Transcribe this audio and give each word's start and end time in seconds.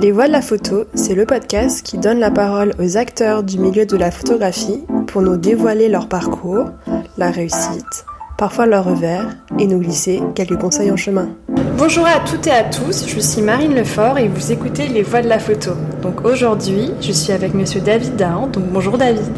Les 0.00 0.12
Voix 0.12 0.28
de 0.28 0.32
la 0.32 0.40
photo, 0.40 0.86
c'est 0.94 1.14
le 1.14 1.26
podcast 1.26 1.84
qui 1.84 1.98
donne 1.98 2.20
la 2.20 2.30
parole 2.30 2.72
aux 2.78 2.96
acteurs 2.96 3.42
du 3.42 3.58
milieu 3.58 3.84
de 3.84 3.98
la 3.98 4.10
photographie 4.10 4.82
pour 5.06 5.20
nous 5.20 5.36
dévoiler 5.36 5.90
leur 5.90 6.08
parcours, 6.08 6.70
la 7.18 7.30
réussite, 7.30 8.06
parfois 8.38 8.64
leur 8.64 8.86
revers 8.86 9.28
et 9.58 9.66
nous 9.66 9.78
glisser 9.78 10.22
quelques 10.34 10.58
conseils 10.58 10.90
en 10.90 10.96
chemin. 10.96 11.28
Bonjour 11.76 12.06
à 12.06 12.20
toutes 12.20 12.46
et 12.46 12.50
à 12.50 12.64
tous, 12.64 13.06
je 13.08 13.20
suis 13.20 13.42
Marine 13.42 13.74
Lefort 13.74 14.16
et 14.16 14.28
vous 14.28 14.50
écoutez 14.50 14.88
Les 14.88 15.02
Voix 15.02 15.20
de 15.20 15.28
la 15.28 15.38
photo. 15.38 15.72
Donc 16.00 16.24
aujourd'hui, 16.24 16.92
je 17.02 17.12
suis 17.12 17.34
avec 17.34 17.52
monsieur 17.52 17.82
David 17.82 18.16
Dahan. 18.16 18.46
Donc 18.46 18.64
bonjour 18.72 18.96
David. 18.96 19.30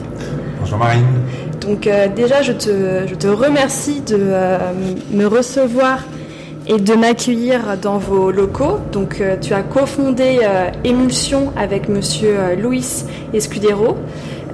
Bonjour 0.61 0.79
Marine. 0.79 1.07
Donc 1.61 1.89
euh, 1.89 2.07
déjà, 2.07 2.43
je 2.43 2.53
te, 2.53 3.07
je 3.09 3.15
te, 3.17 3.27
remercie 3.27 4.01
de 4.01 4.17
euh, 4.17 4.59
me 5.13 5.27
recevoir 5.27 6.05
et 6.67 6.79
de 6.79 6.95
m'accueillir 6.95 7.77
dans 7.81 7.99
vos 7.99 8.31
locaux. 8.31 8.79
Donc 8.93 9.21
euh, 9.21 9.37
tu 9.41 9.55
as 9.55 9.63
cofondé 9.63 10.41
Émulsion 10.85 11.53
avec 11.57 11.89
monsieur 11.89 12.55
Luis 12.57 13.05
Escudero 13.35 13.97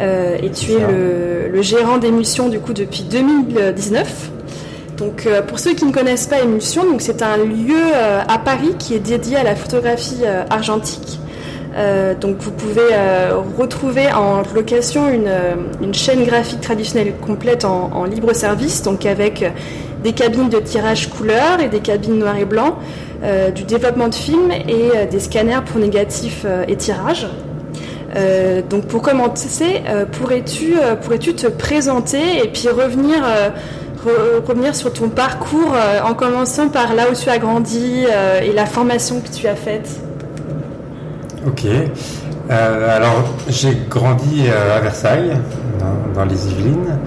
et 0.00 0.50
tu 0.50 0.72
es 0.72 0.78
le, 0.78 1.48
le, 1.52 1.62
gérant 1.62 1.98
d'Émulsion 1.98 2.48
du 2.48 2.60
coup 2.60 2.72
depuis 2.72 3.02
2019. 3.02 4.30
Donc 4.96 5.28
pour 5.48 5.58
ceux 5.58 5.74
qui 5.74 5.84
ne 5.84 5.92
connaissent 5.92 6.28
pas 6.28 6.40
Émulsion, 6.40 6.84
donc 6.84 7.00
c'est 7.02 7.22
un 7.22 7.36
lieu 7.36 7.82
à 8.28 8.38
Paris 8.38 8.74
qui 8.78 8.94
est 8.94 9.00
dédié 9.00 9.36
à 9.36 9.42
la 9.42 9.56
photographie 9.56 10.24
argentique. 10.50 11.18
Euh, 11.78 12.14
donc 12.14 12.38
vous 12.38 12.50
pouvez 12.50 12.88
euh, 12.92 13.40
retrouver 13.56 14.10
en 14.12 14.42
location 14.54 15.08
une, 15.08 15.28
euh, 15.28 15.54
une, 15.80 15.94
chaîne 15.94 16.24
graphique 16.24 16.60
traditionnelle 16.60 17.14
complète 17.20 17.64
en, 17.64 17.90
en, 17.92 18.04
libre 18.04 18.32
service, 18.32 18.82
donc 18.82 19.06
avec 19.06 19.44
des 20.02 20.12
cabines 20.12 20.48
de 20.48 20.58
tirage 20.58 21.10
couleur 21.10 21.60
et 21.60 21.68
des 21.68 21.80
cabines 21.80 22.18
noir 22.18 22.36
et 22.36 22.44
blanc, 22.44 22.78
du 23.54 23.64
développement 23.64 24.08
de 24.08 24.14
films 24.14 24.52
et 24.52 25.06
des 25.10 25.18
scanners 25.18 25.64
pour 25.66 25.80
négatifs 25.80 26.46
et 26.68 26.76
tirage. 26.76 27.26
donc 28.70 28.86
pour 28.86 29.02
commencer, 29.02 29.82
pourrais-tu 30.12 30.76
pourrais 31.02 31.18
te 31.18 31.48
présenter 31.48 32.44
et 32.44 32.48
puis 32.48 32.68
revenir 32.68 33.24
revenir 34.46 34.76
sur 34.76 34.92
ton 34.92 35.08
parcours 35.08 35.74
en 36.04 36.14
commençant 36.14 36.68
par 36.68 36.94
là 36.94 37.10
où 37.10 37.14
tu 37.14 37.28
as 37.28 37.38
grandi 37.38 38.04
et 38.40 38.52
la 38.52 38.66
formation 38.66 39.20
que 39.20 39.34
tu 39.36 39.48
as 39.48 39.56
faite? 39.56 39.90
Ok. 41.46 41.66
Euh, 42.50 42.96
alors, 42.96 43.24
j'ai 43.48 43.76
grandi 43.88 44.44
euh, 44.48 44.76
à 44.76 44.80
Versailles, 44.80 45.36
dans, 46.14 46.24
les 46.24 46.48
Yvelines. 46.48 46.98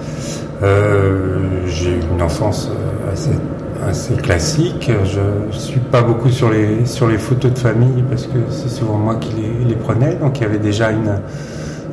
Euh, 0.62 1.38
j'ai 1.66 1.90
eu 1.90 2.00
une 2.12 2.22
enfance 2.22 2.70
assez, 3.12 4.14
classique. 4.14 4.90
Je 5.04 5.20
ne 5.48 5.52
suis 5.52 5.80
pas 5.80 6.02
beaucoup 6.02 6.30
sur 6.30 6.50
les, 6.50 6.84
photos 7.18 7.52
de 7.52 7.58
famille 7.58 8.04
parce 8.08 8.26
que 8.26 8.38
c'est 8.50 8.68
souvent 8.68 8.96
moi 8.96 9.16
qui 9.16 9.32
les, 9.66 9.74
prenais. 9.74 10.14
Donc, 10.14 10.38
il 10.38 10.42
y 10.42 10.46
avait 10.46 10.58
déjà 10.58 10.90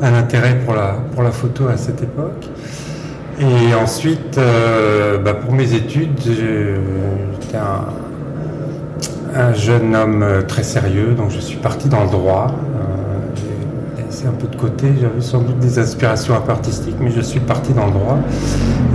un 0.01 0.13
intérêt 0.13 0.59
pour 0.65 0.75
la, 0.75 1.31
photo 1.31 1.67
à 1.67 1.77
cette 1.77 2.03
époque. 2.03 2.47
Et 3.39 3.73
ensuite, 3.73 4.39
bah, 5.23 5.33
pour 5.33 5.53
mes 5.53 5.73
études, 5.73 6.19
j'étais 6.21 7.57
un 7.57 7.85
un 9.35 9.53
jeune 9.53 9.95
homme 9.95 10.23
euh, 10.23 10.41
très 10.41 10.63
sérieux, 10.63 11.13
donc 11.15 11.29
je 11.29 11.39
suis 11.39 11.57
parti 11.57 11.87
dans 11.87 12.03
le 12.03 12.09
droit. 12.09 12.51
Laissé 14.19 14.27
un 14.27 14.31
peu 14.31 14.47
de 14.47 14.55
côté, 14.55 14.87
j'avais 14.99 15.21
sans 15.21 15.39
doute 15.39 15.59
des 15.59 15.79
aspirations 15.79 16.35
un 16.35 16.41
peu 16.41 16.51
artistiques, 16.51 16.95
mais 16.99 17.11
je 17.11 17.21
suis 17.21 17.39
parti 17.39 17.71
dans 17.73 17.85
le 17.85 17.91
droit 17.91 18.17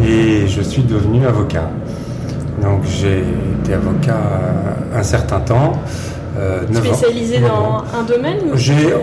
et 0.04 0.46
je 0.46 0.60
suis 0.60 0.82
devenu 0.82 1.24
avocat. 1.26 1.70
Donc 2.60 2.82
j'ai 2.84 3.24
été 3.60 3.74
avocat 3.74 4.20
un 4.94 5.02
certain 5.02 5.40
temps. 5.40 5.72
Euh, 6.38 6.62
Spécialisé 6.72 7.40
dans 7.40 7.84
un 7.98 8.02
domaine 8.02 8.38
J'ai, 8.54 8.94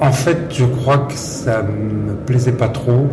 en, 0.00 0.12
fait, 0.12 0.38
je 0.50 0.64
crois 0.64 0.98
que 0.98 1.14
ça 1.14 1.62
me 1.62 2.14
plaisait 2.14 2.52
pas 2.52 2.68
trop. 2.68 3.08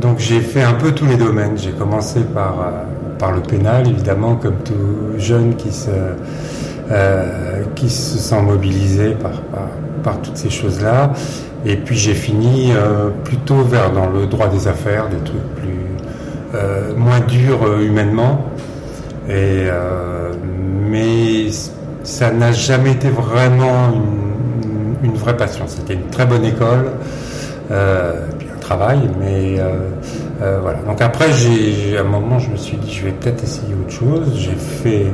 Donc 0.00 0.18
j'ai 0.18 0.40
fait 0.40 0.62
un 0.62 0.74
peu 0.74 0.92
tous 0.92 1.06
les 1.06 1.16
domaines. 1.16 1.56
J'ai 1.56 1.72
commencé 1.72 2.20
par, 2.20 2.60
euh, 2.60 2.70
par 3.18 3.32
le 3.32 3.40
pénal, 3.40 3.86
évidemment, 3.88 4.36
comme 4.36 4.56
tout 4.64 5.18
jeune 5.18 5.54
qui 5.54 5.70
se, 5.70 5.90
euh, 6.90 7.62
qui 7.76 7.88
se 7.88 8.18
sent 8.18 8.42
mobilisé 8.42 9.10
par, 9.10 9.32
par, 10.02 10.20
toutes 10.22 10.36
ces 10.36 10.50
choses-là. 10.50 11.12
Et 11.64 11.76
puis 11.76 11.96
j'ai 11.96 12.14
fini 12.14 12.72
euh, 12.72 13.10
plutôt 13.24 13.62
vers 13.62 13.90
dans 13.92 14.08
le 14.08 14.26
droit 14.26 14.48
des 14.48 14.66
affaires, 14.66 15.08
des 15.08 15.18
trucs 15.18 15.54
plus 15.56 15.68
euh, 16.54 16.94
moins 16.96 17.20
durs 17.20 17.80
humainement. 17.80 18.46
Et, 19.28 19.68
mais 20.90 21.46
ça 22.02 22.32
n'a 22.32 22.50
jamais 22.50 22.90
été 22.90 23.08
vraiment 23.08 23.92
une, 25.04 25.14
vraie 25.14 25.36
passion. 25.36 25.66
C'était 25.68 25.94
une 25.94 26.10
très 26.10 26.26
bonne 26.26 26.44
école, 26.44 26.90
puis 27.68 28.48
un 28.52 28.58
travail, 28.60 28.98
mais 29.20 29.60
voilà. 30.40 30.78
Donc 30.80 31.00
après, 31.00 31.26
à 31.26 32.00
un 32.00 32.04
moment, 32.04 32.40
je 32.40 32.50
me 32.50 32.56
suis 32.56 32.76
dit, 32.78 32.92
je 32.92 33.04
vais 33.04 33.12
peut-être 33.12 33.44
essayer 33.44 33.74
autre 33.74 33.92
chose. 33.92 34.32
J'ai 34.34 34.56
fait 34.56 35.06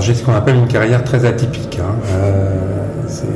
j'ai 0.00 0.14
ce 0.14 0.22
qu'on 0.22 0.34
appelle 0.34 0.56
une 0.56 0.68
carrière 0.68 1.02
très 1.02 1.24
atypique. 1.24 1.78
Hein. 1.80 1.94
Euh, 2.12 2.54
c'est 3.06 3.26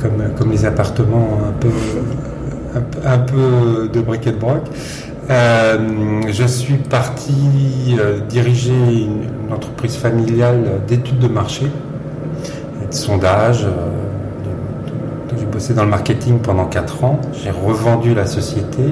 comme, 0.00 0.34
comme 0.36 0.50
les 0.50 0.64
appartements 0.64 1.38
un 1.48 1.52
peu, 1.52 1.68
un, 3.04 3.18
peu 3.18 3.88
de 3.92 4.00
briquet 4.00 4.32
de 4.32 4.38
broc. 4.38 4.62
Euh, 5.30 6.22
je 6.30 6.44
suis 6.44 6.76
parti 6.76 7.96
euh, 7.98 8.20
diriger 8.28 8.72
une, 8.72 9.52
entreprise 9.52 9.96
familiale 9.96 10.82
d'études 10.86 11.18
de 11.18 11.28
marché 11.28 11.64
de 11.64 12.94
sondage. 12.94 13.66
j'ai 15.38 15.46
bossé 15.46 15.72
dans 15.72 15.84
le 15.84 15.90
marketing 15.90 16.38
pendant 16.38 16.66
4 16.66 17.04
ans. 17.04 17.20
J'ai 17.32 17.50
revendu 17.50 18.14
la 18.14 18.26
société 18.26 18.82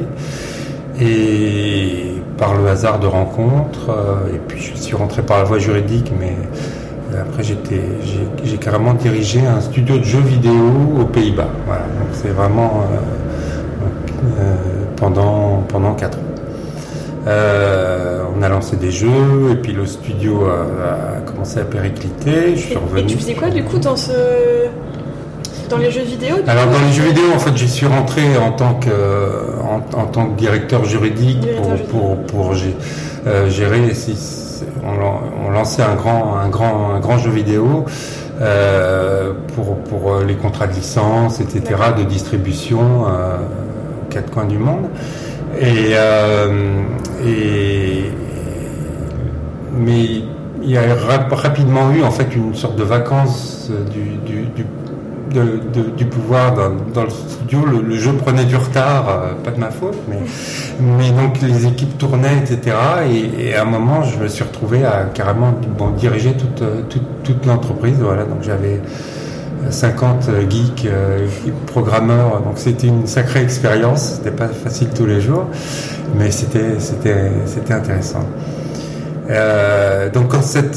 et 0.99 2.23
par 2.39 2.55
le 2.55 2.69
hasard 2.69 2.99
de 3.01 3.07
rencontres. 3.07 3.91
Euh, 3.91 4.35
et 4.35 4.39
puis 4.39 4.61
je 4.61 4.75
suis 4.81 4.95
rentré 4.95 5.23
par 5.23 5.39
la 5.39 5.45
voie 5.45 5.59
juridique, 5.59 6.13
mais 6.19 6.31
euh, 6.31 6.86
après 7.21 7.43
j'étais, 7.43 7.83
j'ai 8.45 8.57
carrément 8.57 8.95
dirigé 8.95 9.41
un 9.47 9.61
studio 9.61 9.99
de 9.99 10.05
jeux 10.05 10.21
vidéo 10.21 10.73
aux 11.01 11.05
Pays-Bas. 11.05 11.49
Voilà, 11.67 11.83
donc 11.83 12.09
c'est 12.13 12.29
vraiment 12.29 12.85
euh, 14.39 14.55
pendant 14.97 15.65
pendant 15.69 15.95
quatre 15.95 16.19
ans. 16.19 16.23
on 17.27 18.43
a 18.43 18.49
lancé 18.49 18.77
des 18.77 18.91
jeux 18.91 19.51
et 19.53 19.57
puis 19.57 19.73
le 19.73 19.87
studio 19.87 20.47
a, 20.47 21.21
commencé 21.21 21.61
à 21.61 21.65
péricliter. 21.65 22.57
Je 22.57 22.61
suis 22.61 22.77
revenu. 22.77 23.03
Et 23.03 23.07
tu 23.07 23.19
faisais 23.19 23.35
quoi 23.35 23.51
du 23.51 23.63
coup 23.65 23.79
dans 23.79 23.97
ce 23.97 24.13
dans 25.69 25.79
les 25.79 25.91
jeux 25.91 26.03
vidéo 26.03 26.37
Alors 26.47 26.67
dans 26.67 26.79
les 26.87 26.93
jeux 26.93 27.05
vidéo, 27.05 27.25
en 27.35 27.39
fait, 27.39 27.57
j'y 27.57 27.69
suis 27.69 27.87
rentré 27.87 28.37
en 28.37 28.53
tant 28.53 28.75
que 28.75 28.91
en, 29.63 30.07
tant 30.07 30.27
que 30.27 30.39
directeur 30.39 30.85
juridique 30.85 31.47
pour, 31.91 32.17
pour, 32.27 32.53
euh, 33.27 33.51
gérer. 33.51 33.95
On, 34.83 35.51
lançait 35.51 35.83
un 35.83 35.95
grand 35.95 37.19
jeu 37.19 37.31
vidéo. 37.31 37.85
Euh, 38.39 39.33
pour, 39.55 39.79
pour 39.85 40.19
les 40.19 40.35
contrats 40.35 40.67
de 40.67 40.75
licence, 40.75 41.41
etc., 41.41 41.63
de 41.97 42.03
distribution 42.03 43.07
euh, 43.07 43.39
aux 43.39 44.13
quatre 44.13 44.31
coins 44.31 44.45
du 44.45 44.59
monde. 44.59 44.91
Mais 49.73 50.23
il 50.63 50.71
y 50.71 50.77
a 50.77 50.83
rapidement 51.31 51.91
eu 51.93 52.03
en 52.03 52.11
fait 52.11 52.37
une 52.37 52.55
sorte 52.55 52.77
de 52.77 52.83
vacances 52.83 53.71
du 53.91 54.65
pouvoir 56.11 56.55
dans, 56.95 57.05
le 57.05 57.11
studio. 57.11 57.65
Le, 57.67 57.97
jeu 57.97 58.13
prenait 58.13 58.45
du 58.45 58.57
retard, 58.57 59.09
euh, 59.09 59.35
pas 59.43 59.51
de 59.51 59.61
ma 59.61 59.71
faute, 59.71 59.99
mais, 60.09 61.11
donc 61.11 61.41
les 61.43 61.67
équipes 61.67 61.99
tournaient, 61.99 62.39
etc. 62.39 62.77
Et, 63.39 63.55
à 63.55 63.63
un 63.63 63.65
moment, 63.65 64.03
je 64.03 64.19
me 64.19 64.29
suis 64.29 64.45
retrouvé 64.45 64.85
à 64.85 65.05
carrément 65.13 65.55
bon, 65.79 65.91
diriger 65.91 66.35
toute, 66.35 66.63
toute, 67.25 67.47
l'entreprise. 67.47 67.97
Voilà, 68.01 68.25
donc 68.25 68.43
j'avais 68.43 68.81
50 69.71 70.29
geeks, 70.49 70.87
euh, 70.87 71.27
programmeurs, 71.67 72.41
donc 72.43 72.55
c'était 72.57 72.87
une 72.87 73.07
sacrée 73.07 73.43
expérience. 73.43 74.17
C'était 74.17 74.37
pas 74.37 74.49
facile 74.49 74.89
tous 74.95 75.07
les 75.07 75.21
jours, 75.21 75.47
mais 76.19 76.31
c'était 76.31 76.79
intéressant. 77.71 78.25
Euh, 79.31 80.11
donc 80.11 80.29
quand 80.29 80.43
cette 80.43 80.77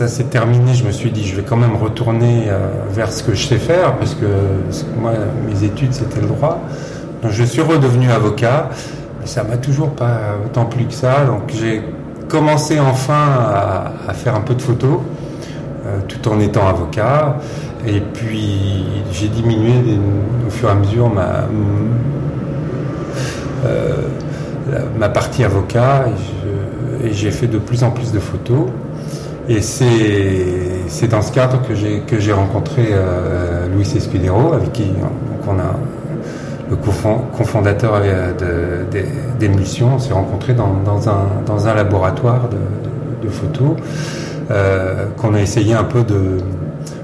ça 0.00 0.08
s'est 0.08 0.24
terminé, 0.24 0.72
je 0.72 0.84
me 0.84 0.92
suis 0.92 1.10
dit, 1.10 1.26
je 1.26 1.36
vais 1.36 1.42
quand 1.42 1.58
même 1.58 1.76
retourner 1.76 2.44
euh, 2.48 2.70
vers 2.88 3.12
ce 3.12 3.22
que 3.22 3.34
je 3.34 3.46
sais 3.46 3.58
faire, 3.58 3.96
parce 3.96 4.14
que, 4.14 4.24
moi, 4.98 5.12
mes 5.46 5.62
études, 5.62 5.92
c'était 5.92 6.22
le 6.22 6.26
droit. 6.26 6.58
Donc, 7.22 7.32
je 7.32 7.44
suis 7.44 7.60
redevenu 7.60 8.10
avocat, 8.10 8.70
mais 9.20 9.26
ça 9.26 9.44
m'a 9.44 9.58
toujours 9.58 9.90
pas 9.90 10.38
autant 10.42 10.64
plu 10.64 10.86
que 10.86 10.94
ça. 10.94 11.26
Donc, 11.26 11.52
j'ai 11.54 11.82
commencé 12.30 12.80
enfin 12.80 13.92
à, 14.08 14.14
faire 14.14 14.34
un 14.36 14.40
peu 14.40 14.54
de 14.54 14.62
photos, 14.62 15.00
euh, 15.84 15.98
tout 16.08 16.26
en 16.30 16.40
étant 16.40 16.66
avocat. 16.66 17.36
Et 17.86 18.00
puis, 18.00 18.86
j'ai 19.12 19.28
diminué 19.28 19.98
au 20.46 20.50
fur 20.50 20.70
et 20.70 20.72
à 20.72 20.76
mesure 20.76 21.10
ma, 21.10 21.44
euh, 23.66 23.96
ma 24.98 25.10
partie 25.10 25.44
avocat, 25.44 26.06
et 27.04 27.12
j'ai 27.12 27.30
fait 27.30 27.48
de 27.48 27.58
plus 27.58 27.84
en 27.84 27.90
plus 27.90 28.12
de 28.12 28.18
photos. 28.18 28.68
Et 29.50 29.62
c'est 29.62 31.08
dans 31.08 31.22
ce 31.22 31.32
cadre 31.32 31.60
que 31.66 32.20
j'ai 32.20 32.32
rencontré 32.32 32.90
euh, 32.92 33.66
Luis 33.74 33.92
Escudero, 33.96 34.52
avec 34.52 34.72
qui 34.72 34.92
on 35.48 35.58
a 35.58 35.74
le 36.70 36.76
cofondateur 36.76 38.00
d'émulsion. 39.40 39.96
On 39.96 39.98
s'est 39.98 40.12
rencontré 40.12 40.54
dans, 40.54 41.08
un, 41.08 41.74
laboratoire 41.74 42.48
de, 42.48 43.26
de 43.26 43.28
photos 43.28 43.76
euh, 44.52 45.06
qu'on 45.16 45.34
a 45.34 45.40
essayé 45.40 45.74
un 45.74 45.82
peu 45.82 46.04
de, 46.04 46.38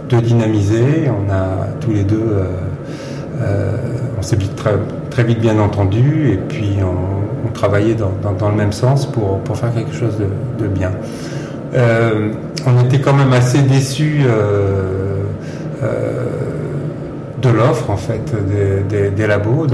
de, 0.09 0.21
dynamiser. 0.21 1.11
On 1.11 1.29
a 1.33 1.67
tous 1.81 1.91
les 1.91 2.05
deux, 2.05 2.17
euh, 2.17 2.45
euh, 3.43 3.77
on 4.21 4.23
s'est 4.23 4.39
très, 5.11 5.25
vite 5.25 5.41
bien 5.41 5.59
entendu 5.59 6.31
et 6.31 6.37
puis 6.37 6.77
on, 6.81 7.51
travaillait 7.55 7.95
dans, 7.95 8.49
le 8.51 8.55
même 8.55 8.73
sens 8.73 9.07
pour, 9.07 9.41
faire 9.57 9.73
quelque 9.73 9.95
chose 9.95 10.19
de, 10.19 10.63
de 10.63 10.69
bien. 10.69 10.93
Euh, 11.77 12.33
on 12.67 12.85
était 12.85 13.01
quand 13.01 13.13
même 13.13 13.33
assez 13.33 13.63
déçus 13.63 14.23
euh, 14.27 15.23
de 17.43 17.49
l'offre 17.49 17.91
en 17.91 17.97
fait 17.97 18.33
des, 18.89 19.27
labos. 19.27 19.67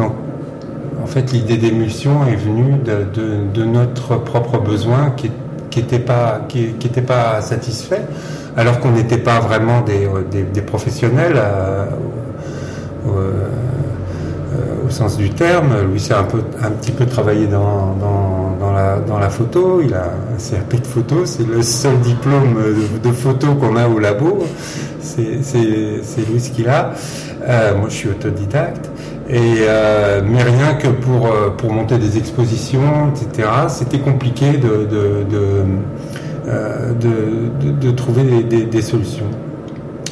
En 1.02 1.06
fait 1.06 1.32
l'idée 1.32 1.56
d'émulsion 1.56 2.26
est 2.26 2.37
venue 2.37 2.75
de, 2.84 3.64
notre 3.64 4.16
propre 4.16 4.58
besoin 4.58 5.10
qui 5.16 5.31
n'était 5.76 5.99
pas 5.99 7.40
satisfait 7.40 8.02
alors 8.56 8.81
qu'on 8.81 8.90
n'était 8.93 9.19
pas 9.19 9.40
vraiment 9.40 9.81
des, 9.81 10.60
professionnels 10.62 11.37
euh, 11.37 11.87
euh, 13.06 13.48
au 14.87 14.90
sens 14.90 15.16
du 15.16 15.31
terme. 15.31 15.75
Lui, 15.90 16.00
c'est 16.00 16.14
un 16.14 16.25
petit 16.25 16.93
peu 16.93 17.06
travaillé 17.06 17.46
dans, 17.46 18.41
dans, 19.06 19.19
la, 19.19 19.24
la 19.24 19.30
photo. 19.30 19.80
Il 19.82 19.94
a 19.94 20.04
un 20.04 20.38
CRP 20.38 20.80
de 20.80 20.86
photo. 20.86 21.26
C'est 21.26 21.46
le 21.46 21.62
seul 21.62 21.98
diplôme 22.00 22.56
de, 23.02 23.12
photo 23.12 23.54
qu'on 23.54 23.76
a 23.76 23.88
au 23.88 23.98
labo. 23.98 24.44
C'est 25.00 25.22
lui 25.22 26.40
ce 26.40 26.50
qu'il 26.50 26.69
a. 26.69 26.92
Euh, 27.46 27.76
moi, 27.76 27.88
je 27.88 27.94
suis 27.94 28.08
autodidacte. 28.08 28.90
Euh, 29.30 30.20
mais 30.24 30.42
rien 30.42 30.74
que 30.74 30.88
pour, 30.88 31.26
euh, 31.26 31.50
pour 31.50 31.72
monter 31.72 31.96
des 31.98 32.19
expositions, 32.19 33.10
etc., 33.14 33.48
c'était 33.69 34.00
compliqué 34.00 34.52
de, 34.52 34.84
de, 34.84 35.24
de, 35.30 35.64
euh, 36.48 37.92
trouver 37.96 38.42
des, 38.42 38.82
solutions. 38.82 39.30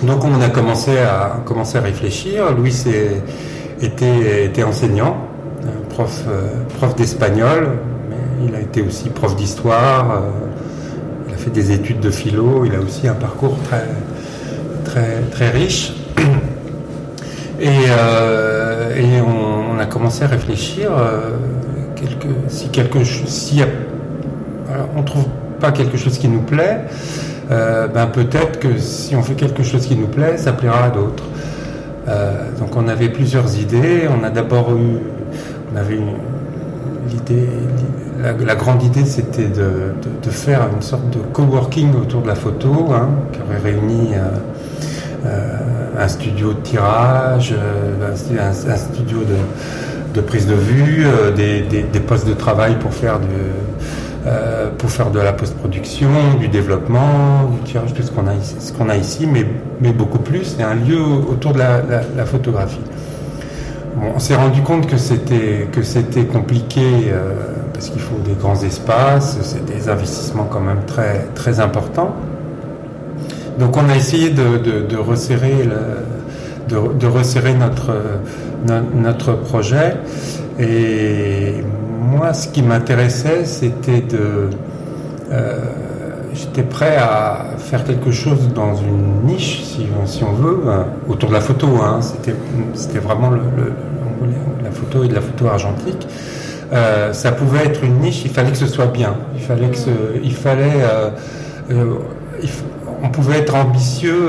Donc 0.05 0.25
on 0.25 0.41
a 0.41 0.49
commencé 0.49 0.99
à, 0.99 1.43
commencé 1.45 1.77
à 1.77 1.83
réfléchir. 1.83 2.53
Louis 2.57 2.85
était, 3.83 4.45
était 4.45 4.63
enseignant, 4.63 5.17
prof, 5.91 6.25
prof 6.79 6.95
d'espagnol, 6.95 7.69
il 8.47 8.55
a 8.55 8.61
été 8.61 8.83
aussi 8.83 9.09
prof 9.11 9.37
d'histoire, 9.37 10.23
il 11.29 11.35
a 11.35 11.37
fait 11.37 11.51
des 11.51 11.73
études 11.73 12.01
de 12.01 12.11
philo, 12.11 12.65
il 12.65 12.75
a 12.75 12.81
aussi 12.81 13.09
un 13.09 13.15
parcours 13.15 13.57
très, 13.65 13.87
très, 14.85 15.21
très 15.31 15.51
riche. 15.51 15.93
Et, 17.61 17.69
euh, 17.89 19.21
on, 19.23 19.79
a 19.79 19.87
commencé 19.87 20.25
à 20.25 20.27
réfléchir 20.27 20.91
euh, 20.93 21.31
si 22.49 22.69
quelque 22.69 23.03
chose, 23.03 23.29
si 23.29 23.63
on 24.95 25.03
trouve 25.03 25.25
pas 25.59 25.73
quelque 25.73 25.97
chose 25.97 26.19
qui 26.19 26.29
nous 26.29 26.43
plaît, 26.43 26.81
euh, 27.51 27.89
ben 27.89 28.07
peut-être 28.07 28.61
que 28.61 28.79
si 28.79 29.17
on 29.17 29.23
fait 29.23 29.35
quelque 29.35 29.63
chose 29.63 29.87
qui 29.87 29.97
nous 29.97 30.07
plaît, 30.07 30.37
ça 30.37 30.53
plaira 30.53 30.85
à 30.85 30.91
d'autres. 30.91 31.25
Euh, 32.09 32.51
donc 32.59 32.77
on 32.77 32.89
avait 32.89 33.09
plusieurs 33.09 33.59
idées. 33.59 34.09
On 34.09 34.25
a 34.25 34.31
d'abord 34.31 34.73
eu, 34.77 34.99
l'idée, 37.09 37.49
la, 38.23 38.55
grande 38.55 38.83
idée, 38.83 39.05
c'était 39.05 39.49
de, 39.49 39.95
de, 40.23 40.31
faire 40.31 40.69
une 40.75 40.83
sorte 40.83 41.09
de 41.11 41.19
coworking 41.19 41.95
autour 41.95 42.23
de 42.23 42.29
la 42.29 42.35
photo, 42.35 42.89
hein, 42.93 43.09
qui 43.33 43.41
aurait 43.41 43.59
réuni 43.59 44.11
euh, 44.15 44.29
euh, 45.27 45.59
un 45.99 46.09
studio 46.09 46.53
de 46.53 46.61
tirage, 46.61 47.55
euh, 47.57 48.13
un, 48.41 48.77
studio 48.77 49.19
de, 49.19 50.15
de, 50.15 50.21
prise 50.21 50.47
de 50.47 50.55
vue, 50.55 51.07
des, 51.37 51.63
des, 51.63 52.01
postes 52.01 52.27
de 52.27 52.35
travail 52.35 52.77
pour 52.79 52.93
faire 52.93 53.19
de, 53.21 54.31
pour 54.79 54.91
faire 54.91 55.11
de 55.11 55.21
la 55.21 55.33
post-production, 55.33 56.11
du 56.39 56.49
développement, 56.49 57.45
du 57.53 57.71
tirage, 57.71 57.95
tout 57.95 58.03
ce 58.03 58.11
qu'on 58.11 58.27
a 58.27 58.35
ici, 58.35 58.57
a 58.89 58.97
ici, 58.97 59.27
mais, 59.27 59.47
mais 59.81 59.93
beaucoup 59.93 60.19
plus. 60.19 60.57
C'est 60.57 60.63
un 60.63 60.75
lieu 60.75 61.01
autour 61.01 61.53
de 61.53 61.59
la 61.59 62.25
photographie. 62.27 62.81
On 64.03 64.19
s'est 64.19 64.35
rendu 64.35 64.63
compte 64.63 64.87
que 64.87 64.97
c'était 64.97 66.25
compliqué 66.25 66.81
euh, 67.09 67.35
parce 67.73 67.91
qu'il 67.91 68.01
faut 68.01 68.17
des 68.25 68.33
grands 68.33 68.63
espaces, 68.63 69.39
c'est 69.43 69.65
des 69.65 69.91
investissements 69.91 70.49
quand 70.51 70.61
même 70.61 70.85
très 70.87 71.27
très 71.35 71.61
importants. 71.61 72.15
Donc 73.59 73.77
on 73.77 73.89
a 73.91 73.97
essayé 73.97 74.31
de, 74.31 74.97
resserrer, 74.97 75.69
notre, 79.05 79.33
projet. 79.35 79.97
Et 80.59 81.57
moi, 82.01 82.33
ce 82.33 82.49
qui 82.49 82.63
m'intéressait, 82.63 83.45
c'était 83.45 84.01
de... 84.01 84.49
Euh, 85.31 85.59
J'étais 86.33 86.63
prêt 86.63 86.97
à 86.97 87.57
faire 87.59 87.85
quelque 87.85 88.13
chose 88.13 88.49
dans 88.55 88.77
une 88.77 89.27
niche, 89.27 89.63
si, 89.65 90.23
on 90.23 90.33
veut, 90.33 90.61
autour 91.09 91.29
de 91.29 91.35
la 91.35 91.41
photo. 91.41 91.67
Hein. 91.83 91.99
C'était 92.75 92.99
vraiment 93.01 93.31
le, 93.31 93.41
la 94.63 94.71
photo 94.71 95.05
et 95.05 95.09
de 95.09 95.15
la 95.15 95.21
photo 95.21 95.47
argentique. 95.47 96.07
Euh, 96.73 97.13
ça 97.13 97.33
pouvait 97.33 97.67
être 97.67 97.83
une 97.83 97.99
niche, 97.99 98.23
il 98.25 98.31
fallait 98.31 98.53
que 98.53 98.57
ce 98.57 98.67
soit 98.67 98.87
bien. 98.87 99.17
Il 99.35 99.43
fallait 99.43 99.69
que 99.69 99.77
il 100.23 100.35
fallait, 100.35 100.83
euh, 100.83 101.11
euh, 101.73 101.95
on 103.03 103.09
pouvait 103.09 103.39
être 103.39 103.55
ambitieux 103.57 104.29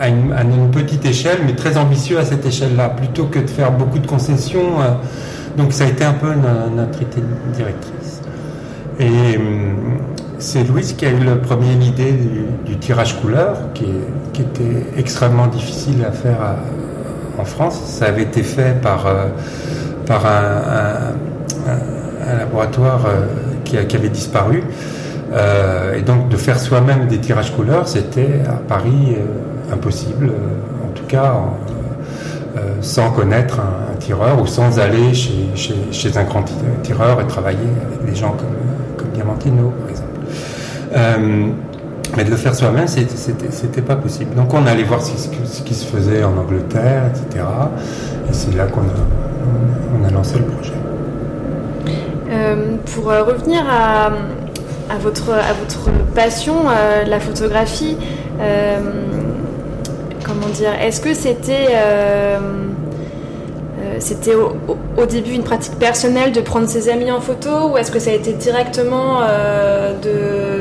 à, 0.00 0.08
une, 0.08 0.70
petite 0.70 1.04
échelle, 1.04 1.38
mais 1.44 1.54
très 1.54 1.76
ambitieux 1.76 2.18
à 2.18 2.24
cette 2.24 2.46
échelle-là, 2.46 2.88
plutôt 2.90 3.24
que 3.24 3.40
de 3.40 3.48
faire 3.48 3.72
beaucoup 3.72 3.98
de 3.98 4.06
concessions. 4.06 4.76
Donc 5.56 5.72
ça 5.72 5.84
a 5.84 5.88
été 5.88 6.04
un 6.04 6.12
peu 6.12 6.32
notre 6.74 7.02
idée 7.02 7.22
directrice. 7.52 8.22
Et 9.00 9.36
hum, 9.36 9.98
c'est 10.38 10.62
Louise 10.64 10.92
qui 10.94 11.04
a 11.04 11.10
eu 11.10 11.18
le 11.18 11.38
premier 11.38 11.72
idée 11.72 12.14
du, 12.64 12.76
tirage 12.78 13.20
couleur, 13.20 13.56
qui, 13.74 13.86
était 14.40 14.86
extrêmement 14.96 15.48
difficile 15.48 16.04
à 16.08 16.12
faire 16.12 16.36
en 17.38 17.44
France. 17.44 17.80
Ça 17.84 18.06
avait 18.06 18.22
été 18.22 18.42
fait 18.42 18.80
par, 18.80 19.06
euh, 19.06 19.28
par 20.06 20.26
un, 20.26 21.14
laboratoire 22.38 23.06
euh, 23.06 23.26
qui, 23.64 23.76
avait 23.76 24.08
disparu. 24.08 24.62
Euh, 25.32 25.96
et 25.96 26.02
donc 26.02 26.28
de 26.28 26.36
faire 26.36 26.58
soi-même 26.58 27.06
des 27.06 27.18
tirages 27.18 27.54
couleurs, 27.54 27.86
c'était 27.88 28.40
à 28.46 28.52
Paris 28.52 29.16
impossible, 29.72 30.32
en 30.86 30.90
tout 30.92 31.04
cas 31.04 31.34
sans 32.80 33.10
connaître 33.12 33.60
un, 33.60 33.96
tireur 33.98 34.40
ou 34.40 34.46
sans 34.46 34.78
aller 34.80 35.14
chez, 35.14 35.50
chez, 35.90 36.16
un 36.16 36.24
grand 36.24 36.44
tireur 36.82 37.20
et 37.20 37.26
travailler 37.26 37.58
avec 37.86 38.10
des 38.10 38.16
gens 38.18 38.34
comme 38.96 39.08
Diamantino, 39.10 39.72
par 39.80 39.90
exemple. 39.90 41.67
Mais 42.16 42.24
de 42.24 42.30
le 42.30 42.36
faire 42.36 42.54
soi-même, 42.54 42.86
c'était 42.88 43.82
pas 43.82 43.96
possible. 43.96 44.34
Donc 44.34 44.52
on 44.54 44.66
allait 44.66 44.84
voir 44.84 45.02
ce, 45.02 45.28
qui 45.62 45.74
se 45.74 45.86
faisait 45.86 46.24
en 46.24 46.36
Angleterre, 46.36 47.04
etc. 47.10 47.44
Et 48.28 48.32
c'est 48.32 48.54
là 48.54 48.66
qu'on 48.66 48.82
a, 48.82 50.10
lancé 50.10 50.38
le 50.38 50.44
projet. 50.44 50.72
pour 52.94 53.04
revenir 53.04 53.62
à 53.68 54.10
votre, 54.98 55.30
passion, 56.14 56.54
euh, 56.68 57.04
la 57.04 57.20
photographie. 57.20 57.96
Euh, 58.40 58.78
comment 60.28 60.48
dire 60.48 60.74
Est-ce 60.80 61.00
que 61.00 61.14
c'était 61.14 61.68
euh, 61.70 62.38
euh 63.80 63.96
c'était 63.98 64.34
au, 64.34 65.06
début 65.06 65.32
une 65.32 65.42
pratique 65.42 65.78
personnelle 65.78 66.32
de 66.32 66.40
prendre 66.40 66.68
ses 66.68 66.88
amis 66.88 67.10
en 67.10 67.20
photo 67.20 67.70
ou 67.70 67.76
est-ce 67.76 67.90
que 67.90 67.98
ça 67.98 68.10
a 68.10 68.12
été 68.14 68.32
directement 68.32 69.20
euh, 69.22 69.94
de, 69.98 70.57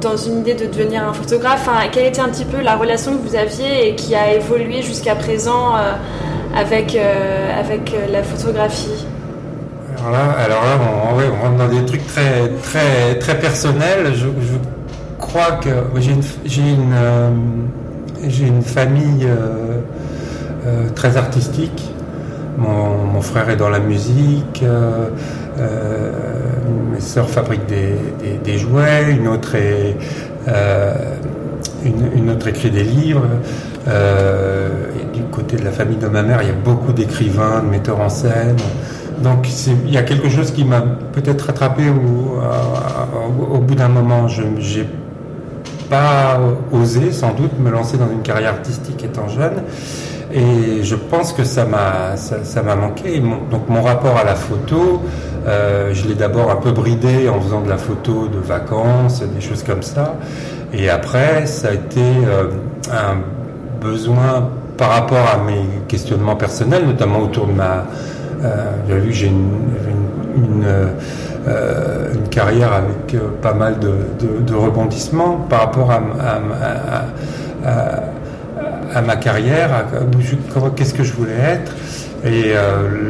dans 0.00 0.16
une 0.16 0.40
idée 0.40 0.54
de 0.54 0.66
devenir 0.66 1.08
un 1.08 1.12
photographe 1.12 1.68
enfin, 1.68 1.88
Quelle 1.90 2.06
était 2.06 2.20
un 2.20 2.28
petit 2.28 2.44
peu 2.44 2.60
la 2.60 2.76
relation 2.76 3.16
que 3.16 3.28
vous 3.28 3.36
aviez 3.36 3.88
et 3.88 3.94
qui 3.94 4.14
a 4.14 4.34
évolué 4.34 4.82
jusqu'à 4.82 5.14
présent 5.14 5.74
avec, 6.54 6.96
avec 6.96 7.94
la 8.10 8.22
photographie? 8.22 9.06
Alors 10.06 10.62
là, 10.62 10.78
on, 10.80 11.16
ouais, 11.16 11.24
on, 11.32 11.44
rentre 11.44 11.56
dans 11.56 11.68
des 11.68 11.84
trucs 11.84 12.06
très, 12.06 12.48
très, 12.62 13.18
très 13.18 13.38
personnels. 13.38 14.14
Je, 14.14 14.26
crois 15.18 15.52
que 15.52 15.70
j'ai 15.96 16.12
une, 16.12 16.22
j'ai 16.44 16.62
une, 16.62 16.92
euh, 16.94 17.30
une 18.22 18.62
famille 18.62 19.24
euh, 19.24 19.80
euh, 20.66 20.88
très 20.94 21.16
artistique. 21.16 21.90
Mon, 22.58 23.20
frère 23.20 23.50
est 23.50 23.56
dans 23.56 23.70
la 23.70 23.80
musique. 23.80 24.62
Euh, 25.58 25.62
euh, 25.66 26.92
mes 26.92 27.00
sœurs 27.00 27.28
fabriquent 27.28 27.66
des, 27.66 28.58
jouets. 28.58 29.12
Une 29.12 29.28
autre 29.28 29.54
est, 29.54 29.96
une, 31.84 32.30
autre 32.30 32.48
écrit 32.48 32.70
des 32.70 32.82
livres. 32.82 33.26
et 33.86 35.16
du 35.16 35.22
côté 35.24 35.56
de 35.56 35.64
la 35.64 35.72
famille 35.72 35.98
de 35.98 36.08
ma 36.08 36.22
mère, 36.22 36.40
il 36.42 36.48
y 36.48 36.50
a 36.50 36.54
beaucoup 36.54 36.92
d'écrivains, 36.92 37.62
de 37.62 37.68
metteurs 37.68 38.00
en 38.00 38.08
scène. 38.08 38.56
donc 39.22 39.48
il 39.66 39.90
y 39.90 39.98
a 39.98 40.02
quelque 40.02 40.28
chose 40.28 40.50
qui 40.50 40.64
m'a 40.64 40.80
peut-être 41.12 41.42
rattrapé 41.42 41.84
au, 41.90 43.54
au 43.54 43.58
bout 43.58 43.74
d'un 43.74 43.88
moment. 43.88 44.28
Je 44.28 44.42
n'ai 44.42 44.88
pas 45.88 46.40
osé 46.72 47.12
sans 47.12 47.34
doute 47.34 47.58
me 47.58 47.70
lancer 47.70 47.98
dans 47.98 48.10
une 48.10 48.22
carrière 48.22 48.54
artistique 48.54 49.04
étant 49.04 49.28
jeune. 49.28 49.62
Et 50.32 50.82
je 50.82 50.96
pense 50.96 51.32
que 51.32 51.44
ça, 51.44 51.64
m'a 51.64 52.76
manqué. 52.76 53.20
donc 53.50 53.68
mon 53.68 53.82
rapport 53.82 54.16
à 54.16 54.24
la 54.24 54.34
photo, 54.34 55.02
euh, 55.46 55.94
je 55.94 56.08
l'ai 56.08 56.14
d'abord 56.14 56.50
un 56.50 56.56
peu 56.56 56.72
bridé 56.72 57.28
en 57.28 57.40
faisant 57.40 57.60
de 57.60 57.68
la 57.68 57.76
photo 57.76 58.26
de 58.26 58.38
vacances, 58.38 59.22
des 59.22 59.40
choses 59.40 59.62
comme 59.62 59.82
ça. 59.82 60.16
Et 60.72 60.90
après, 60.90 61.46
ça 61.46 61.68
a 61.68 61.72
été 61.72 62.00
euh, 62.00 62.48
un 62.92 63.18
besoin 63.80 64.50
par 64.76 64.90
rapport 64.90 65.26
à 65.26 65.38
mes 65.38 65.62
questionnements 65.88 66.36
personnels, 66.36 66.84
notamment 66.84 67.20
autour 67.20 67.46
de 67.46 67.52
ma. 67.52 67.86
Euh, 68.44 68.72
vu 68.88 69.08
que 69.08 69.14
j'ai 69.14 69.28
une, 69.28 70.64
euh, 70.64 72.12
une, 72.14 72.28
carrière 72.28 72.72
avec 72.72 73.16
pas 73.40 73.54
mal 73.54 73.78
de, 73.78 74.54
rebondissements 74.54 75.46
par 75.48 75.60
rapport 75.60 75.90
à, 75.90 76.02
à, 76.20 77.04
à, 77.64 78.98
à 78.98 79.02
ma 79.02 79.16
carrière, 79.16 79.86
qu'est-ce 80.76 80.92
que 80.92 81.02
je 81.04 81.12
voulais 81.14 81.38
être. 81.38 81.72
Et 82.24 82.52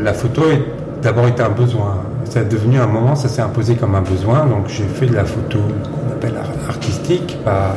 la 0.03 0.13
photo 0.13 0.43
est 0.51 0.63
d'abord 1.03 1.27
été 1.27 1.43
un 1.43 1.49
besoin. 1.49 1.97
A 2.35 2.45
devenu 2.45 2.79
un 2.79 2.87
moment, 2.87 3.17
ça 3.17 3.29
s'est 3.29 3.41
imposé 3.41 3.77
comme 3.77 3.95
un 3.95 4.03
besoin. 4.03 4.45
Donc 4.45 4.69
j'ai 4.69 4.85
fait 4.85 5.07
de 5.07 5.15
la 5.15 5.25
photo 5.25 5.59
qu'on 5.59 6.13
appelle 6.13 6.35
artistique, 6.69 7.39
pas 7.43 7.75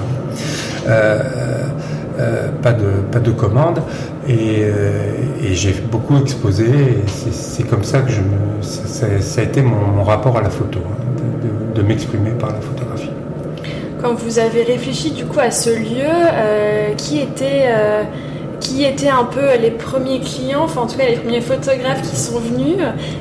euh, 0.88 1.20
euh, 2.20 2.50
pas, 2.62 2.74
de, 2.74 2.88
pas 3.10 3.20
de 3.20 3.32
commande. 3.32 3.82
Et, 4.28 4.64
euh, 4.64 5.12
j'ai 5.52 5.74
beaucoup 5.90 6.18
exposé. 6.18 6.66
c'est 7.08 7.64
comme 7.64 7.86
ça 7.86 8.02
que 8.02 8.12
ça, 8.62 9.06
a 9.06 9.44
été 9.44 9.62
mon, 9.62 10.04
rapport 10.04 10.38
à 10.38 10.42
la 10.42 10.50
photo, 10.50 10.80
hein, 10.80 11.32
de, 11.74 11.82
m'exprimer 11.82 12.32
par 12.32 12.50
la 12.50 12.60
photographie. 12.60 13.12
Quand 14.02 14.14
vous 14.14 14.40
avez 14.40 14.64
réfléchi 14.64 15.12
du 15.12 15.26
coup 15.26 15.40
à 15.40 15.52
ce 15.52 15.70
lieu, 15.70 16.96
qui 16.98 17.22
était 17.22 17.70
qui 18.70 18.86
étaient 18.86 19.10
un 19.10 19.24
peu 19.24 19.58
les 19.60 19.72
premiers 19.72 20.20
clients, 20.20 20.64
enfin 20.64 20.82
en 20.82 20.88
tout 20.88 20.98
cas 20.98 21.08
les 21.08 21.16
premiers 21.16 21.42
photographes 21.42 22.04
qui 22.04 22.16
sont 22.16 22.40
venus. 22.40 22.78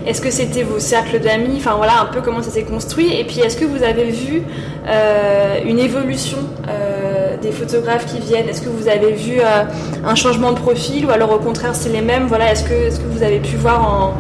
Est-ce 0.07 0.21
que 0.21 0.31
c'était 0.31 0.63
vos 0.63 0.79
cercles 0.79 1.21
d'amis? 1.21 1.57
Enfin 1.57 1.75
voilà 1.77 2.03
un 2.03 2.07
peu 2.13 2.21
comment 2.21 2.43
ça 2.43 2.51
s'est 2.51 2.65
construit. 2.65 3.19
Et 3.19 3.25
puis 3.25 3.41
est-ce 3.41 3.57
que 3.57 3.65
vous 3.65 3.83
avez 3.83 4.11
vu 4.11 4.43
euh, 4.87 5.59
une 5.65 5.79
évolution 5.79 6.39
euh, 6.69 7.37
des 7.41 7.51
photographes 7.51 8.05
qui 8.07 8.21
viennent? 8.21 8.49
Est-ce 8.49 8.61
que 8.61 8.69
vous 8.69 8.89
avez 8.89 9.13
vu 9.13 9.41
euh, 9.41 9.65
un 10.05 10.15
changement 10.15 10.53
de 10.53 10.59
profil 10.59 11.07
ou 11.07 11.11
alors 11.11 11.33
au 11.33 11.39
contraire 11.39 11.75
c'est 11.75 11.89
les 11.89 12.03
mêmes? 12.03 12.27
Voilà, 12.27 12.53
est-ce 12.53 12.65
que, 12.65 12.75
est-ce 12.75 13.01
que 13.01 13.09
vous 13.09 13.23
avez 13.23 13.41
pu 13.41 13.57
voir 13.57 13.81
en, 13.91 14.15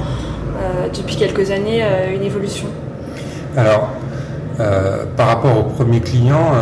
depuis 0.96 1.16
quelques 1.16 1.50
années 1.50 1.82
une 2.14 2.22
évolution? 2.22 2.68
Alors 3.56 3.90
par 5.16 5.26
rapport 5.28 5.58
aux 5.58 5.64
premiers 5.64 6.00
clients 6.00 6.52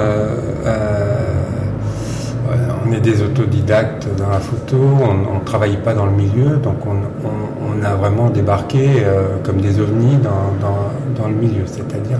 on 2.86 2.92
est 2.92 3.00
des 3.00 3.22
autodidactes 3.22 4.06
dans 4.16 4.28
la 4.28 4.38
photo, 4.38 4.76
on 4.76 5.38
ne 5.38 5.44
travaille 5.44 5.76
pas 5.78 5.94
dans 5.94 6.06
le 6.06 6.12
milieu, 6.12 6.56
donc 6.56 6.76
on, 6.86 7.82
a 7.84 7.94
vraiment 7.94 8.30
débarqué 8.30 9.02
euh, 9.04 9.36
comme 9.44 9.60
des 9.60 9.78
ovnis 9.78 10.16
dans, 10.16 11.28
le 11.28 11.34
milieu, 11.34 11.64
c'est-à-dire 11.66 12.18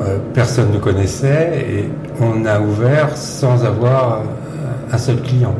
euh, 0.00 0.16
personne 0.32 0.72
ne 0.72 0.78
connaissait 0.78 1.66
et 1.68 1.90
on 2.20 2.46
a 2.46 2.60
ouvert 2.60 3.14
sans 3.16 3.64
avoir 3.64 4.20
euh, 4.20 4.94
un 4.94 4.98
seul 4.98 5.20
client. 5.20 5.54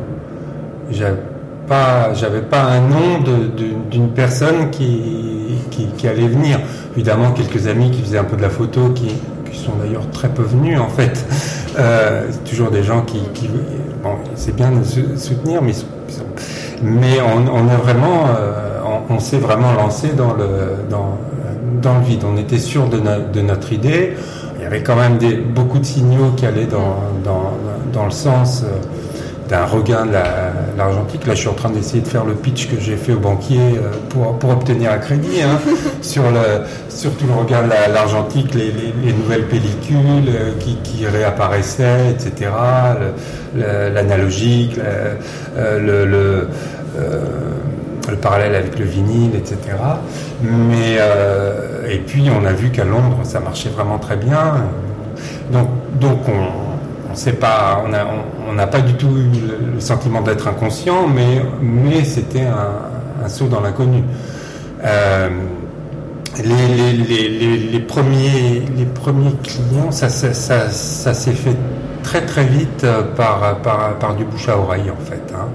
J'avais 0.89 1.17
pas, 1.67 2.11
pas 2.49 2.63
un 2.63 2.81
nom 2.81 3.19
d'une 3.89 4.09
personne 4.09 4.71
qui, 4.71 5.57
allait 6.03 6.27
venir. 6.27 6.59
Évidemment, 6.95 7.31
quelques 7.31 7.67
amis 7.67 7.91
qui 7.91 8.01
faisaient 8.01 8.17
un 8.17 8.23
peu 8.23 8.35
de 8.37 8.41
la 8.41 8.49
photo, 8.49 8.89
qui 8.89 9.15
sont 9.53 9.73
d'ailleurs 9.81 10.09
très 10.09 10.29
peu 10.29 10.41
venus 10.41 10.79
en 10.79 10.89
fait. 10.89 11.25
Euh, 11.79 12.29
toujours 12.49 12.69
des 12.69 12.83
gens 12.83 13.01
qui, 13.01 13.21
bon, 14.03 14.15
c'est 14.35 14.55
bien 14.55 14.71
de 14.71 14.83
soutenir, 15.17 15.61
mais 15.61 15.73
mais 16.83 17.19
on, 17.21 17.47
on 17.47 17.63
vraiment, 17.77 18.25
euh, 18.37 18.79
on, 19.09 19.19
s'est 19.19 19.37
vraiment 19.37 19.71
lancé 19.73 20.09
dans 20.09 20.33
le 20.33 20.85
dans, 20.89 21.99
le 21.99 22.05
vide. 22.05 22.23
On 22.25 22.37
était 22.37 22.57
sûr 22.59 22.87
de, 22.87 22.99
de 22.99 23.41
notre 23.41 23.71
idée. 23.71 24.13
Il 24.57 24.63
y 24.63 24.65
avait 24.65 24.83
quand 24.83 24.95
même 24.95 25.17
des, 25.17 25.35
beaucoup 25.35 25.79
de 25.79 25.85
signaux 25.85 26.31
qui 26.35 26.45
allaient 26.45 26.65
dans, 26.65 26.97
dans, 27.23 27.53
dans 27.93 28.05
le 28.05 28.11
sens. 28.11 28.63
Euh, 28.63 28.77
d'un 29.51 29.65
regain 29.65 30.05
de 30.05 30.13
l'argentique. 30.81 31.25
Là, 31.25 31.33
je 31.35 31.39
suis 31.39 31.49
en 31.49 31.53
train 31.53 31.69
d'essayer 31.69 32.01
de 32.01 32.07
faire 32.07 32.25
le 32.25 32.33
pitch 32.33 32.67
que 32.67 32.79
j'ai 32.79 32.95
fait 32.95 33.13
au 33.13 33.19
banquier 33.19 33.59
euh, 33.59 33.91
pour, 34.09 34.37
pour 34.39 34.51
obtenir 34.51 34.91
un 34.91 34.97
crédit 34.97 35.41
hein, 35.41 35.59
sur, 36.01 36.23
le, 36.23 36.63
sur 36.89 37.11
tout 37.15 37.27
le 37.27 37.33
regain 37.33 37.63
de 37.63 37.69
l'argentique, 37.93 38.53
les, 38.53 38.71
les, 38.71 39.13
nouvelles 39.13 39.47
pellicules 39.47 40.29
euh, 40.29 40.51
qui, 40.59 40.77
qui 40.83 41.05
réapparaissaient, 41.05 42.11
etc. 42.11 42.51
L'analogique, 43.55 44.77
euh, 44.77 45.15
le, 45.79 46.05
le, 46.05 46.47
le, 48.09 48.15
parallèle 48.17 48.55
avec 48.55 48.77
le 48.77 48.85
vinyle, 48.85 49.35
etc. 49.35 49.57
Mais, 50.41 50.97
et 51.89 51.97
puis, 51.99 52.29
on 52.29 52.45
a 52.45 52.53
vu 52.53 52.69
qu'à 52.69 52.85
Londres, 52.85 53.19
ça 53.23 53.39
marchait 53.39 53.69
vraiment 53.69 53.97
très 53.97 54.15
bien. 54.17 54.67
Donc, 55.51 55.69
donc 55.99 56.19
on, 56.27 56.70
pas, 57.39 57.83
on 58.47 58.53
n'a 58.53 58.67
pas 58.67 58.81
du 58.81 58.93
tout 58.93 59.09
eu 59.17 59.29
le 59.73 59.79
sentiment 59.79 60.21
d'être 60.21 60.47
inconscient, 60.47 61.07
mais, 61.07 62.03
c'était 62.03 62.45
un, 62.45 63.27
saut 63.27 63.47
dans 63.47 63.61
l'inconnu. 63.61 64.03
Euh, 64.83 65.29
les, 66.43 67.79
premiers, 67.79 68.63
clients, 69.43 69.91
ça, 69.91 70.09
s'est 70.09 71.31
fait 71.33 71.57
très 72.03 72.25
très 72.25 72.45
vite 72.45 72.85
par, 73.15 73.57
par, 73.59 74.15
du 74.15 74.23
bouche 74.23 74.49
à 74.49 74.57
oreille 74.57 74.89
en 74.89 75.05
fait. 75.05 75.33
Hein. 75.35 75.47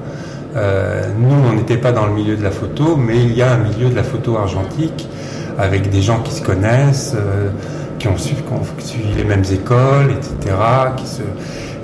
Euh, 0.57 1.03
nous, 1.19 1.35
on 1.51 1.53
n'était 1.53 1.77
pas 1.77 1.93
dans 1.93 2.07
le 2.07 2.13
milieu 2.13 2.37
de 2.37 2.43
la 2.43 2.51
photo, 2.51 2.97
mais 2.97 3.17
il 3.17 3.37
y 3.37 3.43
a 3.43 3.53
un 3.53 3.59
milieu 3.59 3.91
de 3.91 3.95
la 3.95 4.03
photo 4.03 4.37
argentique 4.39 5.07
avec 5.59 5.91
des 5.91 6.01
gens 6.01 6.21
qui 6.21 6.33
se 6.33 6.43
connaissent. 6.43 7.15
Euh, 7.15 7.51
qui 8.15 8.53
ont 8.53 8.63
suivi, 8.79 9.15
les 9.17 9.25
mêmes 9.25 9.45
écoles, 9.51 10.13
etc., 10.13 10.55
qui, 10.97 11.07
se, 11.07 11.23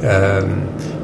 euh, 0.04 0.42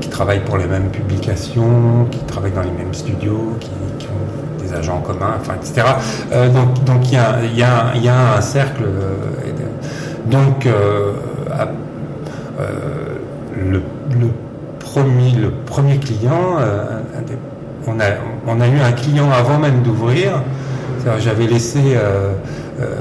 qui 0.01 0.09
travaillent 0.09 0.45
pour 0.45 0.59
les 0.59 0.67
mêmes 0.67 0.91
publications, 0.91 2.07
qui 2.11 2.19
travaillent 2.21 2.53
dans 2.53 2.63
les 2.63 2.71
mêmes 2.71 2.95
studios, 2.95 3.57
qui, 3.61 3.71
ont 4.07 4.63
des 4.63 4.75
agents 4.75 5.01
communs, 5.01 5.37
enfin, 5.41 5.55
etc. 5.55 5.87
Euh, 6.33 6.49
donc, 6.49 6.85
donc 6.85 7.09
il 7.09 7.15
y 7.15 7.17
a, 7.17 7.39
y, 7.45 7.63
a, 7.63 7.97
y 7.97 8.09
a, 8.09 8.37
un 8.37 8.41
cercle. 8.41 8.85
Euh, 8.85 9.15
donc, 10.27 10.69
le, 13.57 13.83
le, 14.11 14.29
premier, 14.79 15.33
le 15.33 15.51
premier 15.51 15.97
client, 15.99 16.59
on, 17.87 17.99
a, 17.99 18.05
on 18.47 18.61
a 18.61 18.69
eu 18.69 18.79
un 18.79 18.93
client 18.93 19.31
avant 19.31 19.59
même 19.59 19.83
d'ouvrir. 19.83 20.43
J'avais 21.19 21.47
laissé 21.47 21.97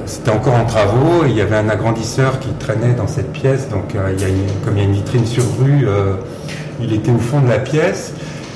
c'était 0.06 0.32
encore 0.32 0.56
en 0.56 0.66
travaux 0.66 1.24
il 1.26 1.36
y 1.36 1.42
avait 1.42 1.56
un 1.56 1.70
agrandisseur 1.70 2.40
qui 2.40 2.50
traînait 2.54 2.94
dans 2.94 3.08
cette 3.08 3.32
pièce. 3.32 3.70
Donc, 3.70 3.96
euh, 3.96 4.14
comme 4.66 4.78
il 4.78 4.80
y 4.80 4.82
a 4.82 4.86
une 4.86 4.94
vitrine 4.94 5.26
sur 5.26 5.44
rue, 5.60 5.88
euh, 5.88 6.16
il 6.82 6.94
était 6.94 7.12
au 7.12 7.20
fond 7.20 7.42
de 7.42 7.50
la 7.50 7.60
pièce. 7.60 8.14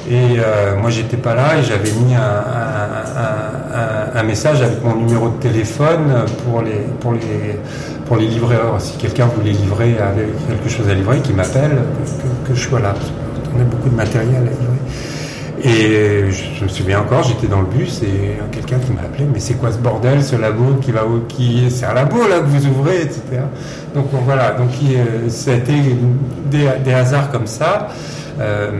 Et 0.10 0.40
moi, 0.82 0.90
j'étais 0.90 1.16
pas 1.16 1.36
là 1.36 1.60
et 1.60 1.64
j'avais 1.64 1.92
mis 1.92 2.16
un, 2.16 4.24
message 4.24 4.60
avec 4.62 4.84
mon 4.84 4.96
numéro 4.96 5.30
de 5.30 5.36
téléphone 5.36 6.26
pour 6.44 6.64
les, 6.64 6.88
pour 7.00 7.14
les, 7.14 7.60
pour 8.08 8.18
les. 8.18 8.28
Si 8.80 8.98
quelqu'un 8.98 9.28
voulait 9.28 9.52
livrer, 9.52 10.00
avait 10.00 10.26
quelque 10.48 10.70
chose 10.70 10.90
à 10.90 10.96
livrer, 10.96 11.20
qui 11.20 11.34
m'appelle, 11.34 11.78
que, 12.44 12.50
que, 12.50 12.56
je 12.56 12.68
sois 12.68 12.80
là. 12.80 12.96
On 13.56 13.62
a 13.62 13.64
beaucoup 13.64 13.90
de 13.90 13.96
matériel 13.96 14.38
à 14.38 14.40
livrer. 14.40 14.81
Et 15.64 16.32
je 16.32 16.64
me 16.64 16.70
souviens 16.70 17.02
encore, 17.02 17.24
j'étais 17.24 17.46
dans 17.46 17.62
le 17.62 17.68
bus 17.68 18.02
et 18.02 18.40
quelqu'un 18.52 18.80
qui 18.80 18.92
m'a 18.94 19.02
appelé, 19.02 19.26
mais 19.32 19.40
c'est 19.40 19.54
quoi 19.54 19.72
ce 19.72 19.78
bordel, 19.78 20.24
ce 20.24 20.36
labo 20.36 20.76
qui 20.82 20.92
va 20.92 21.02
qui 21.28 21.70
c'est 21.70 21.86
un 21.86 21.94
labo 21.94 22.28
là 22.28 22.40
que 22.40 22.46
vous 22.46 22.66
ouvrez, 22.68 23.02
etc. 23.02 23.22
Donc 23.94 24.08
voilà, 24.26 24.52
donc 24.52 24.70
ça 25.28 25.52
a 25.52 25.56
été 25.56 25.74
des, 26.50 26.94
hasards 26.94 27.32
comme 27.32 27.46
ça. 27.46 27.90
Euh, 28.40 28.72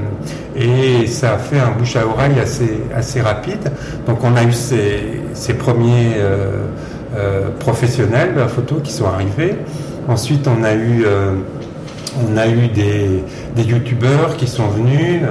et 0.56 1.06
ça 1.08 1.34
a 1.34 1.38
fait 1.38 1.60
un 1.60 1.72
bouche 1.72 1.96
à 1.98 2.08
oreille 2.08 2.40
assez, 2.40 2.82
assez 2.96 3.22
rapide. 3.22 3.72
Donc 4.08 4.24
on 4.24 4.36
a 4.36 4.44
eu 4.44 4.54
ces, 4.54 5.22
ces 5.34 5.54
premiers 5.54 6.14
euh, 6.16 6.66
euh, 7.16 7.50
professionnels 7.60 8.34
de 8.34 8.40
la 8.40 8.48
photo 8.48 8.76
qui 8.84 8.92
sont 8.92 9.06
arrivés. 9.06 9.56
Ensuite 10.08 10.48
on 10.48 10.64
a 10.64 10.74
eu, 10.74 11.06
on 12.28 12.38
a 12.38 12.48
eu 12.48 12.70
des, 12.70 13.24
des 13.56 13.64
youtubeurs 13.64 14.36
qui 14.36 14.48
sont 14.48 14.68
venus 14.68 15.22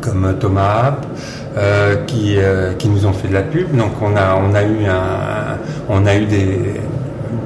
comme 0.00 0.36
Thomas 0.38 0.96
euh, 1.56 2.04
qui, 2.06 2.36
euh, 2.36 2.74
qui 2.74 2.88
nous 2.88 3.06
ont 3.06 3.12
fait 3.12 3.28
de 3.28 3.34
la 3.34 3.42
pub. 3.42 3.74
Donc 3.76 3.92
on 4.00 4.16
a, 4.16 4.36
on 4.36 4.54
a 4.54 4.62
eu, 4.62 4.84
un, 4.86 5.56
on 5.88 6.06
a 6.06 6.14
eu 6.14 6.26
des, 6.26 6.74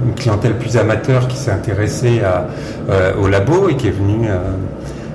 une 0.06 0.14
clientèle 0.14 0.54
plus 0.58 0.76
amateur 0.76 1.28
qui 1.28 1.36
s'est 1.36 1.50
intéressée 1.50 2.20
à, 2.20 2.46
euh, 2.90 3.12
au 3.22 3.28
labo 3.28 3.68
et 3.68 3.76
qui 3.76 3.88
est 3.88 3.92
venue, 3.92 4.28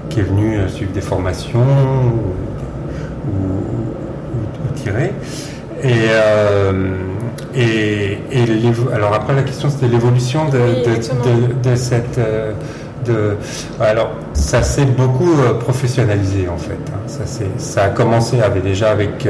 qui 0.09 0.21
est 0.21 0.23
venu 0.23 0.57
suivre 0.69 0.91
des 0.93 1.01
formations 1.01 1.59
ou, 1.59 3.29
ou, 3.29 4.73
tirer. 4.75 5.13
Et, 5.83 6.07
et, 7.55 8.17
alors 8.95 9.13
après 9.13 9.35
la 9.35 9.43
question 9.43 9.69
c'était 9.69 9.87
l'évolution 9.87 10.45
de, 10.49 11.69
de, 11.69 11.75
cette 11.75 12.19
alors 13.79 14.11
ça 14.33 14.61
s'est 14.63 14.85
beaucoup 14.85 15.31
professionnalisé 15.59 16.47
en 16.49 16.57
fait. 16.57 16.79
Hein. 16.93 16.99
Ça, 17.07 17.23
ça 17.57 17.83
a 17.83 17.89
commencé 17.89 18.37
déjà 18.63 18.91
avec 18.91 19.27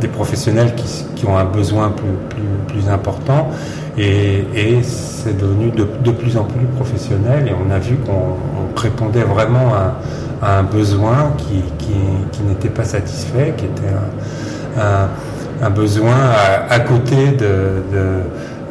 des 0.00 0.08
professionnels 0.08 0.74
qui, 1.16 1.26
ont 1.26 1.36
un 1.36 1.44
besoin 1.44 1.90
plus, 1.90 2.42
plus, 2.68 2.88
important 2.88 3.48
et, 3.96 4.44
c'est 4.82 5.36
devenu 5.36 5.70
de, 5.70 5.86
de, 6.04 6.10
plus 6.12 6.36
en 6.36 6.44
plus 6.44 6.64
professionnel 6.76 7.48
et 7.48 7.52
on 7.52 7.70
a 7.70 7.78
vu 7.78 7.96
qu'on 7.96 8.80
répondait 8.80 9.24
vraiment 9.24 9.74
à, 9.74 9.96
un 10.40 10.62
besoin 10.62 11.32
qui, 11.36 11.62
qui, 11.78 12.42
n'était 12.44 12.68
pas 12.68 12.84
satisfait, 12.84 13.54
qui 13.56 13.64
était 13.64 13.92
un, 14.80 15.70
besoin 15.70 16.14
à, 16.70 16.78
côté 16.80 17.32
de, 17.32 17.44
euh, 17.44 18.20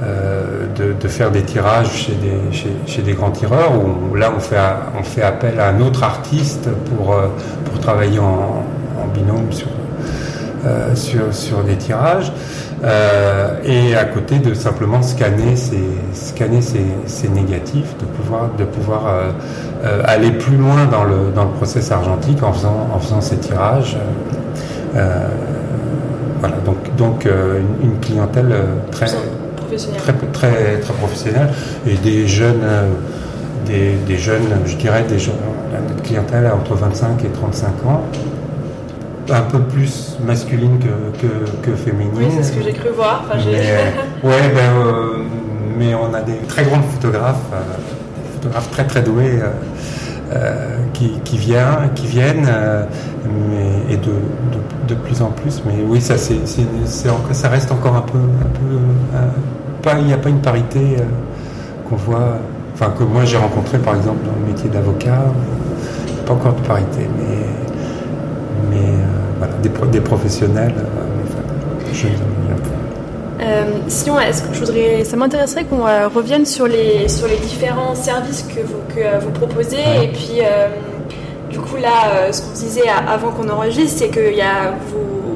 de, 0.01 0.93
de, 0.93 1.07
faire 1.07 1.31
des 1.31 1.41
tirages 1.41 1.91
chez 1.91 2.13
des, 2.13 2.55
chez, 2.55 2.69
chez, 2.85 3.01
des 3.01 3.13
grands 3.13 3.31
tireurs, 3.31 3.71
où 3.73 4.15
là 4.15 4.31
on 4.35 4.39
fait, 4.39 4.57
on 4.97 5.03
fait 5.03 5.23
appel 5.23 5.59
à 5.59 5.69
un 5.69 5.81
autre 5.81 6.03
artiste 6.03 6.69
pour, 6.85 7.13
euh, 7.13 7.27
pour 7.65 7.79
travailler 7.79 8.19
en, 8.19 8.63
en 9.01 9.07
binôme 9.13 9.51
sur, 9.51 9.67
euh, 10.65 10.95
sur, 10.95 11.33
sur 11.33 11.63
des 11.63 11.75
tirages 11.75 12.31
euh, 12.83 13.59
et 13.63 13.95
à 13.95 14.05
côté 14.05 14.39
de 14.39 14.53
simplement 14.53 15.01
scanner 15.01 15.55
ces, 15.55 15.83
scanner 16.13 16.61
ces, 16.61 17.29
négatifs, 17.29 17.95
de 17.99 18.05
pouvoir, 18.05 18.49
de 18.57 18.65
pouvoir 18.65 19.03
euh, 19.05 20.01
aller 20.03 20.31
plus 20.31 20.57
loin 20.57 20.85
dans 20.91 21.03
le, 21.03 21.31
dans 21.33 21.43
le 21.43 21.51
process 21.51 21.91
argentique 21.91 22.41
en 22.41 22.53
faisant, 22.53 22.89
en 22.93 22.99
faisant 22.99 23.21
ces 23.21 23.37
tirages. 23.37 23.97
voilà, 24.93 26.55
donc, 26.65 26.95
donc 26.97 27.25
une, 27.83 27.99
clientèle 27.99 28.53
très, 28.91 29.05
très, 29.97 30.13
très, 30.13 30.79
très 30.79 30.93
professionnelle 30.93 31.49
et 31.87 31.95
des 31.95 32.27
jeunes, 32.27 32.63
des, 33.65 33.93
des 34.07 34.17
jeunes, 34.17 34.47
je 34.65 34.75
dirais, 34.75 35.03
des 35.07 35.19
jeunes, 35.19 35.35
notre 35.89 36.03
clientèle 36.03 36.51
entre 36.53 36.73
25 36.75 37.23
et 37.25 37.29
35 37.29 37.67
ans 37.85 38.03
un 39.29 39.41
peu 39.41 39.59
plus 39.59 40.17
masculine 40.25 40.79
que, 40.79 41.67
que, 41.69 41.75
féminine. 41.75 42.11
Oui, 42.15 42.25
c'est 42.35 42.43
ce 42.43 42.51
que 42.53 42.63
j'ai 42.63 42.73
cru 42.73 42.89
voir. 42.89 43.25
mais, 43.35 43.43
ouais, 44.27 44.49
ben, 44.53 44.71
euh, 44.77 45.23
mais 45.77 45.93
on 45.95 46.13
a 46.13 46.21
des 46.21 46.37
très 46.47 46.63
grands 46.63 46.81
photographes, 46.81 47.35
euh, 47.53 47.59
des 48.23 48.33
photographes 48.35 48.71
très 48.71 48.85
très 48.85 49.01
doués 49.01 49.39
euh, 49.41 49.51
qui, 50.93 51.19
qui, 51.23 51.37
vient, 51.37 51.89
qui 51.95 52.07
viennent, 52.07 52.47
mais, 53.25 53.93
et 53.93 53.97
de, 53.97 54.13
de, 54.87 54.95
plus 54.95 55.21
en 55.21 55.31
plus. 55.31 55.61
Mais 55.65 55.83
oui, 55.87 56.01
ça, 56.01 56.17
c'est, 56.17 56.39
ça 56.85 57.49
reste 57.49 57.71
encore 57.71 57.95
un 57.95 58.01
peu. 58.01 58.19
Peu 58.19 58.77
pas, 59.81 59.99
il 59.99 60.05
n'y 60.05 60.13
a 60.13 60.17
pas 60.17 60.29
une 60.29 60.41
parité 60.41 60.97
qu'on 61.89 61.95
voit, 61.95 62.39
enfin 62.73 62.91
que 62.97 63.03
moi 63.03 63.23
j'ai 63.25 63.37
rencontré 63.37 63.77
par 63.77 63.95
exemple 63.95 64.25
dans 64.25 64.33
le 64.39 64.51
métier 64.51 64.69
d'avocat, 64.69 65.23
pas 66.25 66.33
encore 66.33 66.53
de 66.53 66.67
parité, 66.67 67.07
mais 67.17 67.37
mais 68.69 68.89
euh, 68.89 69.37
voilà, 69.37 69.53
des, 69.61 69.69
des, 69.91 70.01
professionnels. 70.01 70.73
Euh, 70.77 71.93
je 71.93 72.07
euh, 73.39 73.65
sinon, 73.87 74.19
est-ce 74.19 74.43
que 74.43 74.53
je 74.53 74.59
voudrais, 74.59 75.03
ça 75.03 75.15
m'intéresserait 75.15 75.65
qu'on 75.65 75.83
revienne 76.13 76.45
sur 76.45 76.67
les, 76.67 77.07
sur 77.07 77.27
les 77.27 77.37
différents 77.37 77.95
services 77.95 78.43
que 78.43 78.61
vous, 78.61 78.81
que 78.95 79.23
vous 79.23 79.31
proposez. 79.31 79.77
Et 80.03 80.07
puis, 80.07 80.41
du 81.49 81.59
coup, 81.59 81.77
là, 81.77 82.31
ce 82.31 82.41
qu'on 82.41 82.53
disait 82.53 82.89
avant 82.89 83.31
qu'on 83.31 83.49
enregistre, 83.49 83.99
c'est 83.99 84.09
que 84.09 84.33
y 84.33 84.41
a, 84.41 84.73
vous, 84.89 85.27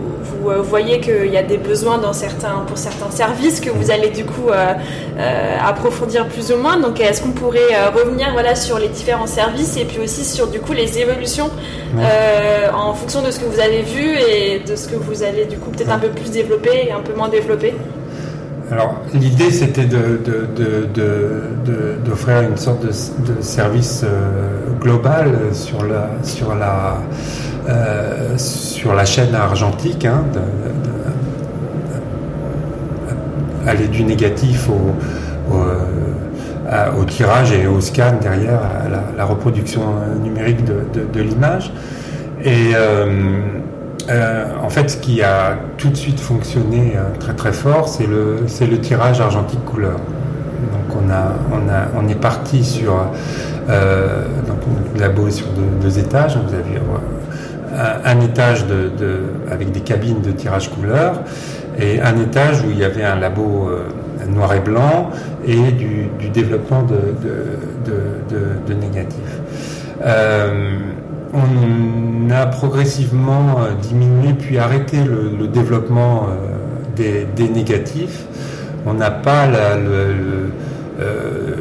vous 0.41 0.49
euh, 0.49 0.61
voyez 0.61 0.99
qu'il 0.99 1.27
y 1.27 1.37
a 1.37 1.43
des 1.43 1.57
besoins 1.57 1.97
dans 1.97 2.13
certains, 2.13 2.63
pour 2.67 2.77
certains 2.77 3.11
services 3.11 3.59
que 3.59 3.69
vous 3.69 3.91
allez 3.91 4.09
du 4.09 4.25
coup 4.25 4.49
euh, 4.49 4.73
euh, 5.17 5.57
approfondir 5.63 6.27
plus 6.27 6.51
ou 6.51 6.57
moins. 6.57 6.77
Donc 6.77 6.99
est-ce 6.99 7.21
qu'on 7.21 7.31
pourrait 7.31 7.89
revenir 7.93 8.31
voilà, 8.33 8.55
sur 8.55 8.79
les 8.79 8.87
différents 8.87 9.27
services 9.27 9.77
et 9.77 9.85
puis 9.85 9.99
aussi 9.99 10.25
sur 10.25 10.47
du 10.47 10.59
coup 10.59 10.73
les 10.73 10.99
évolutions 10.99 11.49
en 12.73 12.93
fonction 12.93 13.21
de 13.21 13.31
ce 13.31 13.39
que 13.39 13.45
vous 13.45 13.59
avez 13.59 13.81
vu 13.81 14.17
et 14.17 14.59
de 14.59 14.75
ce 14.75 14.87
que 14.87 14.95
vous 14.95 15.23
allez 15.23 15.45
du 15.45 15.57
coup 15.57 15.69
peut-être 15.71 15.91
un 15.91 15.99
peu 15.99 16.09
plus 16.09 16.31
développer 16.31 16.87
et 16.87 16.91
un 16.91 17.01
peu 17.01 17.13
moins 17.13 17.29
développer? 17.29 17.73
Alors 18.71 19.01
l'idée 19.13 19.51
c'était 19.51 19.85
d'offrir 22.05 22.41
une 22.41 22.57
sorte 22.57 22.85
de, 22.85 22.91
service 23.41 24.05
global 24.79 25.35
sur 25.51 25.83
la, 25.83 26.09
sur 26.23 26.55
la 26.55 26.97
euh, 27.69 28.37
sur 28.37 28.95
la 28.95 29.05
chaîne 29.05 29.35
argentique, 29.35 30.05
hein, 30.05 30.23
aller 33.67 33.87
du 33.87 34.03
négatif 34.03 34.67
au, 34.67 35.53
au, 36.99 37.05
tirage 37.05 37.51
et 37.51 37.67
au 37.67 37.79
scan 37.79 38.15
derrière, 38.19 38.59
à 38.63 39.15
la, 39.15 39.25
reproduction 39.25 39.81
numérique 40.23 40.65
de, 40.65 41.21
l'image. 41.21 41.71
Et 42.43 42.71
euh, 42.73 43.05
euh, 44.11 44.45
en 44.61 44.69
fait, 44.69 44.89
ce 44.89 44.97
qui 44.97 45.21
a 45.21 45.57
tout 45.77 45.89
de 45.89 45.95
suite 45.95 46.19
fonctionné 46.19 46.93
très 47.19 47.33
très 47.33 47.53
fort, 47.53 47.87
c'est 47.87 48.07
le, 48.07 48.37
le 48.61 48.79
tirage 48.79 49.21
argentique 49.21 49.63
couleur. 49.65 49.97
Donc 50.91 51.01
on, 51.95 52.07
est 52.07 52.15
parti 52.15 52.63
sur 52.63 52.93
euh, 53.69 54.23
donc, 54.47 54.57
labo 54.99 55.29
sur 55.29 55.47
deux, 55.81 55.99
étages. 55.99 56.37
Vous 56.37 56.53
avez 56.53 56.79
un, 58.05 58.19
étage 58.21 58.65
avec 59.49 59.71
des 59.71 59.79
cabines 59.79 60.21
de 60.21 60.31
tirage 60.31 60.69
couleur 60.69 61.21
et 61.79 62.01
un 62.01 62.17
étage 62.19 62.61
où 62.61 62.69
il 62.69 62.77
y 62.77 62.83
avait 62.83 63.03
un 63.03 63.15
labo 63.15 63.69
euh, 63.69 63.87
noir 64.27 64.53
et 64.53 64.59
blanc 64.59 65.09
et 65.45 65.71
du, 65.71 66.09
développement 66.33 66.83
de, 66.83 68.73
négatifs. 68.73 69.41
Euh, 71.33 71.37
on 71.37 72.29
a 72.31 72.45
progressivement 72.45 73.59
euh, 73.59 73.73
diminué 73.81 74.33
puis 74.33 74.57
arrêté 74.57 74.97
le, 75.03 75.47
développement 75.47 76.27
des, 76.95 77.25
négatifs. 77.49 78.25
On 78.85 78.93
n'a 78.93 79.11
pas, 79.11 79.47
le, 79.47 80.51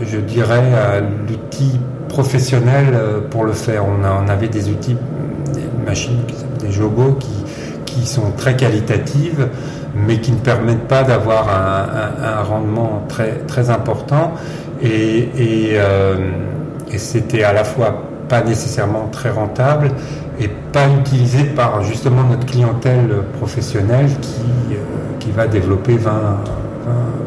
je 0.03 0.19
dirais, 0.19 1.03
l'outil 1.29 1.81
professionnel 2.09 2.95
pour 3.31 3.45
le 3.45 3.53
faire. 3.53 3.85
On, 3.87 4.05
a, 4.05 4.33
avait 4.33 4.49
des 4.49 4.69
outils 4.69 4.97
machines, 5.85 6.23
des 6.61 6.71
jogos 6.71 7.19
qui, 7.19 8.07
sont 8.07 8.33
très 8.37 8.57
qualitatives, 8.57 9.49
mais 9.95 10.21
qui 10.21 10.33
ne 10.33 10.39
permettent 10.39 10.89
pas 10.89 11.03
d'avoir 11.03 11.49
un, 11.49 12.43
rendement 12.43 13.05
très, 13.09 13.71
important. 13.71 14.33
Euh, 14.85 16.17
et, 16.93 16.99
c'était 16.99 17.45
à 17.45 17.53
la 17.53 17.65
fois 17.65 18.10
pas 18.31 18.43
nécessairement 18.43 19.09
très 19.11 19.31
rentable 19.31 19.91
et 20.41 20.49
pas 20.73 20.89
utilisé 20.89 21.45
par 21.45 21.83
justement 21.83 22.23
notre 22.23 22.47
clientèle 22.47 23.11
professionnelle 23.39 24.09
qui, 24.23 24.75
euh, 24.75 24.79
qui 25.19 25.31
va 25.33 25.47
développer 25.47 25.97
20, 25.97 26.13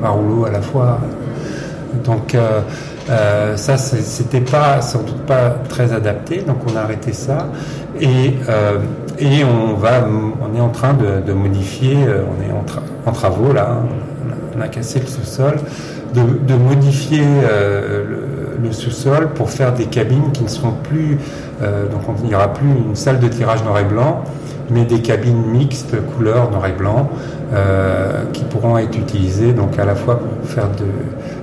20, 0.01 0.09
rouleaux 0.09 0.45
à 0.45 0.51
la 0.51 0.61
fois. 0.61 0.99
Donc 2.03 2.33
euh, 2.33 2.61
euh, 3.09 3.57
ça, 3.57 3.77
c'était 3.77 4.41
pas 4.41 4.81
sans 4.81 5.03
doute 5.03 5.21
pas 5.27 5.49
très 5.69 5.93
adapté, 5.93 6.37
donc 6.37 6.57
on 6.71 6.75
a 6.75 6.81
arrêté 6.81 7.11
ça 7.11 7.49
et, 7.99 8.37
et 9.19 9.43
on 9.43 9.75
va, 9.75 10.05
on 10.07 10.57
est 10.57 10.61
en 10.61 10.69
train 10.69 10.93
de, 10.93 11.33
modifier, 11.33 11.97
on 11.97 12.41
est 12.41 12.51
en, 12.51 13.09
en 13.09 13.11
travaux 13.11 13.53
là, 13.53 13.77
on 14.57 14.61
a, 14.61 14.67
cassé 14.69 14.99
le 14.99 15.05
sous-sol, 15.05 15.55
de, 16.15 16.21
de, 16.21 16.55
modifier 16.55 17.21
le, 17.21 18.32
le 18.61 18.71
sous-sol 18.71 19.29
pour 19.35 19.49
faire 19.49 19.73
des 19.73 19.85
cabines 19.85 20.31
qui 20.31 20.43
ne 20.43 20.47
seront 20.47 20.73
plus, 20.83 21.17
euh, 21.61 21.87
donc 21.87 22.01
on 22.07 22.27
n'y 22.27 22.35
aura 22.35 22.53
plus 22.53 22.67
une 22.67 22.95
salle 22.95 23.19
de 23.19 23.27
tirage 23.27 23.63
noir 23.63 23.79
et 23.79 23.83
blanc, 23.83 24.23
mais 24.69 24.85
des 24.85 25.01
cabines 25.01 25.45
mixtes 25.45 25.95
couleur 26.15 26.49
noir 26.51 26.65
et 26.67 26.71
blanc 26.71 27.09
euh, 27.53 28.23
qui 28.31 28.43
pourront 28.45 28.77
être 28.77 28.97
utilisées 28.97 29.53
donc 29.53 29.77
à 29.77 29.85
la 29.85 29.95
fois 29.95 30.19
pour 30.19 30.49
faire 30.49 30.69
de, 30.69 30.85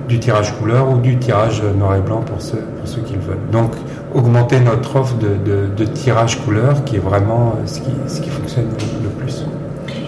du 0.07 0.19
tirage 0.19 0.53
couleur 0.57 0.89
ou 0.91 0.97
du 0.97 1.17
tirage 1.17 1.61
noir 1.77 1.95
et 1.95 2.01
blanc 2.01 2.21
pour 2.21 2.41
ceux, 2.41 2.57
pour 2.57 2.87
ceux 2.87 3.01
qui 3.01 3.13
le 3.13 3.19
veulent. 3.21 3.51
Donc 3.51 3.71
augmenter 4.13 4.59
notre 4.59 4.95
offre 4.95 5.15
de, 5.17 5.29
de, 5.49 5.67
de 5.75 5.85
tirage 5.85 6.43
couleur 6.43 6.83
qui 6.83 6.97
est 6.97 6.99
vraiment 6.99 7.55
ce 7.65 7.79
qui, 7.79 7.91
ce 8.07 8.21
qui 8.21 8.29
fonctionne 8.29 8.65
le 9.03 9.09
plus. 9.09 9.45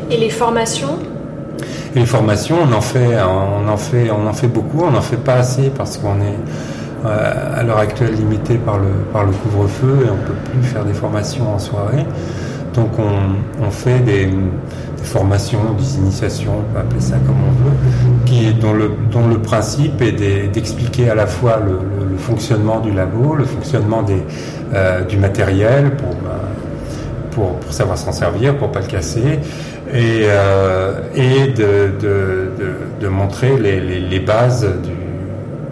Et 0.09 0.17
les 0.17 0.29
formations? 0.29 0.97
Et 1.95 1.99
les 1.99 2.05
formations, 2.07 2.57
on 2.67 2.73
en 2.73 2.81
fait, 2.81 3.15
on 3.21 3.69
en 3.69 3.77
fait, 3.77 4.09
on 4.09 4.27
en 4.27 4.33
fait 4.33 4.47
beaucoup, 4.47 4.81
on 4.83 4.91
n'en 4.91 5.01
fait 5.01 5.17
pas 5.17 5.35
assez 5.35 5.69
parce 5.69 5.97
qu'on 5.97 6.19
est 6.21 6.39
euh, 6.39 6.72
à 7.05 7.63
l'heure 7.63 7.79
actuelle 7.79 8.13
limité 8.13 8.57
par 8.57 8.77
le, 8.77 9.31
couvre-feu 9.31 10.05
et 10.05 10.09
on 10.09 10.25
peut 10.25 10.51
plus 10.51 10.61
faire 10.63 10.85
des 10.85 10.93
formations 10.93 11.53
en 11.53 11.59
soirée. 11.59 12.05
Donc 12.73 12.91
on, 12.97 13.69
fait 13.69 13.99
des, 13.99 14.29
formations, 15.03 15.73
des 15.77 15.97
initiations, 15.97 16.53
on 16.59 16.73
peut 16.73 16.79
appeler 16.79 17.01
ça 17.01 17.17
comme 17.17 17.35
on 17.35 17.51
veut, 17.63 18.53
dont, 19.11 19.27
le, 19.27 19.37
principe 19.39 20.01
est 20.01 20.47
d'expliquer 20.51 21.09
à 21.09 21.15
la 21.15 21.27
fois 21.27 21.59
le, 21.63 22.17
fonctionnement 22.17 22.79
du 22.79 22.91
labo, 22.91 23.35
le 23.35 23.43
fonctionnement 23.43 24.05
euh, 24.73 25.03
du 25.03 25.17
matériel 25.17 25.91
pour, 25.97 26.15
ben, 26.15 26.39
pour, 27.31 27.73
savoir 27.73 27.97
s'en 27.97 28.11
servir, 28.11 28.57
pour 28.57 28.71
pas 28.71 28.79
le 28.79 28.87
casser, 28.87 29.39
et, 29.93 30.27
et 31.15 31.47
de, 31.51 33.07
montrer 33.07 33.57
les, 33.59 34.19
bases 34.19 34.67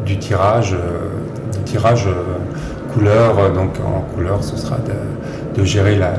du, 0.06 0.18
tirage, 0.18 0.76
tirage 1.62 2.08
couleur. 2.94 3.52
Donc 3.54 3.72
en 3.86 4.02
couleur, 4.14 4.44
ce 4.44 4.58
sera 4.58 4.78
de, 5.56 5.64
gérer, 5.64 5.96
la, 5.98 6.14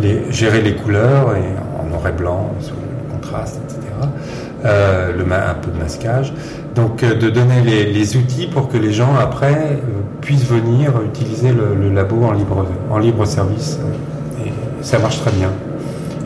les, 0.00 0.32
gérer 0.32 0.62
les 0.62 0.74
couleurs 0.74 1.36
et 1.36 1.80
en 1.80 1.88
noir 1.88 2.08
et 2.08 2.12
blanc, 2.12 2.50
sur 2.60 2.74
le 2.74 3.12
contraste, 3.12 3.60
etc. 3.64 3.78
Euh, 4.64 5.12
un 5.30 5.54
peu 5.54 5.70
de 5.70 5.78
masquage. 5.78 6.32
Donc 6.74 7.02
euh, 7.02 7.14
de 7.14 7.30
donner 7.30 7.60
les, 7.62 8.16
outils 8.16 8.46
pour 8.46 8.68
que 8.68 8.76
les 8.76 8.92
gens 8.92 9.14
après 9.20 9.54
euh, 9.54 9.76
puissent 10.20 10.46
venir 10.48 10.92
utiliser 11.04 11.52
le, 11.52 11.90
labo 11.90 12.24
en 12.24 12.32
libre, 12.32 12.66
en 12.90 12.98
libre 12.98 13.24
service. 13.24 13.78
Et 14.44 14.52
ça 14.82 14.98
marche 14.98 15.20
très 15.20 15.30
bien. 15.32 15.50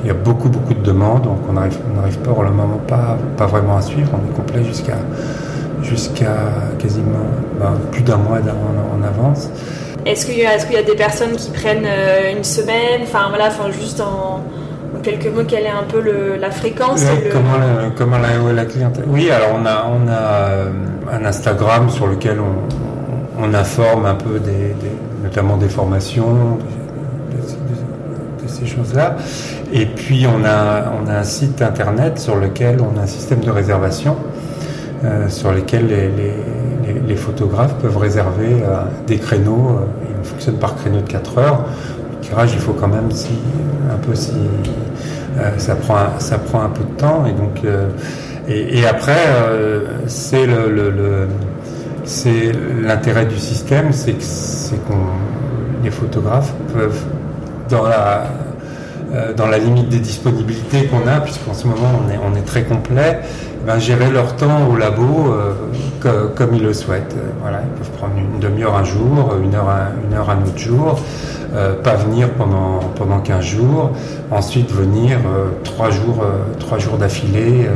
Il 0.02 0.08
y 0.08 0.10
a 0.10 0.14
beaucoup 0.14 0.48
beaucoup 0.48 0.74
de 0.74 0.82
demandes, 0.82 1.22
donc 1.22 1.38
on 1.48 1.52
n'arrive 1.52 1.78
on 1.94 2.24
pas 2.24 2.32
pour 2.32 2.42
le 2.42 2.50
moment 2.50 2.80
pas, 2.88 3.18
pas 3.36 3.46
vraiment 3.46 3.76
à 3.76 3.82
suivre. 3.82 4.10
On 4.14 4.30
est 4.30 4.34
complet 4.34 4.64
jusqu'à 4.64 4.96
jusqu'à 5.82 6.36
quasiment 6.78 7.26
ben, 7.58 7.78
plus 7.90 8.02
d'un 8.02 8.16
mois 8.16 8.38
en, 8.38 9.02
avance. 9.02 9.50
Est-ce 10.06 10.26
qu'il 10.26 10.36
y, 10.36 10.42
est 10.42 10.72
y, 10.72 10.76
a 10.76 10.82
des 10.82 10.94
personnes 10.94 11.36
qui 11.36 11.50
prennent 11.50 11.86
une 12.34 12.44
semaine, 12.44 13.02
enfin 13.02 13.26
voilà, 13.28 13.48
enfin 13.48 13.70
juste 13.70 14.00
en, 14.00 14.42
quelques 15.02 15.26
mots, 15.26 15.44
quelle 15.46 15.64
est 15.64 15.68
un 15.68 15.84
peu 15.88 16.00
la 16.38 16.50
fréquence 16.50 17.04
Comment, 17.30 17.58
la, 17.58 17.90
comment 17.96 18.18
la, 18.52 18.64
clientèle? 18.64 19.04
Oui, 19.08 19.30
alors 19.30 19.50
on 19.60 19.66
a, 19.66 19.86
on 19.86 20.08
a 20.08 20.12
euh, 20.12 20.70
un 21.10 21.24
Instagram 21.24 21.90
sur 21.90 22.06
lequel 22.06 22.38
on, 22.40 23.42
on 23.44 23.54
informe 23.54 24.06
un 24.06 24.14
peu, 24.14 24.38
des, 24.38 24.74
notamment 25.22 25.56
des 25.56 25.68
formations, 25.68 26.58
de, 27.32 28.48
ces 28.48 28.66
choses-là. 28.66 29.16
Et 29.72 29.86
puis 29.86 30.26
on 30.26 30.44
a, 30.44 30.92
on 31.00 31.08
a 31.08 31.18
un 31.18 31.24
site 31.24 31.62
internet 31.62 32.18
sur 32.18 32.36
lequel 32.36 32.78
on 32.80 32.98
a 32.98 33.04
un 33.04 33.06
système 33.06 33.40
de 33.40 33.50
réservation. 33.50 34.16
Euh, 35.04 35.28
sur 35.28 35.52
lesquels 35.52 35.88
les, 35.88 37.16
photographes 37.16 37.74
peuvent 37.74 37.98
réserver 37.98 38.62
euh, 38.62 38.84
des 39.06 39.18
créneaux. 39.18 39.80
on 40.20 40.24
fonctionne 40.24 40.56
par 40.56 40.76
créneau 40.76 41.00
de 41.00 41.08
4 41.08 41.38
heures. 41.38 41.64
Le 42.12 42.18
tirage, 42.20 42.52
il 42.54 42.60
faut 42.60 42.72
quand 42.72 42.88
même 42.88 43.10
si, 43.10 43.32
un 43.92 43.96
peu 43.96 44.14
si 44.14 44.32
euh, 45.38 45.50
ça 45.56 45.76
prend 45.76 45.96
un, 45.96 46.18
ça 46.18 46.38
prend 46.38 46.62
un 46.62 46.68
peu 46.68 46.84
de 46.84 46.98
temps 46.98 47.24
et 47.24 47.32
donc 47.32 47.64
euh, 47.64 47.88
et, 48.48 48.84
après 48.84 49.16
euh, 49.28 49.80
c'est 50.06 50.46
le, 50.46 51.28
c'est 52.04 52.52
l'intérêt 52.82 53.24
du 53.24 53.38
système, 53.38 53.92
c'est 53.92 54.12
que 54.12 54.92
les 55.82 55.90
photographes 55.90 56.52
peuvent 56.74 57.04
dans 57.70 57.84
la 57.84 58.24
dans 59.36 59.46
la 59.46 59.58
limite 59.58 59.88
des 59.88 59.98
disponibilités 59.98 60.86
qu'on 60.86 61.06
a, 61.06 61.20
puisqu'en 61.20 61.54
ce 61.54 61.66
moment 61.66 62.00
on 62.24 62.36
est, 62.36 62.42
très 62.42 62.64
complet, 62.64 63.20
ben, 63.66 63.78
gérer 63.78 64.10
leur 64.10 64.36
temps 64.36 64.68
au 64.70 64.76
labo 64.76 65.34
comme 66.00 66.54
ils 66.54 66.62
le 66.62 66.72
souhaitent. 66.72 67.16
Voilà, 67.40 67.60
ils 67.62 67.78
peuvent 67.78 67.90
prendre 67.98 68.14
une 68.16 68.40
demi-heure 68.40 68.76
un 68.76 68.84
jour, 68.84 69.34
une 69.42 69.54
heure 69.54 69.68
un, 69.68 70.08
une 70.08 70.14
heure 70.14 70.30
un 70.30 70.42
autre 70.42 70.58
jour. 70.58 70.98
Euh, 71.54 71.74
pas 71.74 71.96
venir 71.96 72.30
pendant, 72.30 72.78
pendant 72.96 73.20
15 73.20 73.44
jours, 73.44 73.90
ensuite 74.30 74.70
venir 74.70 75.18
euh, 75.26 75.48
3 75.64 75.90
jours, 75.90 76.22
euh, 76.22 76.78
jours 76.78 76.96
d'affilée, 76.96 77.68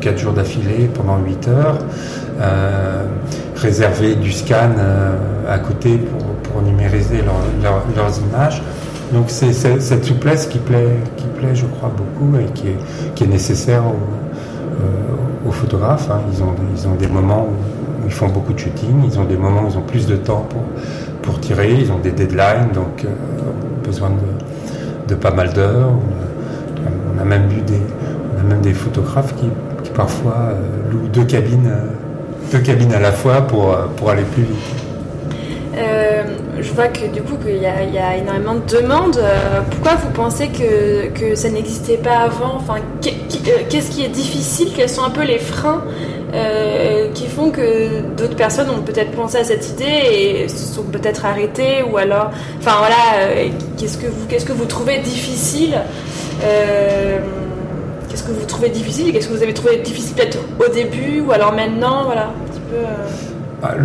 4 0.00 0.18
jours 0.18 0.32
d'affilée 0.34 0.88
pendant 0.94 1.18
8 1.18 1.48
heures, 1.48 1.78
réserver 3.56 4.14
du 4.14 4.30
scan 4.30 4.70
à 5.48 5.58
côté 5.58 5.98
pour, 5.98 6.22
pour 6.52 6.62
numériser 6.62 7.24
leurs 7.62 8.20
images. 8.30 8.62
Donc 9.14 9.26
c'est 9.28 9.52
cette 9.52 10.04
souplesse 10.04 10.46
qui 10.48 10.58
plaît, 10.58 10.96
qui 11.16 11.26
plaît, 11.38 11.54
je 11.54 11.66
crois, 11.66 11.88
beaucoup 11.96 12.36
et 12.36 12.46
qui 12.52 12.66
est, 13.24 13.26
nécessaire 13.28 13.84
aux, 13.86 15.48
aux 15.48 15.52
photographes. 15.52 16.10
Hein. 16.10 16.20
Ils, 16.32 16.42
ont, 16.42 16.54
ils 16.76 16.88
ont 16.88 16.96
des 16.96 17.06
moments 17.06 17.46
où 17.48 18.06
ils 18.06 18.12
font 18.12 18.28
beaucoup 18.28 18.52
de 18.52 18.58
shooting, 18.58 19.04
ils 19.04 19.18
ont 19.18 19.24
des 19.24 19.36
moments 19.36 19.62
où 19.62 19.68
ils 19.68 19.78
ont 19.78 19.82
plus 19.82 20.06
de 20.06 20.16
temps 20.16 20.46
pour, 20.50 20.62
pour 21.22 21.40
tirer. 21.40 21.72
Ils 21.74 21.92
ont 21.92 21.98
des 21.98 22.10
deadlines, 22.10 22.72
donc 22.74 23.04
euh, 23.04 23.08
besoin 23.84 24.10
de, 25.08 25.14
pas 25.14 25.30
mal 25.30 25.52
d'heures. 25.52 25.92
On, 27.16 27.20
a 27.20 27.24
même 27.24 27.46
vu 27.46 27.60
des, 27.62 27.80
on 28.36 28.40
a 28.40 28.42
même 28.42 28.60
des 28.62 28.74
photographes 28.74 29.34
qui, 29.36 29.46
parfois 29.94 30.34
euh, 30.50 30.90
louent 30.90 31.08
deux 31.12 31.24
cabines, 31.24 31.68
euh, 31.68 31.86
deux 32.50 32.58
cabines 32.58 32.92
à 32.92 33.00
la 33.00 33.12
fois 33.12 33.42
pour, 33.42 33.76
pour 33.96 34.10
aller 34.10 34.24
plus 34.24 34.42
vite. 34.42 34.83
Je 36.64 36.72
vois 36.72 36.88
que 36.88 37.06
du 37.06 37.22
coup 37.22 37.36
qu'il 37.36 37.62
y, 37.62 37.66
a 37.66 38.16
énormément 38.16 38.54
de 38.54 38.80
demandes. 38.80 39.20
pourquoi 39.70 39.94
vous 39.96 40.10
pensez 40.10 40.48
que, 40.48 41.08
que 41.08 41.34
ça 41.34 41.48
n'existait 41.50 41.98
pas 41.98 42.18
avant? 42.18 42.56
Enfin, 42.56 42.76
qu'est-ce 43.00 43.90
qui 43.90 44.04
est 44.04 44.08
difficile? 44.08 44.68
Quels 44.74 44.88
sont 44.88 45.04
un 45.04 45.10
peu 45.10 45.22
les 45.24 45.38
freins 45.38 45.82
euh, 46.34 47.12
qui 47.12 47.28
font 47.28 47.52
que 47.52 48.00
d'autres 48.16 48.34
personnes 48.34 48.68
ont 48.68 48.82
peut-être 48.82 49.12
pensé 49.12 49.36
à 49.36 49.44
cette 49.44 49.68
idée 49.68 49.84
et 49.84 50.48
se 50.48 50.74
sont 50.74 50.82
peut-être 50.82 51.24
arrêtées 51.26 51.84
ou 51.88 51.96
alors, 51.96 52.32
enfin 52.58 52.72
voilà, 52.78 53.20
euh, 53.20 53.48
qu'est-ce 53.78 53.96
que 53.98 54.08
vous, 54.08 54.26
qu'est-ce 54.26 54.44
que 54.44 54.52
vous 54.52 54.64
trouvez 54.64 54.98
difficile 54.98 55.80
euh, 56.42 57.20
Qu'est-ce 58.08 58.24
que 58.24 58.32
vous 58.32 58.46
trouvez 58.46 58.68
difficile? 58.68 59.12
Qu'est-ce 59.12 59.28
que 59.28 59.34
vous 59.34 59.44
avez 59.44 59.54
trouvé 59.54 59.76
difficile 59.76 60.16
peut-être 60.16 60.38
au 60.58 60.68
début 60.72 61.20
ou 61.20 61.30
alors 61.30 61.52
maintenant, 61.52 62.04
voilà, 62.04 62.26
un 62.26 62.50
petit 62.50 62.60
peu. 62.68 62.78
Ah, 63.62 63.76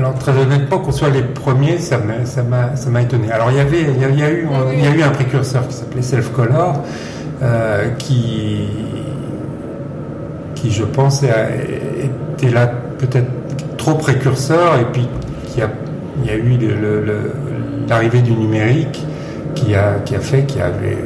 alors 0.00 0.14
très 0.14 0.32
honnêtement, 0.32 0.78
qu'on 0.78 0.92
soit 0.92 1.10
les 1.10 1.20
premiers, 1.20 1.78
ça 1.78 1.98
m'a, 1.98 3.02
étonné. 3.02 3.30
Alors 3.30 3.50
il 3.50 3.58
y 3.58 3.60
avait, 3.60 3.82
il 3.82 4.00
y 4.00 4.22
a, 4.22 4.30
eu, 4.30 4.48
il 4.72 4.82
y 4.82 4.86
a 4.86 4.90
eu 4.94 5.02
un 5.02 5.10
précurseur 5.10 5.68
qui 5.68 5.74
s'appelait 5.74 6.00
Self 6.00 6.32
Color, 6.32 6.82
euh, 7.42 7.90
qui, 7.98 8.66
qui, 10.54 10.70
je 10.70 10.84
pense, 10.84 11.22
était 11.22 12.50
là 12.50 12.66
peut-être 12.98 13.28
trop 13.76 13.92
précurseur 13.92 14.78
et 14.80 14.86
puis 14.90 15.06
qui 15.48 15.60
a, 15.60 15.68
il 16.24 16.30
y 16.30 16.32
a 16.32 16.36
eu 16.36 16.56
l'arrivée 17.86 18.22
du 18.22 18.32
numérique 18.32 19.04
qui 19.54 19.74
a, 19.74 19.96
qui 20.02 20.16
a 20.16 20.20
fait 20.20 20.44
qu'il 20.44 20.60
y 20.60 20.62
avait 20.62 20.96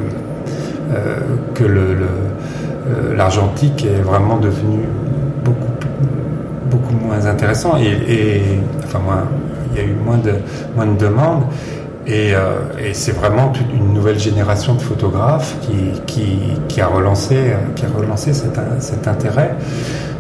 euh, 0.95 1.17
que 1.55 1.65
le, 1.65 1.81
euh, 1.81 3.17
l'argentique 3.17 3.85
est 3.87 4.03
vraiment 4.03 4.37
devenu 4.37 4.85
intéressant 7.27 7.77
et, 7.77 8.41
enfin 8.85 8.99
moins, 8.99 9.25
il 9.73 9.79
y 9.79 9.85
a 9.85 9.89
eu 9.89 9.95
moins 9.95 10.19
de 10.19 10.33
moins 10.77 10.87
de 10.87 10.97
demandes 10.97 11.45
et, 12.07 12.35
euh, 12.35 12.93
c'est 12.93 13.13
vraiment 13.13 13.49
toute 13.49 13.73
une 13.73 13.93
nouvelle 13.95 14.19
génération 14.19 14.75
de 14.75 14.81
photographes 14.81 15.57
qui, 16.07 16.53
qui, 16.69 16.81
a 16.81 16.87
relancé, 16.87 17.55
qui 17.77 17.87
a 17.87 17.89
relancé 17.89 18.33
cet, 18.35 19.09
intérêt. 19.09 19.55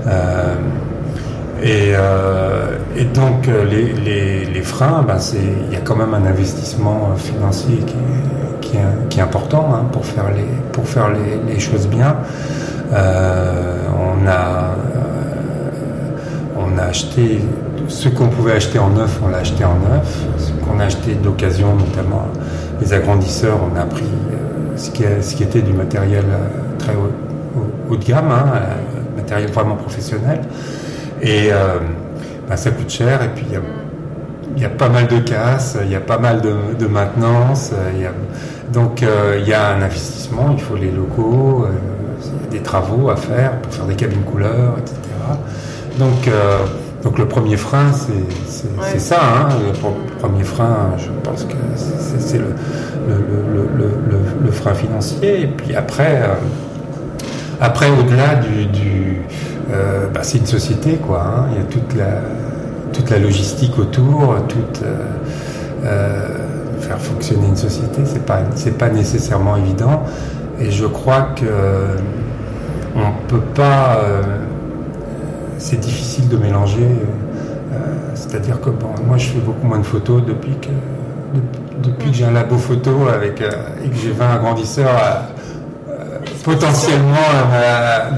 Euh, 0.06 0.54
et, 1.62 1.92
euh, 1.94 2.78
et, 2.96 3.04
donc 3.04 3.48
les, 3.70 4.62
freins, 4.62 5.04
ben 5.06 5.18
il 5.68 5.74
y 5.74 5.76
a 5.76 5.80
quand 5.80 5.96
même 5.96 6.14
un 6.14 6.26
investissement 6.26 7.14
financier 7.16 7.76
qui 7.86 7.94
qui 9.08 9.18
est, 9.18 9.22
important 9.22 9.68
hein, 9.72 9.84
pour 9.92 10.04
faire 10.04 10.32
les, 10.34 10.48
pour 10.72 10.88
faire 10.88 11.10
les, 11.46 11.60
choses 11.60 11.86
bien. 11.86 12.16
On 12.90 14.26
a 14.26 14.74
a 16.84 16.88
acheté 16.88 17.40
ce 17.88 18.08
qu'on 18.08 18.28
pouvait 18.28 18.52
acheter 18.52 18.78
en 18.78 18.90
neuf, 18.90 19.18
on 19.24 19.28
l'a 19.28 19.38
acheté 19.38 19.64
en 19.64 19.74
neuf. 19.74 20.24
Ce 20.38 20.52
qu'on 20.52 20.78
a 20.80 20.84
acheté 20.84 21.14
d'occasion, 21.14 21.74
notamment 21.74 22.26
les 22.80 22.92
agrandisseurs, 22.92 23.58
on 23.62 23.78
a 23.78 23.84
pris 23.84 24.04
euh, 24.04 24.76
ce, 24.76 24.90
qui, 24.90 25.42
était 25.42 25.62
du 25.62 25.72
matériel 25.72 26.24
euh, 26.28 26.78
très 26.78 26.94
haut, 26.94 27.96
de 27.96 28.04
gamme, 28.04 28.30
hein, 28.30 28.44
euh, 28.54 29.16
matériel 29.16 29.50
vraiment 29.50 29.76
professionnel. 29.76 30.40
Et 31.22 31.50
bah, 32.48 32.56
ça 32.56 32.70
coûte 32.70 32.90
cher. 32.90 33.22
Et 33.22 33.28
puis 33.28 33.46
il 34.56 34.62
y 34.62 34.66
a, 34.66 34.68
pas 34.68 34.90
mal 34.90 35.06
de 35.06 35.18
casse, 35.18 35.78
il 35.82 35.90
y 35.90 35.94
a 35.94 36.00
pas 36.00 36.18
mal 36.18 36.42
de, 36.42 36.86
maintenance. 36.86 37.72
donc 38.72 39.02
il 39.02 39.48
y 39.48 39.54
a 39.54 39.70
un 39.70 39.80
investissement, 39.80 40.50
il 40.52 40.60
faut 40.60 40.76
les 40.76 40.90
locaux, 40.90 41.66
il 42.20 42.44
y 42.44 42.48
a 42.48 42.50
des 42.50 42.62
travaux 42.62 43.08
à 43.08 43.16
faire 43.16 43.52
pour 43.62 43.72
faire 43.72 43.86
des 43.86 43.94
cabines 43.94 44.24
couleurs, 44.24 44.74
etc. 44.78 45.03
Donc 45.98 46.28
donc 47.04 47.18
le 47.18 47.28
premier 47.28 47.58
frein, 47.58 47.92
c'est 47.92 48.98
ça. 48.98 49.20
Hein. 49.20 49.48
Le 49.66 50.18
premier 50.18 50.42
frein, 50.42 50.92
je 50.96 51.10
pense 51.22 51.44
que 51.44 51.54
c'est 51.76 52.38
le, 52.38 52.54
le, 54.42 54.50
frein 54.50 54.72
financier. 54.72 55.42
Et 55.42 55.46
puis 55.46 55.76
après, 55.76 56.22
euh, 56.22 56.34
après 57.60 57.90
au-delà 57.90 58.36
du... 58.36 59.20
Euh, 59.70 60.08
bah, 60.14 60.20
c'est 60.22 60.38
une 60.38 60.46
société, 60.46 60.94
quoi. 60.96 61.24
Hein. 61.26 61.44
Il 61.52 61.58
y 61.58 61.60
a 61.60 61.66
toute 61.66 61.94
la, 61.94 62.22
toute 62.94 63.10
la 63.10 63.18
logistique 63.18 63.78
autour, 63.78 64.36
toute... 64.48 64.82
Euh, 65.84 66.28
faire 66.80 66.98
fonctionner 66.98 67.48
une 67.48 67.56
société, 67.56 68.02
c'est 68.04 68.24
pas, 68.24 68.40
pas 68.78 68.88
nécessairement 68.88 69.56
évident. 69.56 70.04
Et 70.58 70.70
je 70.70 70.86
crois 70.86 71.28
que 71.36 71.44
on 72.96 73.12
peut 73.28 73.44
pas 73.54 74.00
c'est 75.64 75.80
difficile 75.80 76.28
de 76.28 76.36
mélanger. 76.36 76.86
Euh, 77.72 77.76
c'est-à-dire 78.14 78.60
que 78.60 78.70
bon, 78.70 78.90
moi 79.06 79.16
je 79.16 79.28
fais 79.28 79.38
beaucoup 79.38 79.66
moins 79.66 79.78
de 79.78 79.84
photos 79.84 80.22
depuis 80.24 80.54
que, 80.60 80.68
depuis 81.82 82.10
que 82.10 82.16
j'ai 82.16 82.24
un 82.24 82.32
labo 82.32 82.56
photo 82.56 83.08
avec, 83.08 83.40
et 83.40 83.88
que 83.88 83.96
j'ai 83.96 84.10
20 84.10 84.34
agrandisseurs 84.34 84.90
potentiellement 86.44 87.30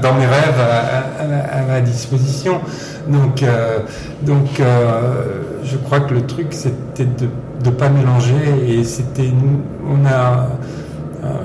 dans 0.01 0.13
mes 0.13 0.25
rêves 0.25 0.59
à, 0.59 1.61
ma 1.61 1.79
disposition. 1.79 2.59
Donc, 3.07 3.43
donc 4.21 4.61
je 5.63 5.77
crois 5.77 6.01
que 6.01 6.13
le 6.13 6.25
truc, 6.25 6.47
c'était 6.51 7.05
de 7.05 7.29
ne 7.65 7.71
pas 7.71 7.89
mélanger 7.89 8.35
et 8.67 8.83
c'était, 8.83 9.31
on 9.85 10.05
a, 10.05 10.09
euh, 10.09 10.47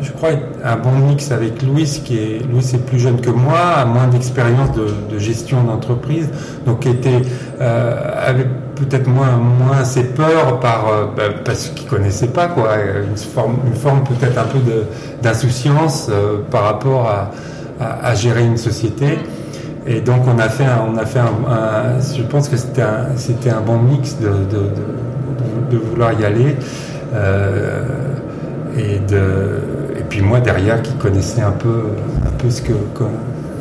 je 0.00 0.10
crois, 0.12 0.30
un 0.64 0.76
bon 0.76 0.92
mix 0.92 1.30
avec 1.32 1.62
Louis, 1.62 2.02
qui 2.04 2.18
est, 2.18 2.42
Louis 2.50 2.64
est 2.74 2.84
plus 2.86 2.98
jeune 2.98 3.20
que 3.20 3.30
moi, 3.30 3.58
a 3.58 3.84
moins 3.84 4.06
d'expérience 4.06 4.70
de, 4.72 5.18
gestion 5.18 5.62
d'entreprise, 5.62 6.28
donc 6.66 6.86
était, 6.86 7.22
euh, 7.60 8.28
avait 8.28 8.46
peut-être 8.74 9.08
moins, 9.08 9.36
moins 9.36 9.78
assez 9.78 10.04
peur 10.04 10.60
par, 10.60 10.88
euh, 10.88 11.04
bah, 11.16 11.24
parce 11.44 11.68
qu'il 11.68 11.86
connaissait 11.86 12.28
pas, 12.28 12.46
quoi, 12.48 12.70
une 13.08 13.16
forme, 13.16 13.56
une 13.66 13.74
forme 13.74 14.02
peut-être 14.04 14.38
un 14.38 14.44
peu 14.44 14.58
d'insouciance 15.22 16.10
par 16.50 16.64
rapport 16.64 17.08
à, 17.08 17.30
à, 18.02 18.14
gérer 18.14 18.44
une 18.44 18.56
société. 18.56 19.18
Et 19.86 20.00
donc 20.00 20.22
on 20.26 20.38
a 20.38 20.48
fait, 20.48 20.64
un, 20.64 20.84
on 20.92 20.96
a 20.96 21.06
fait 21.06 21.20
je 22.16 22.22
pense 22.22 22.48
que 22.48 22.56
c'était 22.56 22.82
un, 22.82 23.56
un 23.56 23.60
bon 23.60 23.78
mix 23.78 24.16
de, 24.18 24.28
de, 25.70 25.76
vouloir 25.76 26.12
y 26.12 26.24
aller. 26.24 26.56
Euh, 27.14 28.11
et, 28.76 28.98
de, 28.98 29.60
et 29.98 30.02
puis 30.08 30.22
moi 30.22 30.40
derrière 30.40 30.82
qui 30.82 30.94
connaissais 30.94 31.42
un 31.42 31.52
peu, 31.52 31.84
un 32.26 32.30
peu 32.38 32.50
ce, 32.50 32.62
que, 32.62 32.72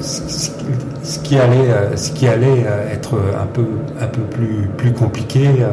ce, 0.02 1.20
qui 1.20 1.38
allait, 1.38 1.96
ce 1.96 2.12
qui 2.12 2.28
allait 2.28 2.66
être 2.92 3.16
un 3.16 3.46
peu, 3.46 3.66
un 4.00 4.08
peu 4.08 4.22
plus, 4.22 4.70
plus 4.78 4.94
compliqué. 4.94 5.48
Euh, 5.48 5.72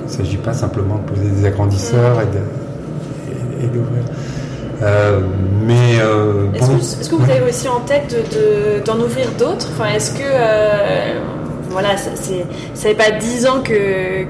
il 0.00 0.04
ne 0.06 0.24
s'agit 0.24 0.38
pas 0.38 0.52
simplement 0.52 0.96
de 0.96 1.02
poser 1.02 1.30
des 1.30 1.44
agrandisseurs 1.46 2.20
et 3.62 3.66
d'ouvrir. 3.66 4.02
Euh, 4.82 5.20
mais 5.66 5.98
euh, 6.00 6.50
est-ce, 6.54 7.10
que, 7.10 7.14
vous 7.14 7.30
avez 7.30 7.48
aussi 7.48 7.68
en 7.68 7.80
tête 7.80 8.16
d'en 8.86 8.98
ouvrir 8.98 9.26
d'autres? 9.38 9.68
Enfin, 9.72 9.94
est-ce 9.94 10.12
que 10.12 10.22
voilà, 11.70 11.96
ça 11.96 12.10
n'est 12.84 12.94
pas 12.94 13.12
dix 13.12 13.46
ans 13.46 13.60
que, 13.62 14.26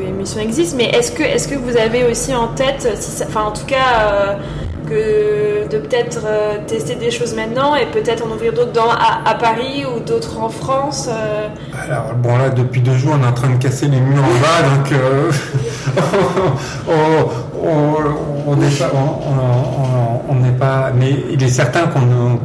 l'émission 0.00 0.40
existe, 0.40 0.76
mais 0.76 0.84
est-ce 0.90 1.12
que, 1.12 1.22
est 1.22 1.48
que 1.48 1.56
vous 1.56 1.76
avez 1.76 2.04
aussi 2.04 2.34
en 2.34 2.48
tête, 2.48 2.88
si 3.00 3.22
enfin 3.22 3.44
en 3.44 3.52
tout 3.52 3.66
cas, 3.66 4.36
euh, 4.90 5.66
de 5.68 5.78
peut-être 5.78 6.20
euh, 6.24 6.58
tester 6.66 6.94
des 6.94 7.10
choses 7.10 7.34
maintenant 7.34 7.74
et 7.74 7.84
peut-être 7.86 8.26
en 8.26 8.30
ouvrir 8.30 8.54
d'autres 8.54 8.80
à, 8.80 9.28
à, 9.28 9.34
Paris 9.34 9.84
ou 9.84 10.00
d'autres 10.00 10.40
en 10.40 10.48
France 10.48 11.10
euh? 11.10 11.48
Alors 11.84 12.14
bon 12.14 12.38
là, 12.38 12.48
depuis 12.48 12.80
deux 12.80 12.96
jours, 12.96 13.14
on 13.18 13.22
est 13.22 13.26
en 13.26 13.32
train 13.32 13.50
de 13.50 13.62
casser 13.62 13.86
les 13.86 14.00
murs 14.00 14.22
en 14.22 14.40
bas, 14.40 14.62
donc 14.76 14.90
on 20.30 20.34
n'est 20.36 20.58
pas, 20.58 20.90
mais 20.94 21.16
il 21.30 21.42
est 21.42 21.48
certain 21.48 21.86
qu'on 21.86 22.38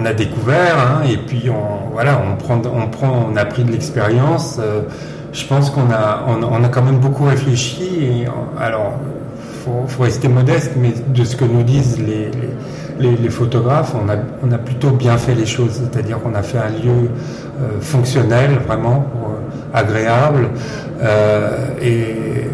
on 0.00 0.04
a 0.04 0.12
découvert, 0.12 0.78
hein, 0.78 1.02
et 1.08 1.16
puis 1.16 1.50
on, 1.50 1.92
voilà, 1.92 2.20
on 2.20 2.36
prend, 2.36 2.60
on 2.72 2.88
prend, 2.88 3.26
on 3.32 3.36
a 3.36 3.44
pris 3.44 3.64
de 3.64 3.72
l'expérience. 3.72 4.58
Euh, 4.60 4.82
je 5.32 5.44
pense 5.46 5.70
qu'on 5.70 5.90
a, 5.90 6.24
on, 6.26 6.64
a 6.64 6.68
quand 6.68 6.82
même 6.82 6.98
beaucoup 6.98 7.24
réfléchi. 7.24 7.84
Et, 8.00 8.26
alors, 8.60 8.94
faut, 9.64 9.84
faut 9.86 10.02
rester 10.02 10.28
modeste, 10.28 10.72
mais 10.76 10.92
de 11.08 11.24
ce 11.24 11.36
que 11.36 11.44
nous 11.44 11.62
disent 11.62 11.98
les, 11.98 13.28
photographes, 13.28 13.94
on 13.94 14.08
a, 14.08 14.16
on 14.42 14.50
a 14.52 14.58
plutôt 14.58 14.90
bien 14.90 15.16
fait 15.18 15.34
les 15.34 15.46
choses. 15.46 15.82
C'est-à-dire 15.92 16.20
qu'on 16.20 16.34
a 16.34 16.42
fait 16.42 16.58
un 16.58 16.70
lieu 16.70 17.10
euh, 17.60 17.80
fonctionnel, 17.80 18.58
vraiment 18.66 19.06
euh, 19.14 19.78
agréable, 19.78 20.48
et, 21.82 22.44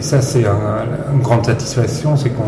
ça 0.00 0.20
c'est 0.20 0.44
une 0.44 1.22
grande 1.22 1.46
satisfaction, 1.46 2.18
c'est 2.18 2.28
qu'on 2.28 2.44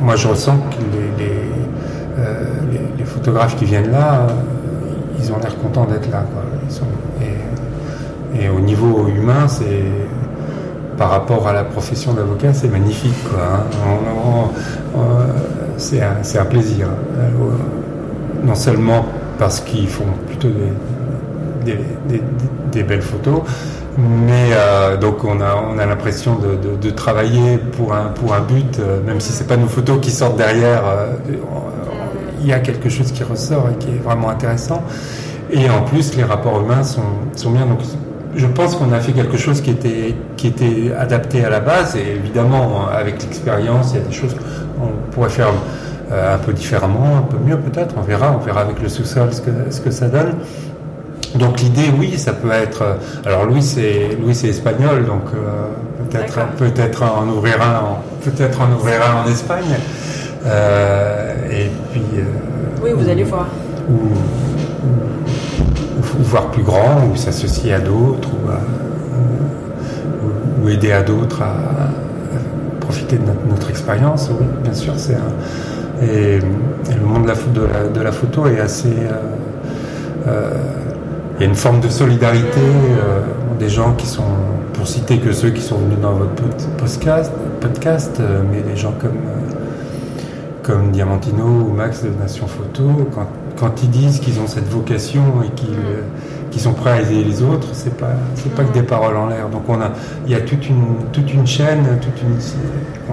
moi 0.00 0.16
je 0.16 0.26
ressens 0.26 0.56
que 0.56 0.82
les, 1.20 1.44
les, 2.98 3.04
photographes 3.04 3.56
qui 3.56 3.64
viennent 3.64 3.90
là, 3.90 4.26
euh, 4.28 4.32
ils 5.18 5.32
ont 5.32 5.38
l'air 5.38 5.56
contents 5.58 5.84
d'être 5.84 6.10
là. 6.10 6.24
et, 8.38 8.48
au 8.48 8.60
niveau 8.60 9.06
humain, 9.08 9.46
c'est 9.48 9.84
par 10.98 11.10
rapport 11.10 11.48
à 11.48 11.52
la 11.52 11.64
profession 11.64 12.12
d'avocat, 12.12 12.52
c'est 12.52 12.68
magnifique. 12.68 13.12
Hein. 13.36 13.64
c'est 15.76 16.00
un, 16.02 16.44
plaisir. 16.44 16.88
Euh, 17.18 17.30
non 18.44 18.54
seulement 18.54 19.06
parce 19.38 19.60
qu'ils 19.60 19.88
font 19.88 20.04
plutôt 20.26 20.48
des, 21.64 22.82
belles 22.82 23.02
photos, 23.02 23.42
mais 23.96 24.50
donc 25.00 25.24
on 25.24 25.40
a, 25.40 25.54
on 25.56 25.78
a 25.78 25.86
l'impression 25.86 26.36
de, 26.36 26.90
travailler 26.90 27.58
pour 27.58 27.94
un, 27.94 28.06
pour 28.06 28.34
un 28.34 28.40
but, 28.40 28.80
même 29.06 29.20
si 29.20 29.32
c'est 29.32 29.46
pas 29.46 29.56
nos 29.56 29.68
photos 29.68 29.98
qui 30.00 30.10
sortent 30.10 30.36
derrière 30.36 30.82
il 32.44 32.50
y 32.50 32.52
a 32.52 32.60
quelque 32.60 32.88
chose 32.88 33.10
qui 33.10 33.24
ressort 33.24 33.68
et 33.72 33.76
qui 33.78 33.88
est 33.88 34.02
vraiment 34.02 34.28
intéressant. 34.28 34.82
Et 35.50 35.68
en 35.70 35.82
plus, 35.82 36.16
les 36.16 36.24
rapports 36.24 36.60
humains 36.60 36.82
sont, 36.82 37.02
sont 37.34 37.50
bien. 37.50 37.66
Donc, 37.66 37.80
je 38.36 38.46
pense 38.46 38.76
qu'on 38.76 38.92
a 38.92 39.00
fait 39.00 39.12
quelque 39.12 39.36
chose 39.36 39.60
qui 39.60 39.70
était, 39.70 40.14
qui 40.36 40.48
était 40.48 40.92
adapté 40.98 41.44
à 41.44 41.50
la 41.50 41.60
base. 41.60 41.96
Et 41.96 42.16
évidemment, 42.16 42.86
avec 42.88 43.22
l'expérience, 43.22 43.92
il 43.92 44.00
y 44.00 44.02
a 44.02 44.06
des 44.06 44.12
choses 44.14 44.34
qu'on 44.34 44.88
pourrait 45.10 45.30
faire 45.30 45.52
euh, 46.12 46.34
un 46.34 46.38
peu 46.38 46.52
différemment, 46.52 47.18
un 47.18 47.22
peu 47.22 47.38
mieux 47.38 47.58
peut-être. 47.58 47.94
On 47.96 48.02
verra. 48.02 48.36
On 48.38 48.44
verra 48.44 48.60
avec 48.60 48.80
le 48.82 48.88
sous-sol 48.88 49.32
ce 49.32 49.40
que, 49.40 49.50
ce 49.70 49.80
que 49.80 49.90
ça 49.90 50.08
donne. 50.08 50.34
Donc 51.36 51.60
l'idée, 51.60 51.90
oui, 51.98 52.16
ça 52.18 52.32
peut 52.32 52.52
être. 52.52 52.82
Euh, 52.82 52.94
alors 53.24 53.46
Louis, 53.46 53.62
c'est 53.62 54.16
Louis, 54.20 54.34
c'est 54.34 54.48
espagnol, 54.48 55.04
donc 55.04 55.22
euh, 55.34 55.66
peut-être 56.08 56.46
peut-être 56.56 57.02
en 57.02 57.28
ouvrir 57.28 57.60
un, 57.60 57.98
peut-être 58.22 58.60
en 58.60 58.72
ouvrir 58.72 59.00
un 59.02 59.24
en 59.24 59.30
Espagne. 59.30 59.76
Euh, 60.46 61.34
et 61.50 61.70
puis. 61.92 62.02
Euh, 62.18 62.24
oui, 62.82 62.90
vous 62.94 63.08
allez 63.08 63.24
voir. 63.24 63.46
Ou, 63.90 64.08
voir 66.20 66.50
plus 66.50 66.62
grand, 66.62 67.06
ou 67.10 67.16
s'associer 67.16 67.72
à 67.72 67.80
d'autres, 67.80 68.30
ou, 70.62 70.68
aider 70.68 70.92
à 70.92 71.02
d'autres 71.02 71.42
à, 71.42 71.90
profiter 72.80 73.16
de 73.16 73.22
notre, 73.48 73.70
expérience. 73.70 74.30
Oui, 74.30 74.46
bien 74.62 74.74
sûr, 74.74 74.92
c'est 74.96 75.16
et, 76.02 76.38
le 76.40 77.06
monde 77.06 77.24
de 77.24 77.60
la, 77.60 77.88
de 77.88 78.00
la, 78.00 78.12
photo 78.12 78.46
est 78.46 78.60
assez. 78.60 78.94
Euh, 80.26 80.50
il 81.36 81.42
y 81.42 81.44
a 81.44 81.48
une 81.48 81.56
forme 81.56 81.80
de 81.80 81.88
solidarité 81.88 82.60
des 83.58 83.68
gens 83.68 83.94
qui 83.94 84.06
sont, 84.06 84.22
pour 84.72 84.86
citer 84.86 85.18
que 85.18 85.32
ceux 85.32 85.50
qui 85.50 85.62
sont 85.62 85.78
venus 85.78 85.98
dans 86.00 86.12
votre 86.12 86.34
podcast, 86.78 87.32
podcast 87.60 88.20
mais 88.50 88.60
des 88.60 88.76
gens 88.76 88.92
comme 89.00 89.18
comme 90.64 90.90
Diamantino 90.90 91.44
ou 91.44 91.72
Max 91.72 92.02
de 92.02 92.08
Nation 92.08 92.46
Photo, 92.46 93.08
quand, 93.14 93.28
quand 93.56 93.82
ils 93.82 93.90
disent 93.90 94.18
qu'ils 94.18 94.40
ont 94.40 94.46
cette 94.46 94.68
vocation 94.68 95.22
et 95.44 95.50
qu'ils 95.50 95.68
mm. 95.68 96.58
sont 96.58 96.72
prêts 96.72 96.90
à 96.90 97.00
aider 97.02 97.22
les 97.22 97.42
autres, 97.42 97.68
c'est 97.72 97.96
pas 97.96 98.14
c'est 98.34 98.52
pas 98.52 98.64
que 98.64 98.72
des 98.72 98.82
paroles 98.82 99.16
en 99.16 99.28
l'air. 99.28 99.48
Donc 99.50 99.68
on 99.68 99.80
a 99.80 99.90
il 100.26 100.32
y 100.32 100.34
a 100.34 100.40
toute 100.40 100.68
une 100.68 100.96
toute 101.12 101.32
une 101.32 101.46
chaîne, 101.46 101.84
toute 102.00 102.20
une 102.22 102.36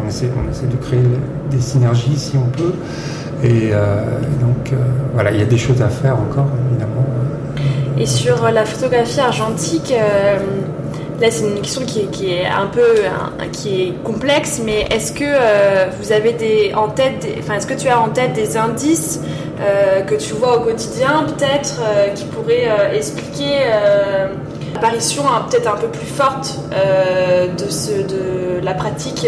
on 0.02 0.08
essaie 0.08 0.32
on 0.36 0.50
essaie 0.50 0.68
de 0.68 0.78
créer 0.78 1.04
des 1.52 1.60
synergies 1.60 2.18
si 2.18 2.38
on 2.38 2.50
peut. 2.50 2.74
Et 3.44 3.72
euh, 3.74 4.04
donc 4.40 4.72
euh, 4.72 4.78
voilà, 5.14 5.32
il 5.32 5.40
y 5.40 5.44
a 5.44 5.46
des 5.46 5.58
choses 5.58 5.82
à 5.82 5.90
faire 5.90 6.16
encore 6.16 6.48
évidemment. 6.70 7.06
Et 7.98 8.06
sur 8.06 8.50
la 8.50 8.66
photographie 8.66 9.20
argentique. 9.20 9.94
Euh, 9.96 10.40
Là, 11.22 11.30
c'est 11.30 11.46
une 11.46 11.62
question 11.62 11.86
qui 11.86 12.34
est, 12.34 12.48
un 12.48 12.66
peu 12.66 12.82
qui 13.52 13.84
est 13.84 14.04
complexe, 14.04 14.60
mais 14.66 14.88
est-ce 14.90 15.12
que 15.12 15.24
euh, 15.24 15.86
vous 16.00 16.12
avez 16.12 16.34
des, 16.34 16.74
en 16.76 16.88
tête, 16.88 17.28
enfin, 17.38 17.58
est-ce 17.58 17.68
que 17.68 17.76
tu 17.76 17.88
as 17.90 18.02
en 18.02 18.10
tête 18.10 18.34
des 18.34 18.58
indices 18.58 19.22
euh, 19.60 20.02
que 20.02 20.16
tu 20.16 20.34
vois 20.34 20.58
au 20.58 20.62
quotidien, 20.62 21.28
peut-être, 21.28 21.80
euh, 21.84 22.08
qui 22.16 22.26
pourraient 22.26 22.68
expliquer 22.96 23.60
l'apparition 24.74 25.22
peut-être 25.48 25.72
un 25.72 25.78
peu 25.78 25.90
plus 25.90 26.08
forte 26.08 26.58
de, 26.72 27.70
ce, 27.70 27.92
de 28.02 28.60
la 28.64 28.74
pratique 28.74 29.28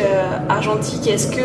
argentique? 0.49 1.05
Est-ce 1.05 1.27
que 1.27 1.41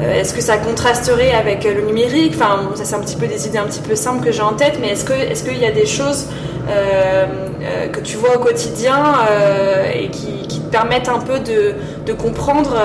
est-ce 0.00 0.32
que 0.32 0.40
ça 0.40 0.58
contrasterait 0.58 1.32
avec 1.32 1.64
le 1.64 1.82
numérique? 1.82 2.34
Enfin, 2.36 2.70
ça 2.74 2.84
c'est 2.84 2.94
un 2.94 3.00
petit 3.00 3.16
peu 3.16 3.26
des 3.26 3.46
idées 3.46 3.58
un 3.58 3.66
petit 3.66 3.80
peu 3.80 3.96
simples 3.96 4.24
que 4.24 4.32
j'ai 4.32 4.42
en 4.42 4.52
tête, 4.52 4.78
mais 4.80 4.90
est-ce 4.90 5.04
que 5.04 5.12
est-ce 5.12 5.42
qu'il 5.42 5.58
y 5.58 5.66
a 5.66 5.72
des 5.72 5.86
choses 5.86 6.26
euh, 6.68 7.88
que 7.88 8.00
tu 8.00 8.16
vois 8.16 8.36
au 8.36 8.38
quotidien 8.40 9.02
euh, 9.30 9.90
et 9.92 10.08
qui, 10.08 10.60
te 10.60 10.70
permettent 10.70 11.08
un 11.08 11.18
peu 11.18 11.40
de, 11.40 12.12
comprendre, 12.12 12.76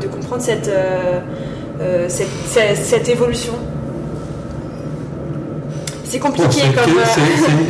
de 0.00 0.06
comprendre 0.06 0.42
euh, 0.48 2.08
cette, 2.08 2.76
cette, 2.76 3.08
évolution? 3.08 3.52
C'est 6.04 6.18
compliqué 6.18 6.62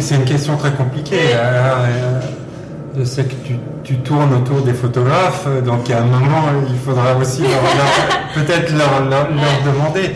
C'est 0.00 0.14
une, 0.14 0.24
question 0.24 0.56
très 0.56 0.70
compliquée. 0.72 1.16
je 2.96 3.04
sais 3.04 3.24
que 3.24 3.34
tu, 3.84 3.96
tournes 3.98 4.34
autour 4.34 4.62
des 4.62 4.74
photographes, 4.74 5.46
donc 5.64 5.90
à 5.90 6.02
un 6.02 6.04
moment, 6.04 6.44
il 6.68 6.78
faudra 6.78 7.16
aussi 7.16 7.42
peut-être 8.34 8.72
leur, 8.72 9.08
leur, 9.08 9.28
demander 9.64 10.14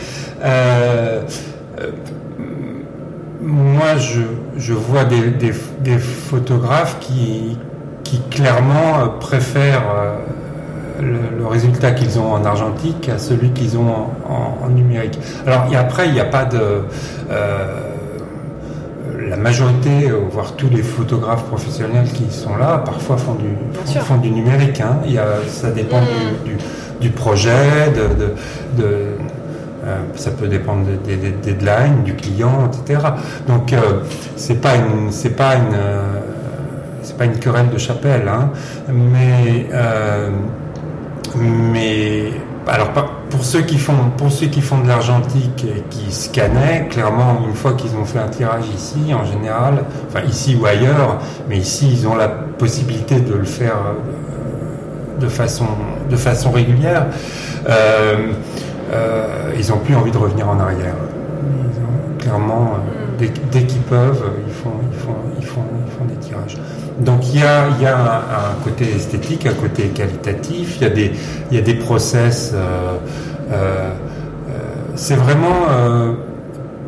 moi, 3.47 3.97
je, 3.97 4.23
je 4.57 4.73
vois 4.73 5.05
des, 5.05 5.31
des, 5.31 5.53
des, 5.81 5.99
photographes 5.99 6.99
qui, 7.01 7.57
qui 8.03 8.21
clairement 8.31 8.99
euh, 8.99 9.07
préfèrent 9.21 9.85
euh, 9.95 10.17
le, 11.01 11.39
le, 11.39 11.47
résultat 11.47 11.93
qu'ils 11.93 12.19
ont 12.19 12.33
en 12.33 12.45
argentique 12.45 13.09
à 13.09 13.19
celui 13.19 13.51
qu'ils 13.51 13.79
ont 13.79 14.09
en, 14.29 14.59
en, 14.65 14.69
numérique. 14.69 15.19
Alors, 15.47 15.67
et 15.73 15.77
après, 15.77 16.09
il 16.09 16.15
n'y 16.15 16.21
a 16.21 16.25
pas 16.25 16.45
de... 16.45 16.59
Euh, 17.31 17.86
la 19.27 19.37
majorité, 19.37 20.11
voire 20.31 20.53
tous 20.53 20.69
les 20.71 20.83
photographes 20.83 21.45
professionnels 21.45 22.09
qui 22.12 22.31
sont 22.31 22.57
là, 22.57 22.79
parfois 22.79 23.17
font 23.17 23.35
du, 23.35 24.01
font, 24.01 24.19
du 24.19 24.31
numérique. 24.31 24.81
Hein. 24.81 24.99
Il 25.05 25.12
y 25.12 25.19
a, 25.19 25.27
ça 25.49 25.71
dépend 25.71 26.01
mmh. 26.01 26.45
du, 26.45 26.51
du, 26.51 26.59
du, 27.01 27.11
projet, 27.11 27.91
de, 27.95 28.25
de, 28.25 28.83
de 28.83 29.07
euh, 29.87 29.99
ça 30.17 30.33
peut 30.33 30.49
dépendre 30.49 30.85
des, 30.85 31.17
des, 31.17 31.31
des, 31.31 31.53
deadlines, 31.53 32.03
du 32.05 32.15
client, 32.15 32.69
etc. 32.69 33.01
Donc 33.47 33.73
euh, 33.73 34.01
c'est 34.35 34.61
pas 34.61 34.75
une, 34.75 35.12
c'est 35.12 35.37
pas 35.37 35.55
une, 35.55 35.75
euh, 35.75 36.21
c'est 37.03 37.17
pas 37.17 37.27
une 37.27 37.39
querelle 37.39 37.71
de 37.71 37.79
chapelle, 37.79 38.27
hein, 38.29 38.51
mais 38.89 39.69
mais 41.37 42.33
alors 42.67 42.91
pour 43.31 43.45
ceux 43.45 43.62
qui 43.62 43.79
font 43.79 44.11
pour 44.17 44.31
ceux 44.31 44.47
qui 44.47 44.61
font 44.61 44.79
de 44.79 44.89
l'argentique 44.89 45.65
et 45.65 45.83
qui 45.91 46.12
scannaient, 46.12 46.89
clairement 46.91 47.43
une 47.47 47.55
fois 47.55 47.73
qu'ils 47.75 47.95
ont 47.97 48.05
fait 48.05 48.19
un 48.19 48.29
tirage 48.29 48.65
ici, 48.75 49.12
en 49.15 49.25
général, 49.25 49.85
enfin 50.09 50.25
ici 50.27 50.57
ou 50.61 50.67
ailleurs, 50.67 51.19
mais 51.49 51.59
ici 51.59 51.89
ils 51.91 52.07
ont 52.07 52.15
la 52.15 52.29
possibilité 52.29 53.21
de 53.21 53.35
le 53.35 53.45
faire 53.45 53.77
de 55.21 55.29
façon 55.29 55.67
de 56.11 56.17
façon 56.17 56.51
régulière. 56.51 57.07
Euh, 57.69 58.33
euh, 58.93 59.53
ils 59.59 59.71
n'ont 59.71 59.79
plus 59.79 59.95
envie 59.95 60.12
de 60.12 60.19
revenir 60.19 60.49
en 60.49 60.61
arrière. 60.61 60.95
clairement, 62.19 62.75
euh, 62.75 63.19
dès, 63.19 63.33
dès 63.51 63.67
qu'ils 63.67 63.83
peuvent, 63.83 64.23
ils 64.47 64.53
font, 64.53 64.71
ils, 64.83 64.86
ils, 64.86 64.86
des 66.04 66.16
tirages. 66.16 66.56
Donc 67.00 67.26
il 67.32 67.40
y 67.40 67.42
a, 67.42 67.66
un, 67.66 68.62
côté 68.64 68.94
esthétique, 68.94 69.46
un 69.46 69.54
côté 69.54 69.88
qualitatif, 69.88 70.78
il 70.80 70.82
y 70.82 70.87
a 70.87 70.90
des, 70.90 71.12
il 71.52 71.78
process. 71.78 72.52
Euh, 72.54 72.96
euh, 73.52 73.90
c'est 74.94 75.16
vraiment 75.16 75.66
euh, 75.70 76.12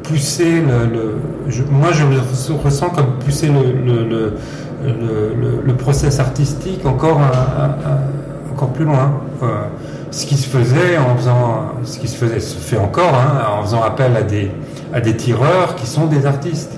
pousser 0.03 0.63
le, 0.63 1.17
moi 1.71 1.93
je 1.93 2.05
le 2.05 2.19
ressens 2.63 2.91
comme 2.91 3.19
pousser 3.25 3.49
le, 3.49 4.35
le, 4.85 5.75
process 5.75 6.19
artistique 6.19 6.85
encore, 6.87 7.21
encore 8.53 8.73
plus 8.73 8.85
loin. 8.85 9.21
Euh, 9.43 9.47
ce 10.11 10.27
qui 10.27 10.37
se 10.37 10.49
faisait 10.49 10.97
en 10.99 11.17
faisant, 11.17 11.73
ce 11.85 11.99
qui 11.99 12.09
se 12.09 12.17
faisait, 12.17 12.41
se 12.41 12.57
fait 12.57 12.79
encore, 12.79 13.15
hein, 13.15 13.43
en 13.59 13.63
faisant 13.63 13.83
appel 13.83 14.17
à 14.17 14.23
des, 14.23 14.51
à 14.93 15.01
des 15.01 15.17
tireurs 15.17 15.77
qui 15.77 15.87
sont 15.87 16.07
des 16.07 16.27
artistes. 16.27 16.78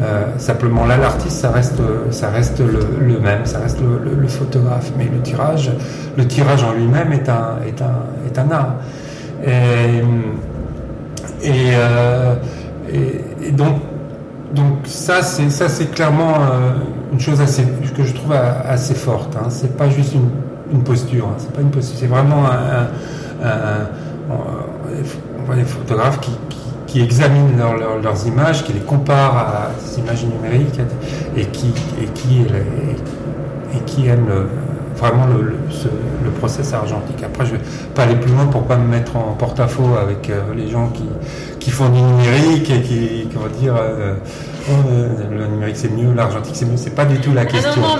Euh, 0.00 0.26
simplement 0.38 0.86
là, 0.86 0.96
l'artiste, 0.96 1.38
ça 1.38 1.50
reste, 1.50 1.80
ça 2.10 2.30
reste 2.30 2.60
le, 2.60 3.18
même, 3.18 3.44
ça 3.44 3.58
reste 3.58 3.80
le, 3.80 4.28
photographe. 4.28 4.92
Mais 4.96 5.08
le 5.12 5.20
tirage, 5.20 5.70
le 6.16 6.26
tirage 6.26 6.62
en 6.62 6.72
lui-même 6.72 7.12
est 7.12 7.28
un, 7.28 7.58
est 7.66 7.82
un, 7.82 8.04
est 8.26 8.38
un 8.38 8.50
art. 8.50 8.74
Et, 9.44 10.02
et, 11.42 11.72
euh, 11.74 12.34
donc, 13.52 13.78
donc 14.54 14.72
ça, 14.84 15.22
c'est 15.22 15.50
ça, 15.50 15.68
c'est 15.68 15.90
clairement 15.92 16.34
euh, 16.34 16.70
une 17.12 17.20
chose 17.20 17.40
assez, 17.40 17.64
que 17.96 18.04
je 18.04 18.14
trouve 18.14 18.32
assez 18.32 18.94
forte. 18.94 19.36
Hein. 19.36 19.46
C'est 19.50 19.76
pas 19.76 19.88
juste 19.88 20.14
une 20.14 20.30
une 20.72 20.82
posture. 20.82 21.26
Hein. 21.26 21.36
C'est 21.38 21.52
pas 21.52 21.60
une 21.60 21.82
c'est 21.82 22.06
vraiment 22.06 22.44
un, 22.46 23.46
un, 23.46 23.88
on 24.30 25.42
voit 25.44 25.56
photographes 25.64 26.20
qui, 26.20 26.30
qui, 26.88 27.00
examinent 27.00 27.56
leur, 27.56 27.76
leur, 27.76 27.98
leurs 28.02 28.26
images, 28.26 28.64
qui 28.64 28.72
les 28.72 28.80
comparent 28.80 29.36
à 29.36 29.70
des 29.78 30.00
images 30.00 30.24
numériques 30.24 30.80
et 31.36 31.44
qui, 31.46 31.68
et 32.02 32.06
qui, 32.14 32.40
et, 32.40 33.76
et 33.76 33.80
qui 33.84 34.08
aiment 34.08 34.26
le, 34.28 34.46
vraiment 34.98 35.26
le, 35.26 35.42
le, 35.42 35.56
ce, 35.70 35.88
le, 36.24 36.30
process 36.30 36.72
argentique. 36.74 37.22
Après, 37.24 37.46
je 37.46 37.52
vais 37.52 37.60
pas 37.94 38.02
aller 38.02 38.16
plus 38.16 38.32
loin 38.32 38.46
pour 38.46 38.64
pas 38.64 38.76
me 38.76 38.86
mettre 38.86 39.16
en 39.16 39.34
porte-à-faux 39.34 39.96
avec 40.00 40.28
euh, 40.28 40.40
les 40.56 40.68
gens 40.68 40.88
qui, 40.88 41.04
qui 41.60 41.70
font 41.70 41.88
du 41.88 42.00
numérique 42.00 42.70
et 42.70 42.80
qui, 42.82 43.28
vont 43.34 43.46
dire 43.60 43.74
euh, 43.78 44.14
oh, 44.70 44.72
le 45.30 45.46
numérique 45.46 45.76
c'est 45.76 45.92
mieux, 45.92 46.12
l'argentique 46.14 46.56
c'est 46.56 46.66
mieux. 46.66 46.76
C'est 46.76 46.94
pas 46.94 47.04
du 47.04 47.18
tout 47.18 47.32
la 47.32 47.44
question. 47.44 47.70
Ah 47.76 47.80
non, 47.80 47.86
non, 47.88 47.96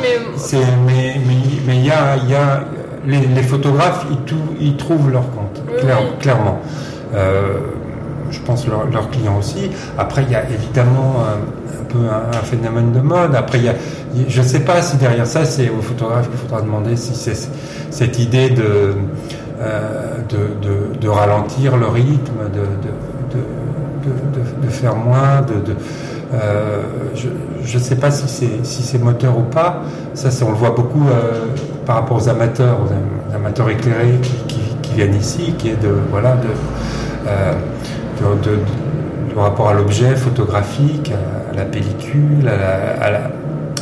mais 0.87 1.15
mais 1.27 1.51
mais 1.67 1.77
il 1.77 1.87
y 1.87 1.91
a 1.91 2.17
y 2.29 2.35
a 2.35 2.65
les, 3.07 3.21
les 3.21 3.43
photographes 3.43 4.07
ils, 4.11 4.19
tout, 4.19 4.37
ils, 4.61 4.77
trouvent 4.77 5.11
leur 5.11 5.31
compte 5.31 5.63
oui, 5.69 5.81
clair, 5.81 5.99
oui. 6.03 6.11
clairement. 6.21 6.61
Euh, 8.29 8.33
je 8.33 8.41
pense 8.41 8.67
leurs 8.67 8.87
leur 8.87 9.11
clients 9.11 9.39
aussi. 9.39 9.71
Après, 9.97 10.23
il 10.23 10.31
y 10.31 10.35
a 10.35 10.49
évidemment 10.49 11.17
un, 11.25 11.81
un 11.81 11.85
peu 11.85 11.99
un, 11.99 12.43
phénomène 12.43 12.93
de 12.93 13.01
mode. 13.01 13.35
Après, 13.35 13.59
il 13.59 13.65
y 13.65 13.69
a, 13.69 13.75
je 14.29 14.41
ne 14.41 14.47
sais 14.47 14.61
pas 14.61 14.83
si 14.83 14.97
derrière 14.97 15.27
ça, 15.27 15.45
c'est 15.45 15.69
au 15.71 15.83
photographe 15.83 16.29
qu'il 16.31 16.39
faudra 16.39 16.61
demander 16.63 16.97
si 16.97 17.15
c'est 17.15 17.37
cette 17.91 18.19
idée 18.19 18.51
de, 18.51 18.95
euh, 19.61 20.17
de, 20.29 20.69
de, 20.69 21.01
de, 21.01 21.09
ralentir 21.09 21.77
le 21.77 21.87
rythme, 21.87 22.51
de, 22.53 22.61
de, 24.61 24.69
faire 24.69 24.95
moins, 24.95 25.43
de, 25.43 25.75
euh, 26.35 26.83
je 27.65 27.79
ne 27.79 27.83
sais 27.83 27.97
pas 27.97 28.11
si 28.11 28.29
c'est 28.29 28.65
si 28.65 28.99
moteur 28.99 29.39
ou 29.39 29.43
pas. 29.43 29.83
Ça, 30.15 30.29
on 30.45 30.51
le 30.51 30.57
voit 30.57 30.71
beaucoup 30.71 31.07
euh, 31.09 31.47
par 31.87 31.97
rapport 31.97 32.19
aux 32.19 32.29
amateurs, 32.29 32.79
aux 32.81 33.35
amateurs 33.35 33.71
éclairés 33.71 34.19
qui, 34.47 34.61
viennent 34.95 35.15
ici, 35.15 35.55
qui 35.57 35.69
est 35.69 35.81
de 35.81 35.95
voilà 36.11 36.35
de 36.37 36.49
euh, 37.29 37.53
de, 38.43 38.59
rapport 39.37 39.69
à 39.69 39.75
l'objet 39.75 40.17
photographique, 40.17 41.13
à, 41.13 41.57
la 41.57 41.65
pellicule, 41.65 42.49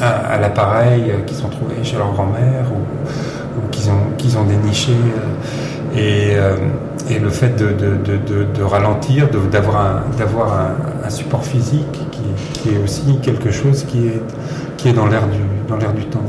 à 0.01 0.39
l'appareil 0.39 1.05
la, 1.09 1.25
qu'ils 1.25 1.45
ont 1.45 1.49
trouvé 1.49 1.77
chez 1.83 1.97
leur 1.97 2.13
grand-mère 2.13 2.67
ou, 2.73 3.69
qu'ils 3.71 3.91
ont, 3.91 4.41
ont 4.41 4.45
déniché. 4.45 4.93
Euh, 5.97 6.57
et, 7.09 7.19
le 7.19 7.31
fait 7.31 7.57
de, 7.57 7.73
de 7.73 8.63
ralentir, 8.63 9.29
d'avoir 9.51 9.81
un, 9.81 11.07
un, 11.07 11.11
support 11.11 11.45
physique 11.45 12.01
qui, 12.11 12.69
est 12.69 12.83
aussi 12.83 13.19
quelque 13.23 13.51
chose 13.51 13.85
qui 13.85 14.09
est, 14.09 14.23
qui 14.77 14.89
est 14.89 14.93
dans 14.93 15.07
l'air 15.07 15.23
du, 15.29 15.39
du 15.95 16.07
temps. 16.07 16.25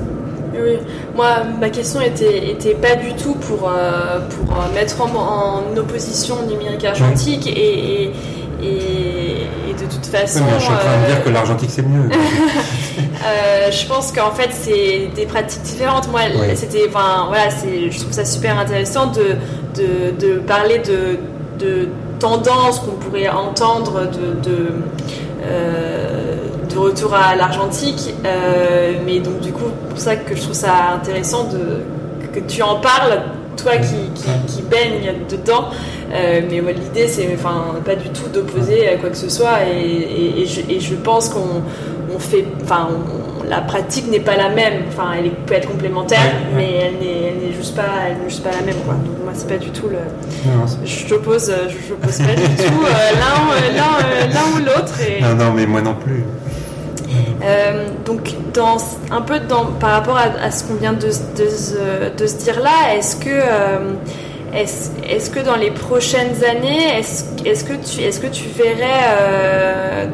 Moi, 1.18 1.26
ma 1.60 1.72
question 1.72 2.00
était, 2.00 2.52
était 2.52 2.76
pas 2.76 2.96
du 2.96 3.12
tout 3.16 3.34
pour, 3.34 3.68
euh, 3.68 4.20
pour 4.30 4.56
mettre 4.76 5.02
en, 5.02 5.08
en, 5.08 5.76
opposition 5.76 6.46
numérique 6.46 6.86
argentique 6.86 7.48
et, 7.48 8.04
et, 8.04 8.12
et, 8.62 9.74
de 9.74 9.92
toute 9.92 10.06
façon. 10.06 10.44
Je 10.60 10.64
suis 10.64 10.72
en 10.72 10.78
train 10.78 11.02
de 11.02 11.08
dire 11.08 11.24
que 11.24 11.30
l'argentique 11.30 11.72
c'est 11.72 11.82
mieux. 11.82 12.08
euh, 13.00 13.72
je 13.72 13.88
pense 13.88 14.12
qu'en 14.12 14.30
fait 14.30 14.52
c'est 14.52 15.10
des 15.16 15.26
pratiques 15.26 15.64
différentes. 15.64 16.08
Moi, 16.12 16.22
c'était, 16.54 16.86
enfin, 16.88 17.26
voilà, 17.30 17.50
je 17.50 18.00
trouve 18.00 18.12
ça 18.12 18.24
super 18.24 18.60
intéressant 18.60 19.08
de, 19.08 19.38
de, 19.74 20.12
de 20.24 20.38
parler 20.38 20.78
de, 20.78 21.18
de 21.58 21.90
tendances 22.20 22.80
qu'on 22.82 22.92
pourrait 22.92 23.30
entendre 23.30 24.02
de, 24.02 24.48
de 24.48 24.68
euh, 25.48 26.07
de 26.78 26.82
retour 26.82 27.14
à 27.14 27.36
l'argentique. 27.36 28.14
Euh, 28.26 28.94
mais 29.06 29.20
donc 29.20 29.40
du 29.42 29.52
coup, 29.52 29.72
pour 29.90 30.00
ça 30.00 30.16
que 30.16 30.36
je 30.36 30.42
trouve 30.42 30.56
ça 30.56 30.94
intéressant 30.96 31.46
de, 31.46 31.82
que 32.34 32.40
tu 32.48 32.62
en 32.62 32.80
parles, 32.80 33.22
toi 33.58 33.74
qui, 33.78 34.12
qui, 34.14 34.30
qui 34.48 34.62
baigne 34.62 35.14
dedans. 35.30 35.70
Euh, 36.14 36.42
mais 36.50 36.62
ouais, 36.62 36.74
l'idée, 36.74 37.08
c'est 37.08 37.28
enfin, 37.34 37.76
pas 37.84 37.96
du 37.96 38.10
tout 38.10 38.30
d'opposer 38.34 38.88
à 38.88 38.98
quoi 38.98 39.10
que 39.10 39.18
ce 39.18 39.30
soit. 39.30 39.66
Et, 39.68 39.82
et, 39.82 40.42
et, 40.42 40.46
je, 40.46 40.62
et 40.70 40.80
je, 40.80 40.96
pense 40.96 41.30
qu'on 41.30 41.64
on 42.14 42.20
fait, 42.20 42.46
enfin, 42.64 42.88
on, 42.92 43.50
la 43.50 43.62
pratique 43.62 44.10
n'est 44.10 44.20
pas 44.20 44.36
la 44.36 44.50
même. 44.50 44.84
Enfin, 44.90 45.12
elle 45.18 45.32
peut 45.32 45.56
être 45.56 45.68
complémentaire, 45.68 46.20
ouais, 46.20 46.56
mais 46.56 46.74
elle 46.74 47.48
n'est 47.48 47.54
juste 47.54 47.76
pas, 47.76 47.90
elle 48.08 48.30
juste 48.30 48.44
pas 48.44 48.52
la 48.52 48.62
même. 48.62 48.80
Quoi. 48.86 48.94
Donc 48.94 49.24
moi, 49.24 49.34
c'est 49.34 49.50
pas 49.50 49.58
du 49.58 49.72
tout 49.72 49.90
le. 49.90 49.98
Non, 50.46 50.66
je 50.86 51.08
t'oppose, 51.08 51.52
je 51.68 51.90
t'oppose 51.90 52.18
pas 52.20 52.36
du 52.36 52.56
tout 52.56 52.86
euh, 52.86 53.76
l'un, 53.76 54.30
l'un 54.30 54.56
ou 54.56 54.60
l'autre. 54.60 55.00
Non, 55.22 55.36
non, 55.36 55.54
mais 55.54 55.66
moi 55.66 55.82
non 55.82 55.96
plus. 55.96 56.24
Euh, 57.44 57.88
donc, 58.06 58.34
un 59.12 59.22
peu 59.22 59.40
par 59.80 59.92
rapport 59.92 60.18
à, 60.18 60.50
ce 60.50 60.64
qu'on 60.64 60.76
vient 60.76 60.94
de, 60.94 61.10
se 61.12 62.38
dire 62.38 62.60
là, 62.62 62.96
est-ce 62.96 63.16
que, 63.16 63.30
euh, 63.30 63.94
est 64.54 65.32
que 65.32 65.40
dans 65.40 65.56
les 65.56 65.72
prochaines 65.72 66.44
années, 66.44 66.98
est-ce, 66.98 67.26
est 67.46 67.68
que, 67.68 67.74
tu, 67.74 68.02
est 68.02 68.20
que 68.20 68.28
tu 68.28 68.46
verrais 68.50 69.06
euh, 69.20 70.06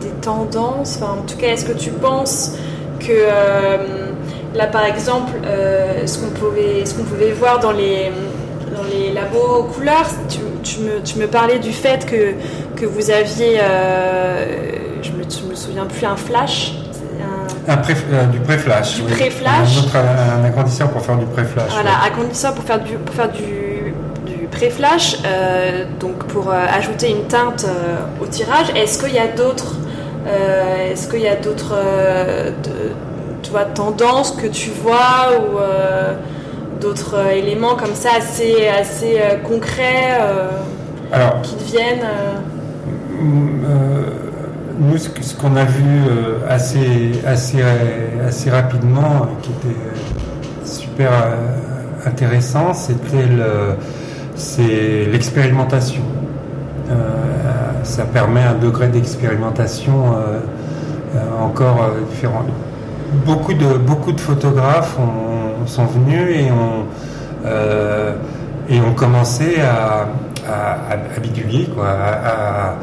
des 0.00 0.10
tendances? 0.20 1.00
En 1.00 1.22
tout 1.22 1.38
cas, 1.38 1.48
est-ce 1.48 1.64
que 1.64 1.72
tu 1.72 1.90
penses 1.90 2.52
que 3.00 3.28
là, 4.54 4.66
par 4.66 4.84
exemple, 4.84 5.32
ce, 6.04 6.18
qu'on 6.18 6.30
pouvait, 6.30 6.84
ce 6.84 6.94
pouvait 6.94 7.32
voir 7.32 7.60
dans 7.60 7.72
les, 7.72 8.12
dans 8.76 8.84
les 8.84 9.12
labos 9.12 9.64
couleurs, 9.74 10.10
tu, 10.28 10.40
tu, 10.62 10.80
me, 10.80 11.00
tu 11.02 11.18
me 11.18 11.26
parlais 11.26 11.58
du 11.58 11.72
fait 11.72 12.04
que, 12.04 12.34
que 12.78 12.84
vous 12.84 13.10
aviez 13.10 13.58
je 15.02 15.10
me, 15.10 15.22
je 15.24 15.50
me 15.50 15.54
souviens 15.54 15.86
plus, 15.86 16.06
un 16.06 16.16
flash. 16.16 16.74
Un... 17.68 17.72
Un 17.72 17.76
pré, 17.78 17.94
euh, 18.12 18.26
du 18.26 18.38
pré-flash. 18.40 18.96
Du 18.96 19.02
oui. 19.02 19.12
pré-flash. 19.12 19.78
Un, 19.94 20.42
un, 20.42 20.44
agrandisseur 20.44 20.88
pour 20.90 21.02
faire 21.02 21.16
du 21.16 21.26
pré-flash. 21.26 21.70
Voilà, 21.72 21.90
oui. 21.90 22.10
agrandisseur 22.10 22.54
pour 22.54 22.64
faire 22.64 22.80
du, 22.80 22.94
pour 22.94 23.14
faire 23.14 23.30
du, 23.30 23.94
du 24.26 24.46
pré-flash, 24.48 25.18
euh, 25.24 25.84
donc 26.00 26.24
pour 26.24 26.50
euh, 26.50 26.64
ajouter 26.72 27.10
une 27.10 27.24
teinte 27.24 27.66
au 28.20 28.26
tirage. 28.26 28.70
Est-ce 28.74 29.02
qu'il 29.02 29.14
y 29.14 29.18
a 29.18 29.28
d'autres 29.28 29.76
Est-ce 30.26 31.08
qu'il 31.08 31.20
y 31.20 31.28
a 31.28 31.36
d'autres 31.36 31.74
tu 33.42 33.50
vois, 33.50 33.64
tendances 33.64 34.32
que 34.32 34.46
tu 34.46 34.70
vois 34.70 35.32
ou 35.38 36.80
d'autres 36.80 37.16
éléments 37.32 37.74
comme 37.74 37.94
ça 37.94 38.10
assez, 38.18 38.68
assez 38.68 39.20
concrets 39.44 40.18
qui 41.42 41.56
deviennent 41.56 42.06
nous, 44.82 44.98
ce 44.98 45.34
qu'on 45.34 45.56
a 45.56 45.64
vu 45.64 46.02
assez, 46.48 47.12
assez, 47.26 47.62
assez 48.26 48.50
rapidement, 48.50 49.28
qui 49.42 49.50
était 49.50 49.78
super 50.64 51.10
intéressant, 52.04 52.74
c'était 52.74 53.28
c'est 54.34 55.06
l'expérimentation. 55.10 56.02
Euh, 56.90 56.94
ça 57.84 58.04
permet 58.04 58.42
un 58.42 58.54
degré 58.54 58.88
d'expérimentation 58.88 60.14
euh, 60.16 60.40
euh, 61.16 61.18
encore 61.40 61.90
différent. 62.10 62.44
Beaucoup 63.26 63.54
de, 63.54 63.76
beaucoup 63.78 64.12
de 64.12 64.20
photographes 64.20 64.96
sont 65.66 65.84
venus 65.84 66.36
et 66.36 66.50
ont, 66.50 66.86
et 68.68 68.80
commencé 68.96 69.60
à, 69.60 70.08
à, 70.50 70.96
quoi, 71.74 71.88
à, 71.88 72.74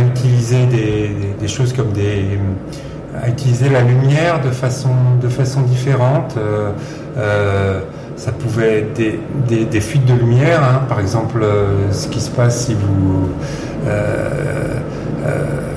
utiliser 0.00 0.66
des, 0.66 1.48
choses 1.48 1.72
comme 1.72 1.92
des 1.92 2.38
à 3.22 3.28
utiliser 3.28 3.68
la 3.68 3.82
lumière 3.82 4.40
de 4.40 4.50
façon, 4.50 4.94
de 5.20 5.28
façon 5.28 5.60
différente 5.62 6.36
ça 8.22 8.30
pouvait 8.30 8.80
être 8.80 9.00
des, 9.48 9.80
fuites 9.80 10.04
de 10.04 10.14
lumière, 10.14 10.62
hein. 10.62 10.82
par 10.88 11.00
exemple 11.00 11.42
euh, 11.42 11.90
ce 11.92 12.06
qui 12.06 12.20
se 12.20 12.30
passe 12.30 12.66
si 12.66 12.74
vous 12.74 12.80
euh, 12.80 13.26
euh, 13.26 13.71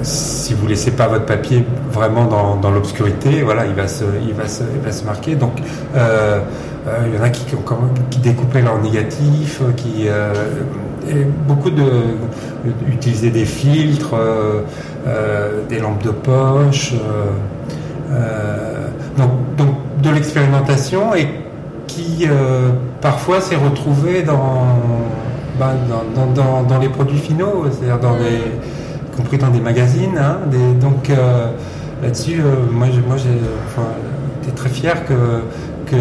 si 0.02 0.54
vous 0.54 0.68
laissez 0.68 0.92
pas 0.92 1.08
votre 1.08 1.26
papier 1.26 1.66
vraiment 1.92 2.26
dans, 2.26 2.72
l'obscurité, 2.72 3.42
voilà, 3.42 3.66
il 3.66 3.74
va 3.74 3.88
se 3.88 4.04
il 4.28 4.34
va 4.34 4.48
se, 4.48 4.64
va 4.84 4.92
se 4.92 5.04
marquer. 5.04 5.36
Donc 5.36 5.54
il 5.96 7.16
y 7.16 7.20
en 7.20 7.24
a 7.24 7.30
qui, 7.30 7.46
qui 8.12 8.20
découpaient 8.20 8.62
leur 8.62 8.82
négatif, 8.82 9.62
qui 9.76 10.08
et 10.08 11.24
beaucoup 11.48 11.70
de 11.70 11.84
utiliser 12.92 13.30
des 13.30 13.46
filtres, 13.46 14.16
des 15.70 15.80
lampes 15.80 16.04
de 16.04 16.12
poche, 16.12 16.94
donc, 19.18 19.30
de 20.06 20.10
l'expérimentation 20.10 21.16
et 21.16 21.28
qui 21.88 22.28
euh, 22.28 22.70
parfois 23.02 23.42
s'est 23.42 23.56
retrouvé 23.56 24.24
bah, 25.60 25.74
dans, 26.16 26.26
dans, 26.28 26.64
dans, 26.64 26.80
les 26.80 26.90
produits 26.90 27.20
finaux, 27.20 27.66
c'est-à-dire 27.72 28.00
y 28.22 29.16
compris 29.16 29.38
dans 29.38 29.50
des 29.50 29.62
magazines. 29.62 30.18
Hein, 30.18 30.40
donc 30.80 31.10
euh, 31.10 31.52
là-dessus, 32.04 32.42
euh, 32.42 32.56
moi, 32.72 32.88
j'ai 33.18 34.52
très 34.52 34.70
fier 34.70 35.06
que, 35.06 35.44
que, 35.86 35.96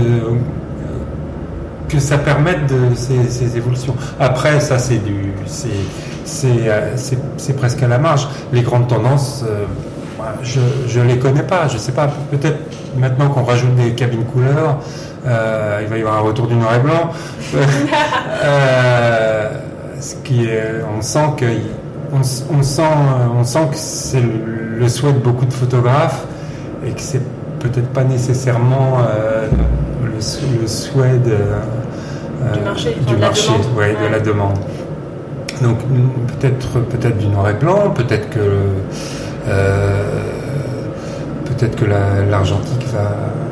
que 1.89 1.99
ça 1.99 2.19
permette 2.19 2.67
de, 2.67 2.95
ces, 2.95 3.57
évolutions. 3.57 3.95
Après, 4.19 4.61
ça 4.61 4.79
c'est 4.79 4.99
du, 4.99 5.33
c'est 6.25 7.57
presque 7.57 7.83
à 7.83 7.89
la 7.89 7.99
marge. 7.99 8.29
Les 8.53 8.63
grandes 8.63 8.89
tendances. 8.89 9.45
je 10.43 11.01
ne 11.01 11.05
les 11.05 11.19
connais 11.19 11.43
pas, 11.43 11.69
je 11.69 11.79
sais 11.79 11.93
pas, 11.93 12.09
peut-être 12.31 12.59
maintenant 12.99 13.29
qu'on 13.29 13.45
rajoute 13.45 13.75
des 13.75 13.93
cabines 13.93 14.25
couleurs, 14.25 14.79
euh, 15.27 15.81
il 15.83 15.89
va 15.89 15.97
y 15.97 16.01
avoir 16.01 16.17
un 16.19 16.21
retour 16.21 16.47
du 16.47 16.55
noir 16.55 16.75
et 16.75 16.81
blanc. 16.81 17.11
Euh, 18.43 19.49
ce 20.01 20.17
qui 20.17 20.45
est, 20.45 20.83
on 20.99 21.01
sent 21.01 21.31
que 21.39 21.47
on, 22.13 22.23
sent, 22.23 22.83
on 23.35 23.43
sent 23.43 23.69
que 23.71 23.77
c'est 23.77 24.21
le, 24.21 24.87
souhait 24.87 25.15
de 25.15 25.19
beaucoup 25.19 25.47
de 25.47 25.53
photographes 25.53 26.27
et 26.85 26.91
que 26.91 27.01
c'est 27.01 27.23
peut-être 27.61 27.89
pas 27.89 28.05
nécessairement 28.05 28.99
euh, 28.99 29.47
le, 30.05 30.21
souhait 30.67 31.17
de, 31.25 31.39
du 32.53 32.61
marché, 32.61 32.97
du 33.07 33.17
marché 33.17 33.53
ouais, 33.79 33.95
de 33.95 34.13
la 34.13 34.21
demande. 34.21 34.59
Donc 35.63 35.79
peut-être 36.39 36.81
peut-être 36.81 37.17
du 37.17 37.29
noir 37.29 37.49
et 37.49 37.55
blanc, 37.55 37.95
peut-être 37.95 38.29
que 38.29 38.59
peut-être 41.47 41.77
que 41.77 41.87
l'argentique 41.87 42.87
va 42.93 43.09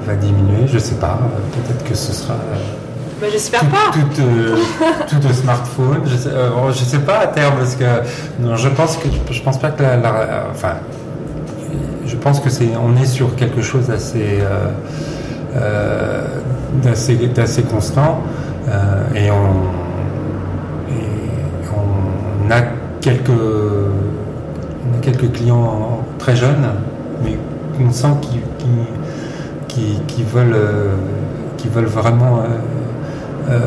va 0.07 0.15
diminuer, 0.15 0.67
je 0.67 0.79
sais 0.79 0.97
pas. 0.97 1.19
Peut-être 1.53 1.85
que 1.85 1.95
ce 1.95 2.13
sera. 2.13 2.35
Bah, 3.23 3.29
j'espère 3.31 3.61
pas. 3.67 3.93
Tout, 3.93 4.21
euh, 4.21 4.57
tout, 5.09 5.25
au 5.25 5.33
smartphone. 5.33 6.01
Je 6.07 6.17
sais, 6.17 6.31
euh, 6.31 6.73
je 6.73 6.83
sais 6.83 6.99
pas 6.99 7.19
à 7.21 7.27
terme 7.29 7.55
parce 7.57 7.77
que 7.77 7.85
non, 8.41 8.57
je 8.57 8.69
pense 8.69 8.97
que 8.97 9.07
je 9.31 9.43
pense 9.43 9.59
pas 9.59 9.71
que 9.71 9.83
la, 9.83 10.47
enfin, 10.51 10.75
je 12.05 12.17
pense 12.17 12.41
que 12.41 12.51
c'est 12.51 12.71
on 12.77 13.01
est 13.01 13.07
sur 13.07 13.37
quelque 13.37 13.63
chose 13.63 13.87
d'assez 13.87 14.41
euh, 15.55 16.27
d'assez 16.83 17.15
d'assez 17.29 17.63
constant 17.63 18.23
et 19.15 19.31
on 19.31 19.53
et 20.91 21.05
on 21.77 22.51
a 22.51 22.63
quelques 23.01 23.31
on 23.31 24.97
a 24.97 25.01
quelques 25.01 25.31
clients 25.31 26.01
très 26.19 26.35
jeunes 26.35 26.67
mais 27.23 27.37
on 27.81 27.93
sent 27.93 28.17
qu'ils 28.21 28.41
qui, 30.07 30.23
veulent, 30.23 30.55
euh, 30.55 30.95
qui 31.57 31.69
veulent 31.69 31.85
vraiment 31.85 32.39
euh, 32.39 33.51
euh, 33.51 33.59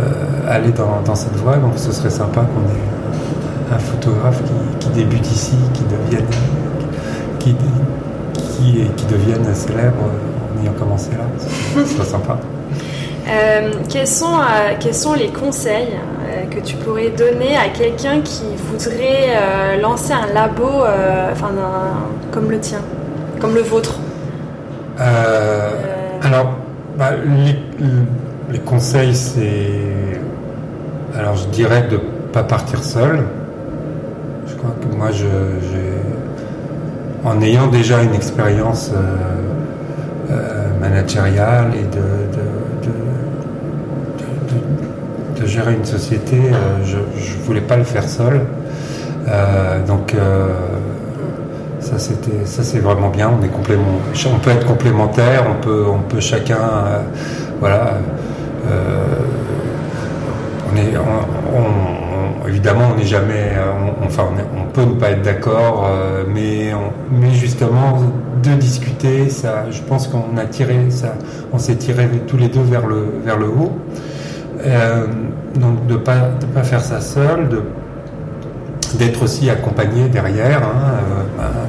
aller 0.49 0.72
dans, 0.72 1.16
cette 1.16 1.36
voie. 1.36 1.58
Donc 1.58 1.74
ce 1.76 1.91
serait 1.91 2.10
sympa 2.10 2.41
qu'on 2.41 2.62
ait 2.72 3.76
un 3.76 3.80
photographe 3.80 4.41
qui, 4.80 4.89
débute 4.89 5.26
ici, 5.32 5.56
qui 5.74 5.84
devienne, 5.84 6.28
qui, 7.39 7.56
qui, 8.95 9.06
devienne 9.06 9.53
célèbre 9.53 9.97
en 10.03 10.64
ayant 10.64 10.74
commencé 10.74 11.10
là. 11.12 11.26
Ce 11.76 11.95
serait 11.95 12.06
sympa. 12.06 12.38
quels, 13.89 14.08
sont, 14.08 14.39
quels 14.80 14.93
sont 14.93 15.14
les 15.14 15.30
conseils 15.30 15.97
que 16.51 16.60
tu 16.60 16.76
pourrais 16.78 17.10
donner 17.10 17.58
à 17.58 17.70
quelqu'un 17.70 18.22
qui 18.22 18.43
voudrait 18.70 19.80
lancer 19.82 20.14
un 20.14 20.32
labo 20.34 20.84
enfin, 21.32 21.49
comme 22.32 22.51
le 22.51 22.60
tien, 22.60 22.80
comme 23.41 23.56
le 23.56 23.62
vôtre? 23.62 23.99
Alors, 26.26 26.57
bah, 26.97 27.11
les, 28.51 28.59
conseils, 28.59 29.13
c'est. 29.13 29.69
Alors, 31.15 31.36
je 31.36 31.47
dirais 31.49 31.84
de 31.84 31.97
ne 31.97 32.32
pas 32.34 32.41
partir 32.41 32.84
seul. 32.84 33.19
Je 34.47 34.55
crois 34.55 34.73
que 34.82 34.95
moi, 34.95 35.09
en 37.23 37.41
ayant 37.43 37.67
déjà 37.67 38.01
une 38.01 38.15
expérience 38.15 38.91
euh, 38.91 40.32
euh, 40.32 40.80
managériale 40.80 41.73
et 41.76 41.84
de, 41.84 42.01
de, 45.39 45.45
gérer 45.45 45.76
une 45.76 45.86
société, 45.86 46.38
euh, 46.38 46.84
je 46.84 46.97
ne 46.97 47.43
voulais 47.43 47.61
pas 47.61 47.78
le 47.78 47.84
faire 47.84 48.09
seul. 48.09 48.41
donc, 49.88 50.15
ça, 51.98 52.00
c'était, 52.00 52.46
ça 52.46 52.64
c'est 52.64 52.80
vraiment 52.80 53.10
bien. 53.10 53.32
On 53.39 53.43
est 53.43 53.50
complément, 53.50 54.00
on 54.26 54.39
peut 54.39 54.52
être 54.52 54.66
complémentaire, 54.66 55.46
on 55.50 55.62
peut, 55.62 55.86
on 55.88 56.00
peut 56.00 56.20
chacun, 56.20 56.58
euh, 56.58 57.02
voilà. 57.60 57.93
Euh, 58.70 59.06
on 60.72 60.78
est, 60.78 60.93
évidemment, 62.50 62.89
on 62.93 62.98
n'est 62.98 63.06
jamais, 63.06 63.52
enfin, 64.04 64.26
on, 64.58 64.72
peut 64.72 64.84
ne 64.84 64.96
pas 64.96 65.12
être 65.12 65.22
d'accord, 65.22 65.88
euh, 65.88 66.24
mais, 66.28 66.72
mais 67.12 67.32
justement 67.32 68.02
de 68.43 68.50
discuter, 68.56 69.30
ça, 69.30 69.66
je 69.72 69.82
pense 69.82 70.08
qu'on 70.08 70.36
a 70.38 70.46
tiré, 70.46 70.89
ça, 70.89 71.14
on 71.54 71.60
s'est 71.60 71.76
tiré 71.76 72.10
tous 72.28 72.38
les 72.38 72.50
deux 72.50 72.62
vers 72.62 72.86
le, 72.86 73.08
vers 73.24 73.38
le 73.38 73.48
haut. 73.48 73.72
donc 75.56 75.88
de 75.88 75.96
pas, 75.96 76.30
de 76.39 76.46
pas 76.48 76.64
faire 76.64 76.82
ça 76.82 77.00
seul, 77.00 77.48
de 77.48 77.62
d'être 78.96 79.24
aussi 79.24 79.50
accompagné 79.50 80.08
derrière. 80.10 80.64
Hein, 80.64 80.82
euh, 80.84 81.41
euh, 81.41 81.66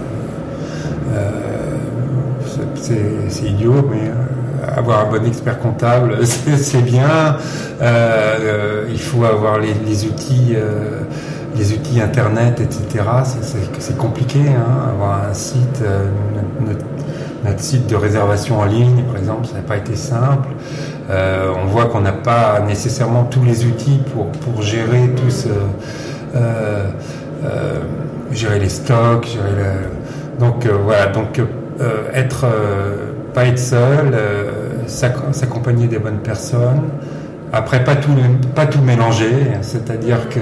c'est 3.29 3.47
idiot, 3.47 3.89
mais 3.91 4.09
euh, 4.09 4.79
avoir 4.79 5.07
un 5.07 5.11
bon 5.11 5.27
expert 5.27 5.59
comptable, 5.59 6.19
c'est 6.27 6.83
bien. 6.83 7.37
il 7.81 9.01
faut 9.01 9.25
avoir 9.25 9.59
les, 9.59 10.05
outils, 10.07 10.57
les 11.57 11.73
outils 11.73 12.01
internet, 12.01 12.61
etc. 12.61 13.05
C'est 13.79 13.97
compliqué. 13.97 14.41
Hein, 14.41 14.91
avoir 14.91 15.25
un 15.29 15.35
site, 15.35 15.83
notre, 17.45 17.61
site 17.61 17.87
de 17.87 17.97
réservation 17.97 18.59
en 18.61 18.65
ligne, 18.65 19.03
par 19.05 19.19
exemple, 19.19 19.47
ça 19.47 19.55
n'a 19.55 19.63
pas 19.63 19.77
été 19.77 19.95
simple. 19.95 20.49
on 21.09 21.67
voit 21.67 21.87
qu'on 21.87 22.01
n'a 22.01 22.13
pas 22.13 22.61
nécessairement 22.67 23.25
tous 23.25 23.45
les 23.45 23.67
outils 23.67 24.01
pour, 24.13 24.63
gérer 24.63 25.11
tout 25.17 25.31
euh, 26.37 26.91
euh, 27.45 27.81
gérer 28.33 28.59
les 28.59 28.69
stocks, 28.69 29.27
gérer 29.27 29.77
donc 30.39 30.67
euh, 30.67 30.77
voilà, 30.85 31.07
donc 31.07 31.41
être 32.15 32.47
pas 33.35 33.47
être 33.47 33.59
seul, 33.59 34.15
s'accompagner 34.87 35.87
des 35.87 35.99
bonnes 35.99 36.19
personnes. 36.19 36.83
Après, 37.53 37.85
pas 37.85 37.97
tout, 37.97 38.15
pas 38.55 38.67
tout 38.67 38.81
mélanger, 38.81 39.33
c'est-à-dire 39.63 40.29
que 40.29 40.41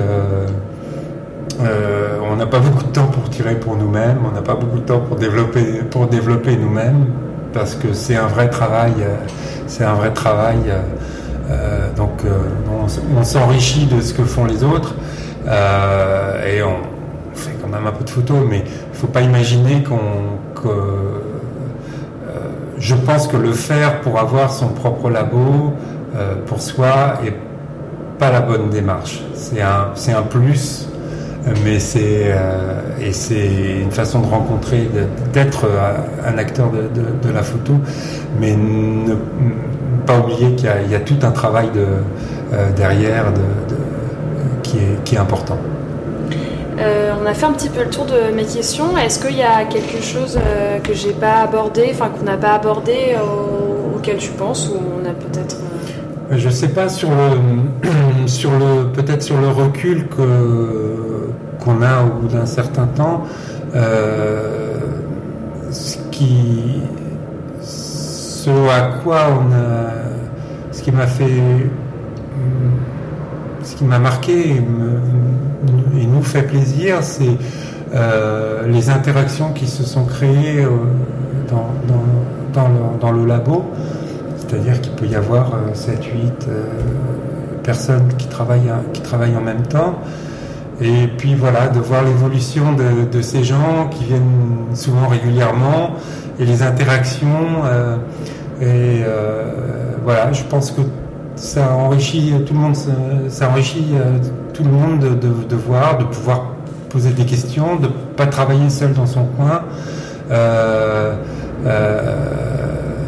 Euh, 1.61 2.19
on 2.31 2.37
n'a 2.37 2.47
pas 2.47 2.59
beaucoup 2.59 2.83
de 2.83 2.89
temps 2.89 3.07
pour 3.07 3.31
tirer 3.31 3.55
pour 3.55 3.77
nous-mêmes, 3.77 4.19
on 4.29 4.35
n'a 4.35 4.43
pas 4.43 4.55
beaucoup 4.55 4.79
de 4.79 4.85
temps 4.85 5.01
pour 5.01 5.17
développer, 5.17 5.83
pour 5.91 6.07
développer 6.07 6.57
nous-mêmes, 6.57 7.07
parce 7.53 7.77
que 7.77 7.93
c'est 7.93 8.17
un 8.17 8.27
vrai 8.27 8.51
travail. 8.51 8.93
Euh, 9.01 9.15
c'est 9.67 9.85
un 9.85 9.95
vrai 9.95 10.13
travail. 10.13 10.59
Euh, 11.51 11.93
donc 11.95 12.23
on, 13.17 13.23
s'enrichit 13.23 13.87
de 13.87 14.01
ce 14.01 14.15
que 14.15 14.25
font 14.25 14.45
les 14.45 14.65
autres 14.65 14.95
et 15.47 16.63
on, 16.63 16.77
fait 17.35 17.53
quand 17.61 17.69
même 17.69 17.87
un 17.87 17.93
peu 17.93 18.05
de 18.05 18.11
photos, 18.11 18.39
mais 18.49 18.59
il 18.59 18.93
ne 18.93 18.97
faut 18.97 19.07
pas 19.09 19.21
imaginer 19.21 19.83
qu'on 19.83 20.54
je 22.79 22.95
pense 22.95 23.29
que 23.29 23.37
le 23.37 23.53
faire 23.53 24.01
pour 24.01 24.19
avoir 24.19 24.53
son 24.53 24.69
propre 24.69 25.11
labo 25.11 25.75
pour 26.47 26.61
soi 26.61 27.21
est 27.25 27.35
pas 28.19 28.31
la 28.31 28.41
bonne 28.41 28.71
démarche. 28.71 29.23
C'est 29.35 29.61
un, 29.61 29.93
un 29.93 30.23
plus 30.23 30.89
mais 31.65 31.79
c'est 31.79 32.33
euh, 32.33 32.81
et 33.01 33.13
c'est 33.13 33.81
une 33.83 33.91
façon 33.91 34.21
de 34.21 34.27
rencontrer, 34.27 34.89
d'être 35.33 35.67
un 36.27 36.39
acteur 36.39 36.71
de, 36.71 37.31
la 37.31 37.43
photo, 37.43 37.75
mais 38.41 38.57
ne 38.57 39.15
pas 40.07 40.19
oublier 40.19 40.55
qu'il 40.55 40.71
y, 40.91 40.95
a 40.95 41.01
tout 41.01 41.19
un 41.23 41.31
travail 41.31 41.69
de, 41.75 41.85
euh, 42.53 42.71
derrière 42.77 43.27
qui 45.03 45.15
est 45.15 45.19
important. 45.19 45.59
Euh, 46.79 47.15
on 47.23 47.27
a 47.27 47.35
fait 47.35 47.47
un 47.47 47.53
petit 47.53 47.69
peu 47.69 47.85
le 47.85 47.91
tour 47.91 48.07
de 48.07 48.35
mes 48.35 48.45
questions. 48.45 48.97
Est-ce 48.97 49.25
qu'il 49.25 49.37
y 49.37 49.43
a 49.43 49.65
quelque 49.65 50.03
chose 50.03 50.39
que 50.83 50.95
j'ai 50.95 51.13
pas 51.13 51.43
abordé, 51.43 51.91
enfin 51.93 52.09
qu'on 52.09 52.25
n'a 52.25 52.37
pas 52.37 52.53
abordé, 52.53 53.17
auquel 53.97 54.17
tu 54.17 54.31
penses, 54.33 54.69
ou 54.69 54.77
on 55.01 55.09
a 55.09 55.13
peut-être 55.13 55.57
Je 56.31 56.49
sais 56.49 56.69
pas 56.69 56.89
sur 56.89 57.11
le, 57.11 58.27
sur 58.27 58.51
le, 58.51 58.89
peut-être 58.93 59.23
sur 59.23 59.41
le 59.41 59.49
recul 59.49 60.09
qu'on 60.09 61.83
a 61.83 62.03
au 62.03 62.21
bout 62.21 62.29
d'un 62.29 62.47
certain 62.47 62.87
temps, 62.87 63.25
euh, 63.75 64.79
ce 65.71 65.97
qui, 66.11 66.81
ce 67.61 68.51
à 68.69 69.01
quoi 69.03 69.27
on 69.31 69.53
a, 69.53 69.91
ce 70.71 70.83
qui 70.83 70.93
m'a 70.93 71.07
fait, 71.07 71.25
ce 73.63 73.75
qui 73.75 73.85
m'a 73.85 73.99
marqué 73.99 74.63
et, 75.99 76.07
nous 76.07 76.23
fait 76.23 76.43
plaisir, 76.43 76.99
c'est 77.03 77.37
euh, 77.95 78.67
les 78.67 78.91
interactions 78.91 79.53
qui 79.53 79.67
se 79.67 79.83
sont 79.83 80.05
créées 80.05 80.65
euh, 80.65 80.69
dans, 82.53 83.13
le, 83.13 83.27
labo. 83.27 83.65
C'est-à-dire 84.37 84.81
qu'il 84.81 84.93
peut 84.93 85.07
y 85.07 85.17
avoir 85.17 85.53
7, 85.73 86.05
8 86.05 86.49
personnes 87.63 88.09
qui 88.19 88.29
travaillent, 88.29 88.73
qui 88.93 89.01
travaillent 89.01 89.37
en 89.37 89.43
même 89.43 89.63
temps. 89.63 89.97
Et 90.81 91.07
puis 91.07 91.35
voilà, 91.35 91.69
de 91.69 91.79
voir 91.79 92.03
l'évolution 92.03 92.73
de, 92.73 93.23
ces 93.23 93.45
gens 93.45 93.89
qui 93.91 94.05
viennent 94.05 94.75
souvent 94.75 95.07
régulièrement 95.09 95.93
et 96.39 96.45
les 96.45 96.63
interactions. 96.63 97.63
Euh, 97.65 97.97
et 98.61 99.03
euh, 99.05 99.93
voilà, 100.03 100.33
je 100.33 100.43
pense 100.45 100.73
que 100.73 100.81
ça 101.37 101.73
enrichit 101.75 102.33
tout 102.47 102.55
le 102.55 102.61
monde, 102.61 102.77
ça 103.29 103.51
enrichit 103.51 103.87
euh, 103.95 104.19
tout 104.55 104.65
le 104.65 104.71
monde 104.71 105.01
de, 105.01 105.57
voir, 105.57 105.99
de 105.99 106.05
pouvoir 106.05 106.55
poser 106.89 107.11
des 107.11 107.27
questions, 107.27 107.77
de 107.77 107.89
pas 108.17 108.27
travailler 108.27 108.71
seul 108.71 108.93
dans 108.93 109.07
son 109.07 109.25
coin. 109.25 109.63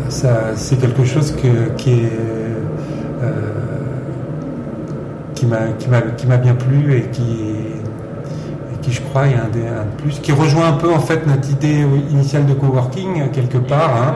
c'est 0.08 0.78
quelque 0.80 1.04
chose 1.04 1.34
qui 1.78 1.90
est 1.92 2.12
qui 5.36 5.46
m'a 5.46 6.00
qui 6.16 6.26
m'a 6.26 6.36
bien 6.38 6.54
plu 6.54 6.96
et 6.96 7.02
qui 7.12 7.54
qui 8.82 8.92
je 8.92 9.00
crois 9.02 9.26
est 9.26 9.34
un 9.34 9.48
des 9.52 9.66
un 9.66 9.84
de 9.84 10.02
plus 10.02 10.18
qui 10.20 10.32
rejoint 10.32 10.68
un 10.68 10.72
peu 10.72 10.92
en 10.92 11.00
fait 11.00 11.26
notre 11.26 11.48
idée 11.50 11.84
initiale 12.10 12.46
de 12.46 12.54
coworking 12.54 13.30
quelque 13.30 13.58
part 13.58 13.90
hein. 13.96 14.14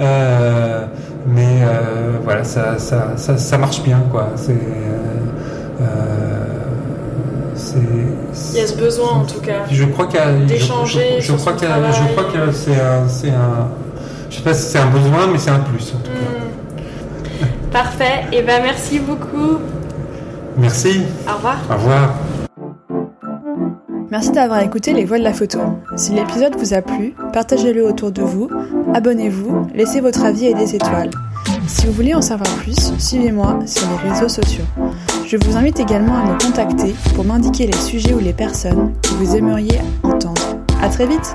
euh, 0.00 0.86
mais 1.26 1.62
euh, 1.62 2.18
voilà 2.24 2.44
ça, 2.44 2.78
ça, 2.78 3.16
ça, 3.16 3.58
marche 3.58 3.82
bien 3.82 4.02
quoi 4.10 4.30
c'est 4.36 4.52
euh, 4.52 5.86
y 8.58 8.64
a 8.64 8.66
ce 8.66 8.76
besoin 8.76 9.10
en 9.10 9.24
tout 9.24 9.40
cas 9.40 9.64
je 9.70 9.84
crois 9.84 10.06
qu'il 10.06 10.46
d'échanger 10.46 11.20
je, 11.20 11.32
crois 11.32 11.52
que 11.52 11.66
je 11.66 12.12
crois 12.12 12.24
que 12.24 12.52
c'est 12.52 12.80
un 12.80 13.08
c'est 13.08 13.30
un 13.30 13.68
je 14.30 14.36
sais 14.36 14.42
pas 14.42 14.54
si 14.54 14.62
c'est 14.70 14.78
un 14.78 14.90
besoin 14.90 15.26
mais 15.32 15.38
c'est 15.38 15.50
un 15.50 15.60
plus 15.60 15.94
en 15.94 16.00
tout 16.00 16.10
cas 16.10 17.44
hmm. 17.44 17.70
parfait 17.70 18.24
et 18.32 18.38
eh 18.38 18.42
ben 18.42 18.62
merci 18.62 18.98
beaucoup 18.98 19.58
Merci. 20.58 21.02
Au 21.28 21.36
revoir. 21.36 21.56
Au 21.70 21.74
revoir. 21.74 22.14
Merci 24.10 24.32
d'avoir 24.32 24.60
écouté 24.60 24.92
Les 24.92 25.04
Voix 25.04 25.18
de 25.18 25.22
la 25.22 25.32
Photo. 25.32 25.60
Si 25.96 26.12
l'épisode 26.12 26.56
vous 26.56 26.74
a 26.74 26.82
plu, 26.82 27.14
partagez-le 27.32 27.84
autour 27.84 28.10
de 28.10 28.22
vous, 28.22 28.48
abonnez-vous, 28.92 29.68
laissez 29.74 30.00
votre 30.00 30.24
avis 30.24 30.46
et 30.46 30.54
des 30.54 30.74
étoiles. 30.74 31.10
Si 31.68 31.86
vous 31.86 31.92
voulez 31.92 32.14
en 32.14 32.22
savoir 32.22 32.50
plus, 32.56 32.92
suivez-moi 32.98 33.60
sur 33.66 33.86
les 33.90 34.10
réseaux 34.10 34.28
sociaux. 34.28 34.64
Je 35.30 35.36
vous 35.36 35.58
invite 35.58 35.78
également 35.78 36.16
à 36.16 36.24
me 36.24 36.38
contacter 36.42 36.94
pour 37.14 37.22
m'indiquer 37.22 37.66
les 37.66 37.76
sujets 37.76 38.14
ou 38.14 38.18
les 38.18 38.32
personnes 38.32 38.94
que 39.02 39.10
vous 39.10 39.36
aimeriez 39.36 39.78
entendre. 40.02 40.56
À 40.80 40.88
très 40.88 41.06
vite! 41.06 41.34